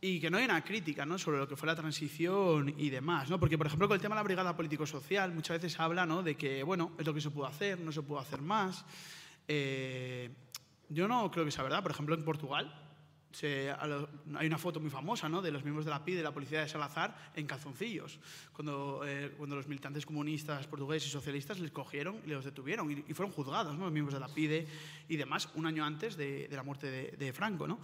[0.00, 1.18] y que no hay una crítica ¿no?
[1.18, 3.30] sobre lo que fue la transición y demás.
[3.30, 3.40] ¿no?
[3.40, 6.22] Porque, por ejemplo, con el tema de la brigada político-social, muchas veces se habla ¿no?
[6.22, 8.84] de que, bueno, es lo que se pudo hacer, no se pudo hacer más.
[9.48, 10.30] Eh,
[10.90, 11.82] yo no creo que sea verdad.
[11.82, 12.83] Por ejemplo, en Portugal,
[13.42, 15.42] hay una foto muy famosa ¿no?
[15.42, 18.20] de los miembros de la PIDE, de la policía de Salazar, en calzoncillos,
[18.52, 23.14] cuando, eh, cuando los militantes comunistas portugueses y socialistas les cogieron y los detuvieron y,
[23.14, 23.84] fueron juzgados, ¿no?
[23.84, 24.66] los miembros de la PIDE
[25.08, 27.66] y demás, un año antes de, de la muerte de, de, Franco.
[27.66, 27.78] ¿no?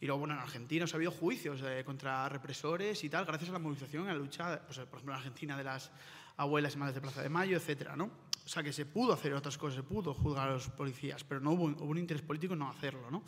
[0.00, 3.52] Y luego, bueno, en Argentina ha habido juicios eh, contra represores y tal, gracias a
[3.54, 5.90] la movilización, a la lucha, pues, por ejemplo, en Argentina de las
[6.36, 8.10] abuelas y madres de Plaza de Mayo, etcétera, ¿no?
[8.44, 11.40] O sea, que se pudo hacer otras cosas, se pudo juzgar a los policías, pero
[11.40, 13.22] no hubo, hubo un interés político en no hacerlo, ¿no?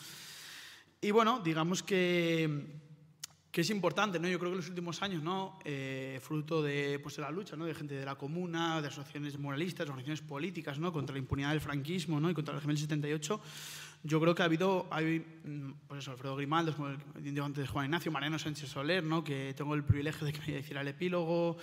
[1.05, 2.65] Y bueno, digamos que,
[3.51, 4.29] que es importante, ¿no?
[4.29, 5.59] Yo creo que en los últimos años, ¿no?
[5.65, 7.65] Eh, fruto de, pues, de la lucha, ¿no?
[7.65, 10.93] De gente de la comuna, de asociaciones moralistas, organizaciones políticas, ¿no?
[10.93, 12.31] Contra la impunidad del franquismo, ¿no?
[12.31, 13.41] Y contra el régimen del 78,
[14.05, 17.67] yo creo que ha habido, hay, mm, pues eso, Alfredo Grimaldo, como el, antes de
[17.69, 19.23] Juan Ignacio, Mariano Sánchez Soler, ¿no?
[19.23, 21.57] que tengo el privilegio de que me hiciera el epílogo,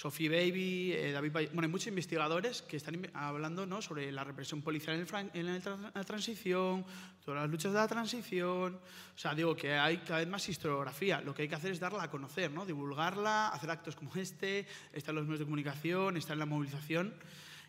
[0.00, 3.82] Sophie Baby, eh, David Bueno, hay muchos investigadores que están hablando ¿no?
[3.82, 5.62] sobre la represión policial en, en
[5.94, 6.86] la, transición,
[7.22, 8.80] todas las luchas de la transición.
[9.14, 11.20] O sea, digo que hay cada vez más historiografía.
[11.20, 12.64] Lo que hay que hacer es darla a conocer, ¿no?
[12.64, 17.12] divulgarla, hacer actos como este, estar en los medios de comunicación, estar en la movilización.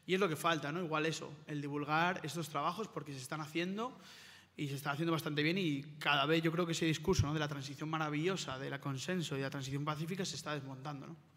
[0.07, 0.81] Y es lo que falta, ¿no?
[0.81, 3.99] Igual eso, el divulgar estos trabajos porque se están haciendo
[4.55, 7.33] y se está haciendo bastante bien y cada vez yo creo que ese discurso ¿no?
[7.33, 11.07] de la transición maravillosa, de la consenso y de la transición pacífica se está desmontando,
[11.07, 11.30] ¿no?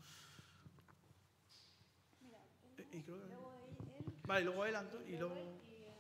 [4.26, 4.74] Vale, luego él,
[5.09, 5.34] y luego...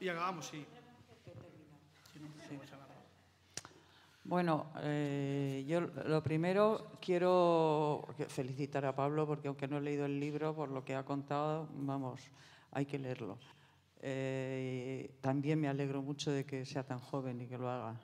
[0.00, 0.66] Y acabamos, sí.
[4.24, 10.18] Bueno, eh, yo lo primero quiero felicitar a Pablo porque aunque no he leído el
[10.18, 12.22] libro, por lo que ha contado, vamos,
[12.72, 13.38] hay que leerlo.
[14.00, 18.00] Eh, también me alegro mucho de que sea tan joven y que lo haga.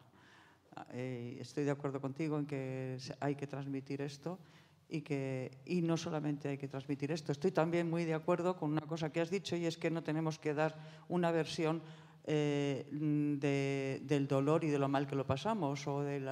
[0.93, 4.39] Eh, estoy de acuerdo contigo en que hay que transmitir esto
[4.91, 7.33] y que y no solamente hay que transmitir esto.
[7.33, 10.03] Estoy también muy de acuerdo con una cosa que has dicho y es que no
[10.03, 10.77] tenemos que dar
[11.09, 11.81] una versión
[12.25, 16.29] eh, del dolor y de lo mal que lo pasamos o del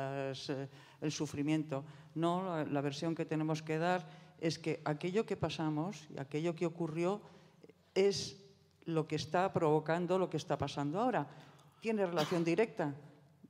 [1.01, 1.85] el sufrimiento.
[2.15, 4.07] No, la versión que tenemos que dar
[4.41, 7.21] es que aquello que pasamos y aquello que ocurrió
[7.95, 8.45] es
[8.85, 11.29] lo que está provocando lo que está pasando ahora.
[11.81, 12.95] Tiene relación directa.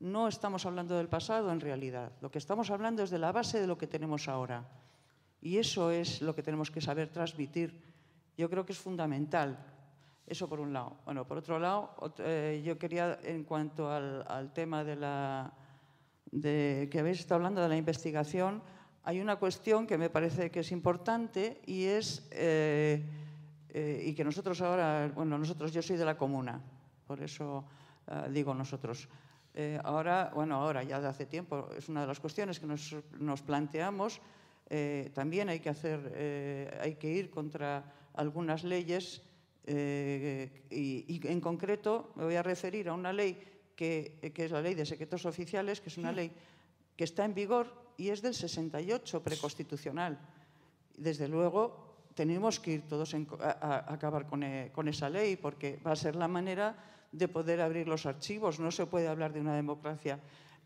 [0.00, 2.12] No estamos hablando del pasado en realidad.
[2.20, 4.68] Lo que estamos hablando es de la base de lo que tenemos ahora.
[5.40, 7.80] Y eso es lo que tenemos que saber transmitir.
[8.36, 9.58] Yo creo que es fundamental.
[10.26, 10.96] Eso por un lado.
[11.04, 15.52] Bueno, por otro lado, eh, yo quería, en cuanto al, tema de la
[16.30, 18.62] que habéis estado hablando de la investigación,
[19.04, 23.02] hay una cuestión que me parece que es importante y es eh,
[23.70, 26.60] eh, y que nosotros ahora, bueno, nosotros, yo soy de la comuna,
[27.06, 27.64] por eso
[28.30, 29.08] digo nosotros.
[29.82, 34.20] Ahora, bueno, ahora ya de hace tiempo, es una de las cuestiones que nos planteamos.
[34.70, 37.84] Eh, también hay que, hacer, eh, hay que ir contra
[38.14, 39.22] algunas leyes
[39.64, 43.38] eh, y, y, en concreto me voy a referir a una ley
[43.74, 46.32] que, que es la ley de secretos oficiales, que es una ley
[46.96, 50.18] que está en vigor y es del 68 preconstitucional.
[50.96, 55.36] Desde luego, tenemos que ir todos en, a, a, acabar con, e, con, esa ley
[55.36, 56.76] porque va a ser la manera
[57.12, 58.58] de poder abrir los archivos.
[58.58, 60.18] No se puede hablar de una democracia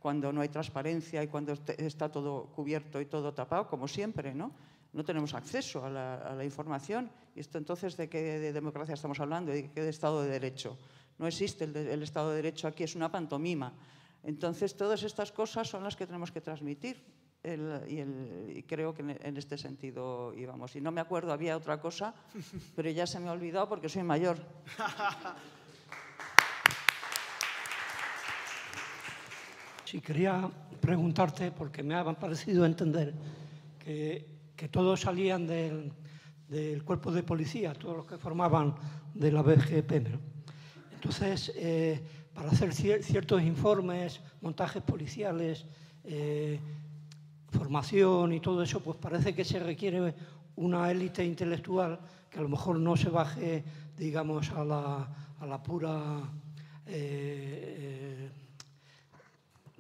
[0.03, 4.53] cuando no hay transparencia y cuando está todo cubierto y todo tapado, como siempre, ¿no?
[4.93, 7.11] No tenemos acceso a la, a la información.
[7.35, 9.53] ¿Y esto entonces de qué de democracia estamos hablando?
[9.53, 10.77] ¿De qué de Estado de Derecho?
[11.19, 13.73] No existe el, el Estado de Derecho aquí, es una pantomima.
[14.25, 17.03] Entonces, todas estas cosas son las que tenemos que transmitir
[17.43, 20.77] el, y, el, y, creo que en este sentido íbamos.
[20.77, 22.15] Y no me acuerdo, había otra cosa,
[22.77, 24.39] pero ya se me ha olvidado porque soy mayor.
[29.93, 30.51] Sí, quería
[30.81, 33.13] preguntarte, porque me ha parecido entender
[33.79, 35.93] que, que todos salían del,
[36.49, 38.75] del, cuerpo de policía, todos los que formaban
[39.13, 39.93] de la BGP.
[40.09, 40.19] ¿no?
[40.95, 42.03] Entonces, eh,
[42.33, 45.67] para hacer ciertos informes, montajes policiales,
[46.05, 46.59] eh,
[47.51, 50.15] formación y todo eso, pues parece que se requiere
[50.57, 52.01] una élite intelectual
[52.31, 53.63] que a lo mejor no se baje,
[53.99, 55.09] digamos, a la,
[55.39, 56.33] a la pura
[56.87, 58.31] eh,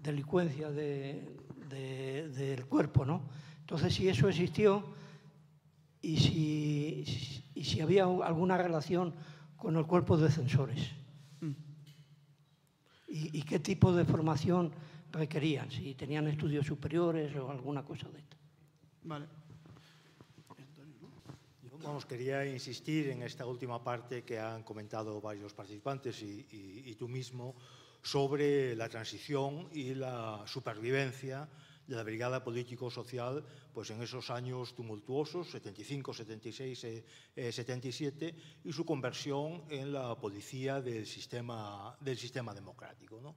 [0.03, 1.37] delincuencia de,
[1.69, 3.23] de, del cuerpo, ¿no?
[3.61, 4.85] Entonces, si eso existió
[6.01, 9.15] y si, y si había alguna relación
[9.57, 10.91] con el cuerpo de censores.
[13.07, 14.73] ¿Y, ¿Y, qué tipo de formación
[15.12, 15.70] requerían?
[15.70, 18.39] Si tenían estudios superiores o alguna cosa de esto.
[19.05, 19.27] Vale.
[21.62, 26.91] Yo, vamos, quería insistir en esta última parte que han comentado varios participantes y, y,
[26.91, 27.55] y tú mismo
[28.03, 31.49] sobre la transición y la supervivencia
[31.87, 36.85] de la Brigada Político-Social pues en esos años tumultuosos, 75, 76,
[37.37, 38.35] eh, 77,
[38.65, 43.35] y su conversión en la policía del sistema, del sistema democrático.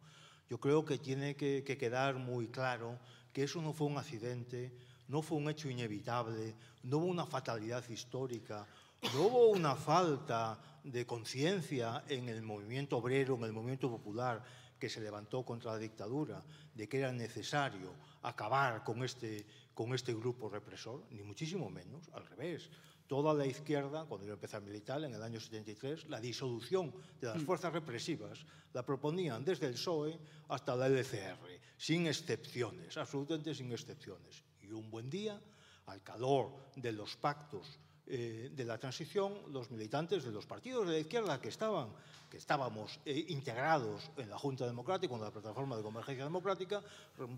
[0.50, 3.00] Yo creo que tiene que, que quedar muy claro
[3.32, 4.74] que eso no fue un accidente,
[5.08, 8.68] no fue un hecho inevitable, no hubo una fatalidad histórica,
[9.14, 14.44] no hubo una falta de conciencia en el movimiento obrero, en el movimiento popular,
[14.80, 16.44] que se levantó contra la dictadura,
[16.74, 17.92] de que era necesario
[18.22, 22.70] acabar con este, con este grupo represor, ni muchísimo menos, al revés.
[23.08, 27.28] Toda la izquierda, cuando iba a empezar militar en el año 73, la disolución de
[27.28, 33.72] las fuerzas represivas la proponían desde el PSOE hasta la LCR, sin excepciones, absolutamente sin
[33.72, 34.44] excepciones.
[34.62, 35.40] Y un buen día,
[35.86, 40.94] al calor de los pactos eh, de la transición, los militantes de los partidos de
[40.94, 41.90] la izquierda que estaban,
[42.30, 46.84] que estábamos eh, integrados en la Junta Democrática, en la plataforma de convergencia democrática,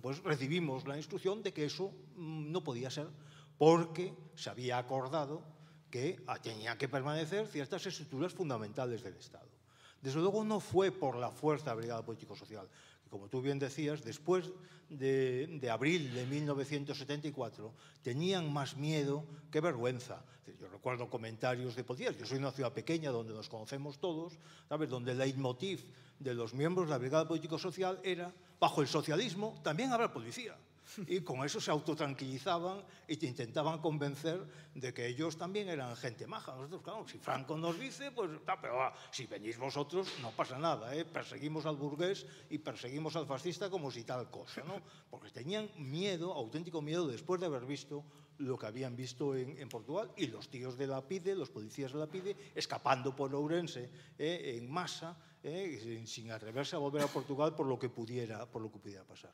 [0.02, 3.08] pues recibimos la instrucción de que eso mm, no podía ser,
[3.58, 5.42] porque se había acordado
[5.90, 9.48] que tenía que permanecer ciertas estructuras fundamentales del Estado.
[10.02, 12.68] Desde luego no fue por la fuerza de la Brigada Político-Social,
[13.10, 14.52] como tú bien decías, después
[14.90, 20.24] de, de, abril de 1974 tenían más miedo que vergüenza.
[20.60, 22.18] Yo recuerdo comentarios de policías.
[22.18, 24.40] Yo soy una ciudad pequeña donde nos conocemos todos,
[24.70, 24.90] ¿sabes?
[24.90, 25.84] donde el leitmotiv
[26.20, 30.56] de los miembros de la Brigada Político-Social era, bajo el socialismo también habrá policía.
[31.06, 34.44] Y con eso se autotranquilizaban y te intentaban convencer
[34.74, 36.56] de que ellos también eran gente maja.
[36.56, 40.58] Nosotros, claro, si Franco nos dice, pues está, pero ah, si venís vosotros no pasa
[40.58, 41.06] nada, ¿eh?
[41.06, 44.82] perseguimos al burgués y perseguimos al fascista como si tal cosa, ¿no?
[45.10, 48.04] Porque tenían miedo, auténtico miedo, después de haber visto
[48.40, 51.92] lo que habían visto en, en, Portugal y los tíos de la PIDE, los policías
[51.92, 57.04] de la PIDE, escapando por Ourense eh, en masa, eh, sin, sin atreverse a volver
[57.04, 59.34] a Portugal por lo que pudiera, por lo que pudiera pasar.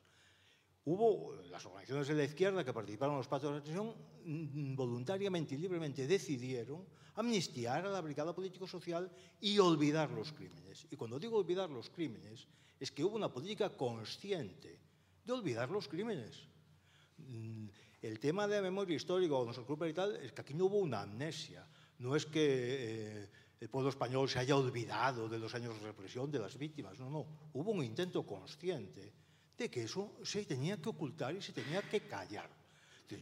[0.85, 3.95] Hubo las organizaciones de la izquierda que participaron en los pactos de transición
[4.25, 6.85] mm, voluntariamente y libremente decidieron
[7.15, 10.85] amnistiar a la brigada político-social y olvidar los crímenes.
[10.91, 12.47] Y cuando digo olvidar los crímenes,
[12.79, 14.79] es que hubo una política consciente
[15.23, 16.49] de olvidar los crímenes.
[17.17, 17.67] Mm,
[18.01, 20.65] el tema de la memoria histórica o nuestro grupo y tal es que aquí no
[20.65, 21.65] hubo una amnesia.
[21.99, 23.29] No es que eh,
[23.61, 26.99] el pueblo español se haya olvidado de los años de represión de las víctimas.
[26.99, 27.25] No, no.
[27.53, 29.13] Hubo un intento consciente
[29.63, 32.49] de que eso se tenía que ocultar y se tenía que callar.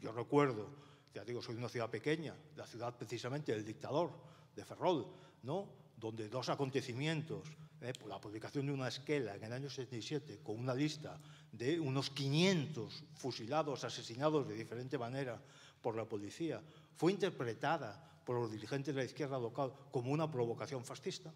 [0.01, 0.69] Yo recuerdo,
[1.13, 4.09] ya digo, soy de una ciudad pequeña, la ciudad precisamente del dictador,
[4.55, 5.05] de Ferrol,
[5.43, 5.69] ¿no?
[5.97, 7.47] donde dos acontecimientos,
[7.81, 11.19] eh, la publicación de una esquela en el año 77 con una lista
[11.51, 15.39] de unos 500 fusilados, asesinados de diferente manera
[15.79, 16.59] por la policía,
[16.95, 21.31] fue interpretada por los dirigentes de la izquierda local como una provocación fascista,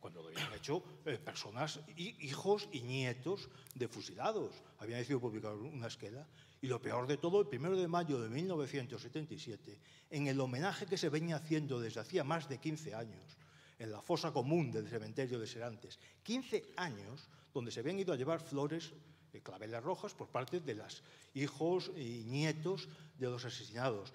[0.00, 4.54] cuando lo habían hecho eh, personas, hijos y nietos de fusilados.
[4.78, 6.26] Habían decidido publicar una esquela.
[6.60, 9.80] Y lo peor de todo, el primero de mayo de 1977,
[10.10, 13.36] en el homenaje que se venía haciendo desde hacía más de 15 años,
[13.78, 18.16] en la fosa común del cementerio de Serantes, 15 años donde se habían ido a
[18.16, 18.92] llevar flores,
[19.32, 21.02] eh, claveles rojas, por parte de los
[21.34, 22.88] hijos y nietos
[23.18, 24.12] de los asesinados.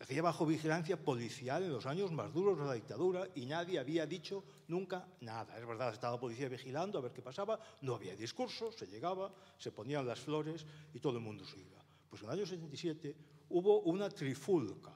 [0.00, 4.06] Hacía bajo vigilancia policial en los años más duros de la dictadura y nadie había
[4.06, 5.56] dicho nunca nada.
[5.56, 9.32] Es verdad, estaba la policía vigilando a ver qué pasaba, no había discurso, se llegaba,
[9.56, 11.82] se ponían las flores y todo el mundo se iba.
[12.10, 13.16] Pues en el año 77
[13.50, 14.92] hubo una trifulca,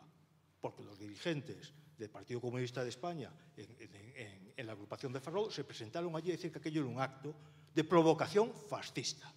[0.60, 6.14] porque los dirigentes del Partido Comunista de España en, la agrupación de Ferrol se presentaron
[6.16, 7.34] allí a decir que aquello era un acto
[7.72, 9.32] de provocación fascista,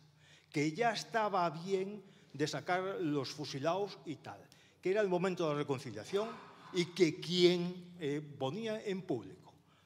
[0.50, 4.42] que ya estaba bien de sacar los fusilados y tal
[4.82, 6.30] que era el momento de la reconciliación
[6.74, 9.42] y que quien eh, ponía en público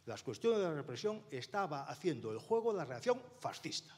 [0.05, 3.93] las cuestiones de la represión estaba haciendo el juego de la reacción fascista.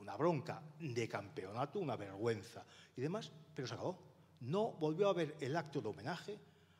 [0.00, 2.64] Una bronca de campeonato, una vergüenza
[2.96, 3.98] y demás, pero se acabó.
[4.40, 6.38] No volvió a haber el acto de homenaje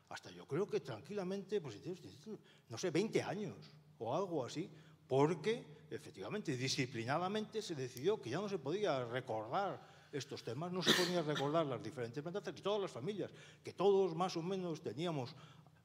[0.09, 1.79] hasta yo creo que tranquilamente, pues,
[2.69, 3.55] no sé, 20 años
[3.97, 4.69] o algo así,
[5.07, 10.93] porque efectivamente, disciplinadamente se decidió que ya no se podía recordar estos temas, no se
[10.93, 13.31] ponía a recordar las diferentes matanzas y todas las familias,
[13.63, 15.35] que todos más o menos teníamos,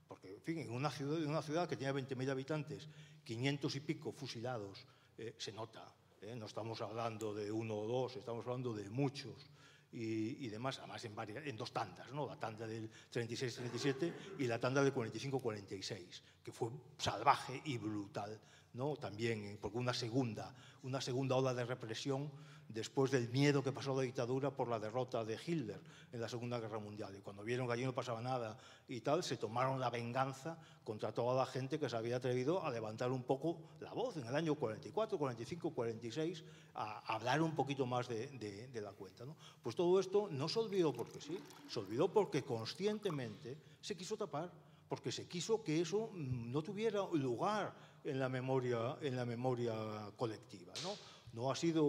[0.09, 2.89] porque en fin, en una ciudad, en una ciudad que tenía 20.000 habitantes,
[3.25, 4.87] 500 y pico fusilados,
[5.19, 5.85] eh, se nota.
[6.23, 9.51] Eh, no estamos hablando de uno o dos, estamos hablando de muchos.
[9.93, 12.25] Y, demás, además en, varias, en dos tandas, ¿no?
[12.25, 18.39] la tanda del 36-37 y la tanda del 45-46, que fue salvaje y brutal,
[18.75, 18.97] ¿no?
[18.97, 22.31] también, porque una segunda, una segunda ola de represión
[22.73, 25.81] después del miedo que pasó la dictadura por la derrota de Hitler
[26.13, 27.15] en la Segunda Guerra Mundial.
[27.17, 28.57] Y cuando vieron que allí no pasaba nada
[28.89, 32.71] y tal, se tomaron la venganza contra toda la gente que se había atrevido a
[32.71, 36.45] levantar un poco la voz en el año 44, 45, 46,
[36.75, 39.25] a hablar un poquito más de, la cuenta.
[39.25, 39.37] ¿no?
[39.63, 41.39] Pues todo esto no se olvidó porque sí,
[41.69, 44.51] se olvidó porque conscientemente se quiso tapar,
[44.89, 47.75] porque se quiso que eso no tuviera lugar
[48.05, 49.75] en la memoria, en la memoria
[50.17, 50.73] colectiva.
[50.83, 50.91] ¿no?
[51.33, 51.85] No ha sido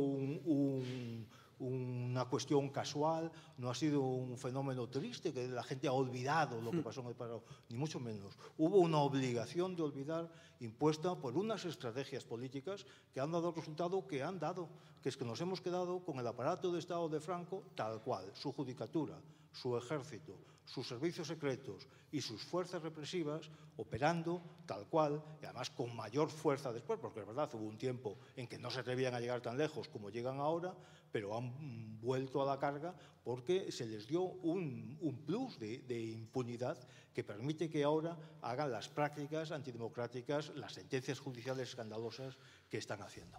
[1.59, 6.71] una cuestión casual, no ha sido un fenómeno triste que la gente ha olvidado lo
[6.71, 6.83] que hmm.
[6.83, 8.35] pasó en el pasado, ni mucho menos.
[8.57, 14.07] Hubo una obligación de olvidar impuesta por unas estrategias políticas que han dado el resultado
[14.07, 14.69] que han dado,
[15.01, 18.31] que es que nos hemos quedado con el aparato de Estado de Franco tal cual,
[18.33, 19.19] su judicatura,
[19.51, 20.37] su ejército,
[20.71, 26.71] sus servicios secretos y sus fuerzas represivas operando tal cual, y además con mayor fuerza
[26.71, 29.57] después, porque es verdad, hubo un tiempo en que no se atrevían a llegar tan
[29.57, 30.73] lejos como llegan ahora,
[31.11, 36.77] pero han vuelto a la carga porque se les dio un, plus de, impunidad
[37.13, 42.37] que permite que ahora hagan las prácticas antidemocráticas, las sentencias judiciales escandalosas
[42.69, 43.37] que están haciendo.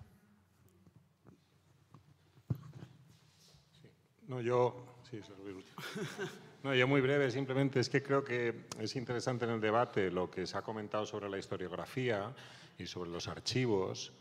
[4.28, 5.00] No, yo...
[5.10, 5.36] Sí, se lo
[6.62, 10.30] No, yo muy breve, simplemente es que creo que es interesante en el debate lo
[10.30, 12.32] que se ha comentado sobre la historiografía
[12.78, 14.12] y sobre los archivos,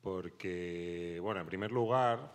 [0.00, 2.32] porque, bueno, en primer lugar,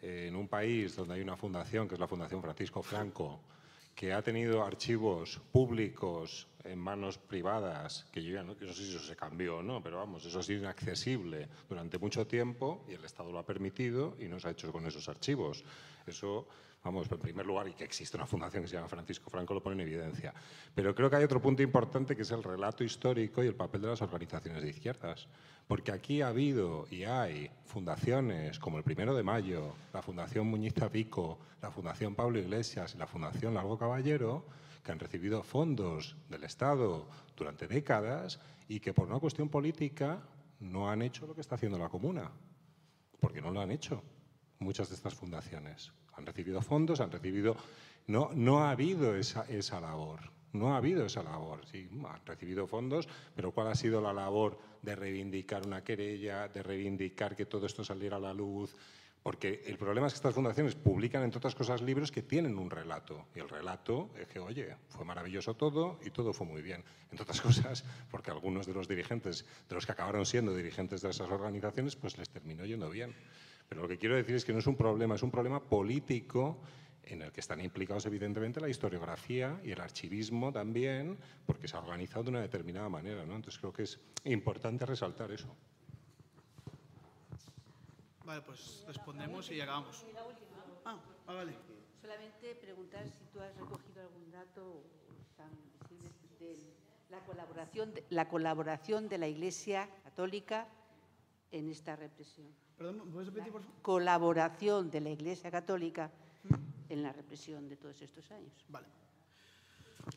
[0.00, 3.40] en un país donde hay una fundación, que es la Fundación Francisco Franco,
[3.96, 9.04] que ha tenido archivos públicos en manos privadas, que yo ya no, sé si eso
[9.04, 13.04] se cambió o no, pero vamos, eso ha sido inaccesible durante mucho tiempo y el
[13.04, 15.64] Estado lo ha permitido y nos ha hecho con esos archivos.
[16.06, 16.46] Eso
[16.84, 19.62] vamos, en primer lugar, y que existe una fundación que se llama Francisco Franco, lo
[19.62, 20.34] pone en evidencia.
[20.74, 23.82] Pero creo que hay otro punto importante que es el relato histórico y el papel
[23.82, 25.28] de las organizaciones de izquierdas.
[25.66, 30.74] Porque aquí ha habido y hay fundaciones como el Primero de Mayo, la Fundación Muñiz
[30.90, 34.44] Pico, la Fundación Pablo Iglesias y la Fundación Largo Caballero,
[34.82, 40.22] que han recibido fondos del Estado durante décadas y que por una cuestión política
[40.60, 42.30] no han hecho lo que está haciendo la comuna,
[43.18, 44.02] porque no lo han hecho
[44.58, 45.92] muchas de estas fundaciones.
[46.14, 47.56] Han recibido fondos, han recibido...
[48.06, 50.20] No, no ha habido esa, esa labor,
[50.52, 51.64] no ha habido esa labor.
[51.66, 56.62] Sí, han recibido fondos, pero ¿cuál ha sido la labor de reivindicar una querella, de
[56.62, 58.74] reivindicar que todo esto saliera a la luz?
[59.22, 62.70] Porque el problema es que estas fundaciones publican, entre otras cosas, libros que tienen un
[62.70, 63.26] relato.
[63.34, 66.82] Y el relato es que, oye, fue maravilloso todo y todo fue muy bien.
[67.10, 71.10] Entre otras cosas, porque algunos de los dirigentes, de los que acabaron siendo dirigentes de
[71.10, 73.14] esas organizaciones, pues les terminó yendo bien.
[73.68, 76.58] Pero lo que quiero decir es que no es un problema, es un problema político
[77.04, 81.80] en el que están implicados evidentemente la historiografía y el archivismo también, porque se ha
[81.80, 83.24] organizado de una determinada manera.
[83.26, 83.36] ¿no?
[83.36, 85.54] Entonces creo que es importante resaltar eso.
[88.30, 90.04] Vale, pues respondemos y llegamos.
[90.84, 90.96] Ah,
[91.26, 91.52] ah, vale.
[92.00, 94.84] Solamente preguntar si tú has recogido algún dato
[95.36, 96.56] tan visible de
[97.08, 100.68] la colaboración, la colaboración de la Iglesia Católica
[101.50, 102.46] en esta represión.
[102.78, 103.82] Perdón, ¿puedes repetir, por favor?
[103.82, 106.12] Colaboración de la Iglesia Católica
[106.88, 108.52] en la represión de todos estos años.
[108.68, 108.86] Vale.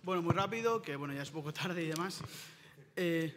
[0.04, 2.22] Bueno, muy rápido, que bueno, ya es poco tarde y demás.
[2.96, 3.36] Eh,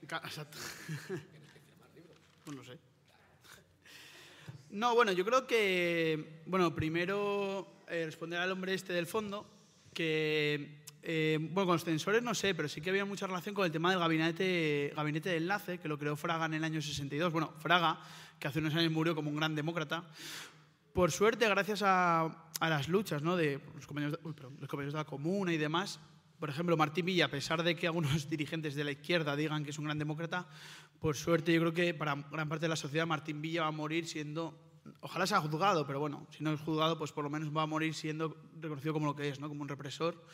[0.00, 0.56] exacto.
[2.46, 2.87] pues no sé.
[4.70, 9.46] No, bueno, yo creo que, bueno, primero eh, responder al hombre este del fondo,
[9.94, 13.72] que, eh, bueno, con los no sé, pero sí que había mucha relación con el
[13.72, 17.32] tema del gabinete, gabinete de enlace, que lo creó Fraga en el año 62.
[17.32, 17.98] Bueno, Fraga,
[18.38, 20.04] que hace unos años murió como un gran demócrata,
[20.92, 23.36] por suerte, gracias a, las luchas ¿no?
[23.36, 26.00] de los compañeros, de, de la comuna y demás,
[26.38, 29.70] por ejemplo, Martín Villa, a pesar de que algunos dirigentes de la izquierda digan que
[29.70, 30.46] es un gran demócrata,
[31.00, 33.72] por suerte yo creo que para gran parte de la sociedad Martín Villa va a
[33.72, 34.58] morir siendo,
[35.00, 37.66] ojalá sea juzgado, pero bueno, si no es juzgado, pues por lo menos va a
[37.66, 39.48] morir siendo reconocido como lo que es, ¿no?
[39.48, 40.24] como un represor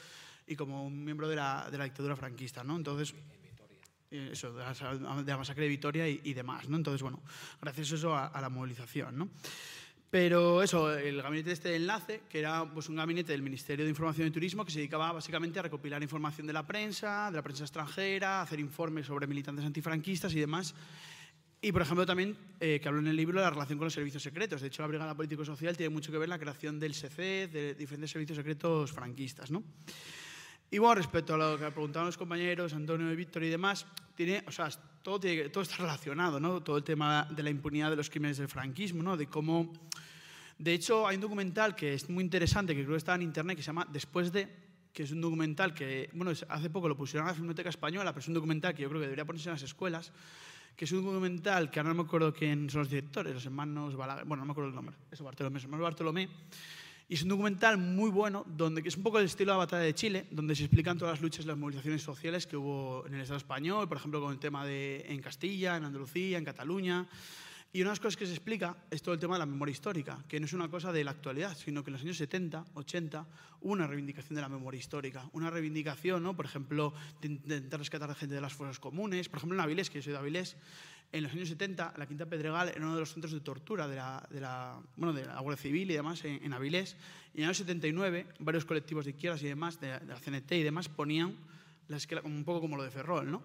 [0.47, 2.63] y como un miembro de la, dictadura franquista.
[2.65, 2.77] ¿no?
[2.77, 3.15] Entonces,
[4.11, 6.69] eh, eso, de la masacre de Vitoria y, y demás.
[6.69, 6.77] ¿no?
[6.77, 7.23] Entonces, bueno,
[7.61, 9.17] gracias a eso a, a la movilización.
[9.17, 9.31] ¿no?
[10.15, 13.91] Pero eso, el gabinete este de enlace, que era pues, un gabinete del Ministerio de
[13.91, 17.43] Información y Turismo que se dedicaba básicamente a recopilar información de la prensa, de la
[17.43, 20.73] prensa extranjera, hacer informes sobre militantes antifranquistas y demás.
[21.61, 24.23] Y, por ejemplo, también, eh, que hablo en el libro, la relación con los servicios
[24.23, 24.61] secretos.
[24.61, 28.13] De hecho, la Brigada Político-Social tiene mucho que ver la creación del SEC, de diferentes
[28.13, 29.51] servicios secretos franquistas.
[29.51, 29.65] ¿no?
[30.71, 33.85] Y bueno, respecto a lo que preguntaban los compañeros, Antonio y Víctor y demás,
[34.15, 34.69] tiene, o sea,
[35.03, 36.63] todo, tiene, todo está relacionado, ¿no?
[36.63, 39.17] Todo el tema de la impunidad de los crímenes del franquismo, ¿no?
[39.17, 39.73] De cómo...
[40.59, 43.57] De hecho, hay un documental que es muy interesante, que creo que está en internet,
[43.57, 44.49] que se llama Después de,
[44.93, 48.13] que es un documental que, bueno, es- hace poco lo pusieron a la Filmoteca Española,
[48.13, 50.13] pero es un documental que yo creo que debería ponerse en las escuelas,
[50.77, 53.97] que es un documental que ahora no me acuerdo quién son los directores, los hermanos
[53.97, 56.29] Balaguer, bueno, no me acuerdo el nombre, eso, Bartolomé, los hermanos Bartolomé,
[57.09, 59.65] y es un documental muy bueno, donde, que es un poco el estilo de la
[59.65, 63.05] batalla de Chile, donde se explican todas las luchas y las movilizaciones sociales que hubo
[63.07, 66.45] en el Estado español, por ejemplo, con el tema de en Castilla, en Andalucía, en
[66.45, 67.07] Cataluña.
[67.75, 69.73] Y una de las cosas que se explica es todo el tema de la memoria
[69.73, 72.67] histórica, que no es una cosa de la actualidad, sino que en los años 70,
[72.73, 73.27] 80,
[73.63, 75.29] hubo una reivindicación de la memoria histórica.
[75.33, 76.37] Una reivindicación, ¿no?
[76.37, 79.29] por ejemplo, de intentar rescatar a gente de las fuerzas comunes.
[79.29, 80.57] Por ejemplo, en Avilés, que yo soy de Avilés,
[81.11, 83.97] en los años 70, la Quinta Pedregal era uno de los centros de tortura de
[83.97, 86.95] la, de la, bueno, de la Guardia Civil y demás en, en Avilés.
[87.35, 90.53] Y en el año 79, varios colectivos de izquierdas y demás, de, de la CNT
[90.53, 91.35] y demás, ponían
[91.89, 93.43] la esquela un poco como lo de Ferrol, ¿no?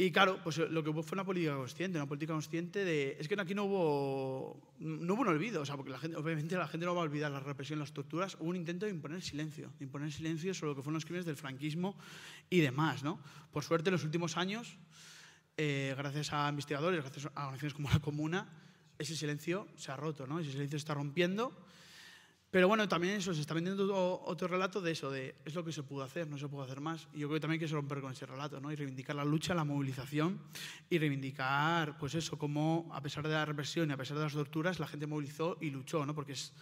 [0.00, 3.18] Y claro, pues lo que fue una política consciente, una política consciente de...
[3.20, 6.56] Es que aquí no hubo, no hubo un olvido, o sea, porque la gente, obviamente
[6.56, 9.20] la gente no va a olvidar la represión, las torturas, hubo un intento de imponer
[9.20, 11.98] silencio, de imponer silencio sobre lo que fueron los crímenes del franquismo
[12.48, 13.20] y demás, ¿no?
[13.52, 14.78] Por suerte, en los últimos años,
[15.58, 18.48] eh, gracias a investigadores, gracias a organizaciones como la Comuna,
[18.98, 20.40] ese silencio se ha roto, ¿no?
[20.40, 21.66] Ese silencio se está rompiendo.
[22.50, 25.70] Pero bueno, también eso, se está vendiendo otro, relato de eso, de es lo que
[25.70, 27.06] se pudo hacer, no se pudo hacer más.
[27.12, 28.72] Y yo creo que también hay que romper con ese relato, ¿no?
[28.72, 30.40] Y reivindicar la lucha, la movilización
[30.88, 34.32] y reivindicar, pues eso, cómo a pesar de la represión y a pesar de las
[34.32, 36.12] torturas, la gente movilizó y luchó, ¿no?
[36.12, 36.52] Porque es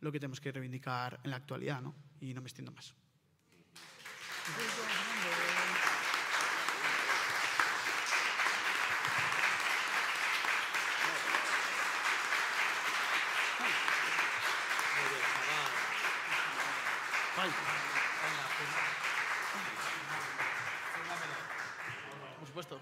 [0.00, 1.94] lo que tenemos que reivindicar en la actualidad, ¿no?
[2.20, 2.94] Y no me extiendo más.
[22.38, 22.80] Por supuesto.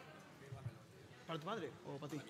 [1.26, 2.20] ¿Para tu padre o para ti?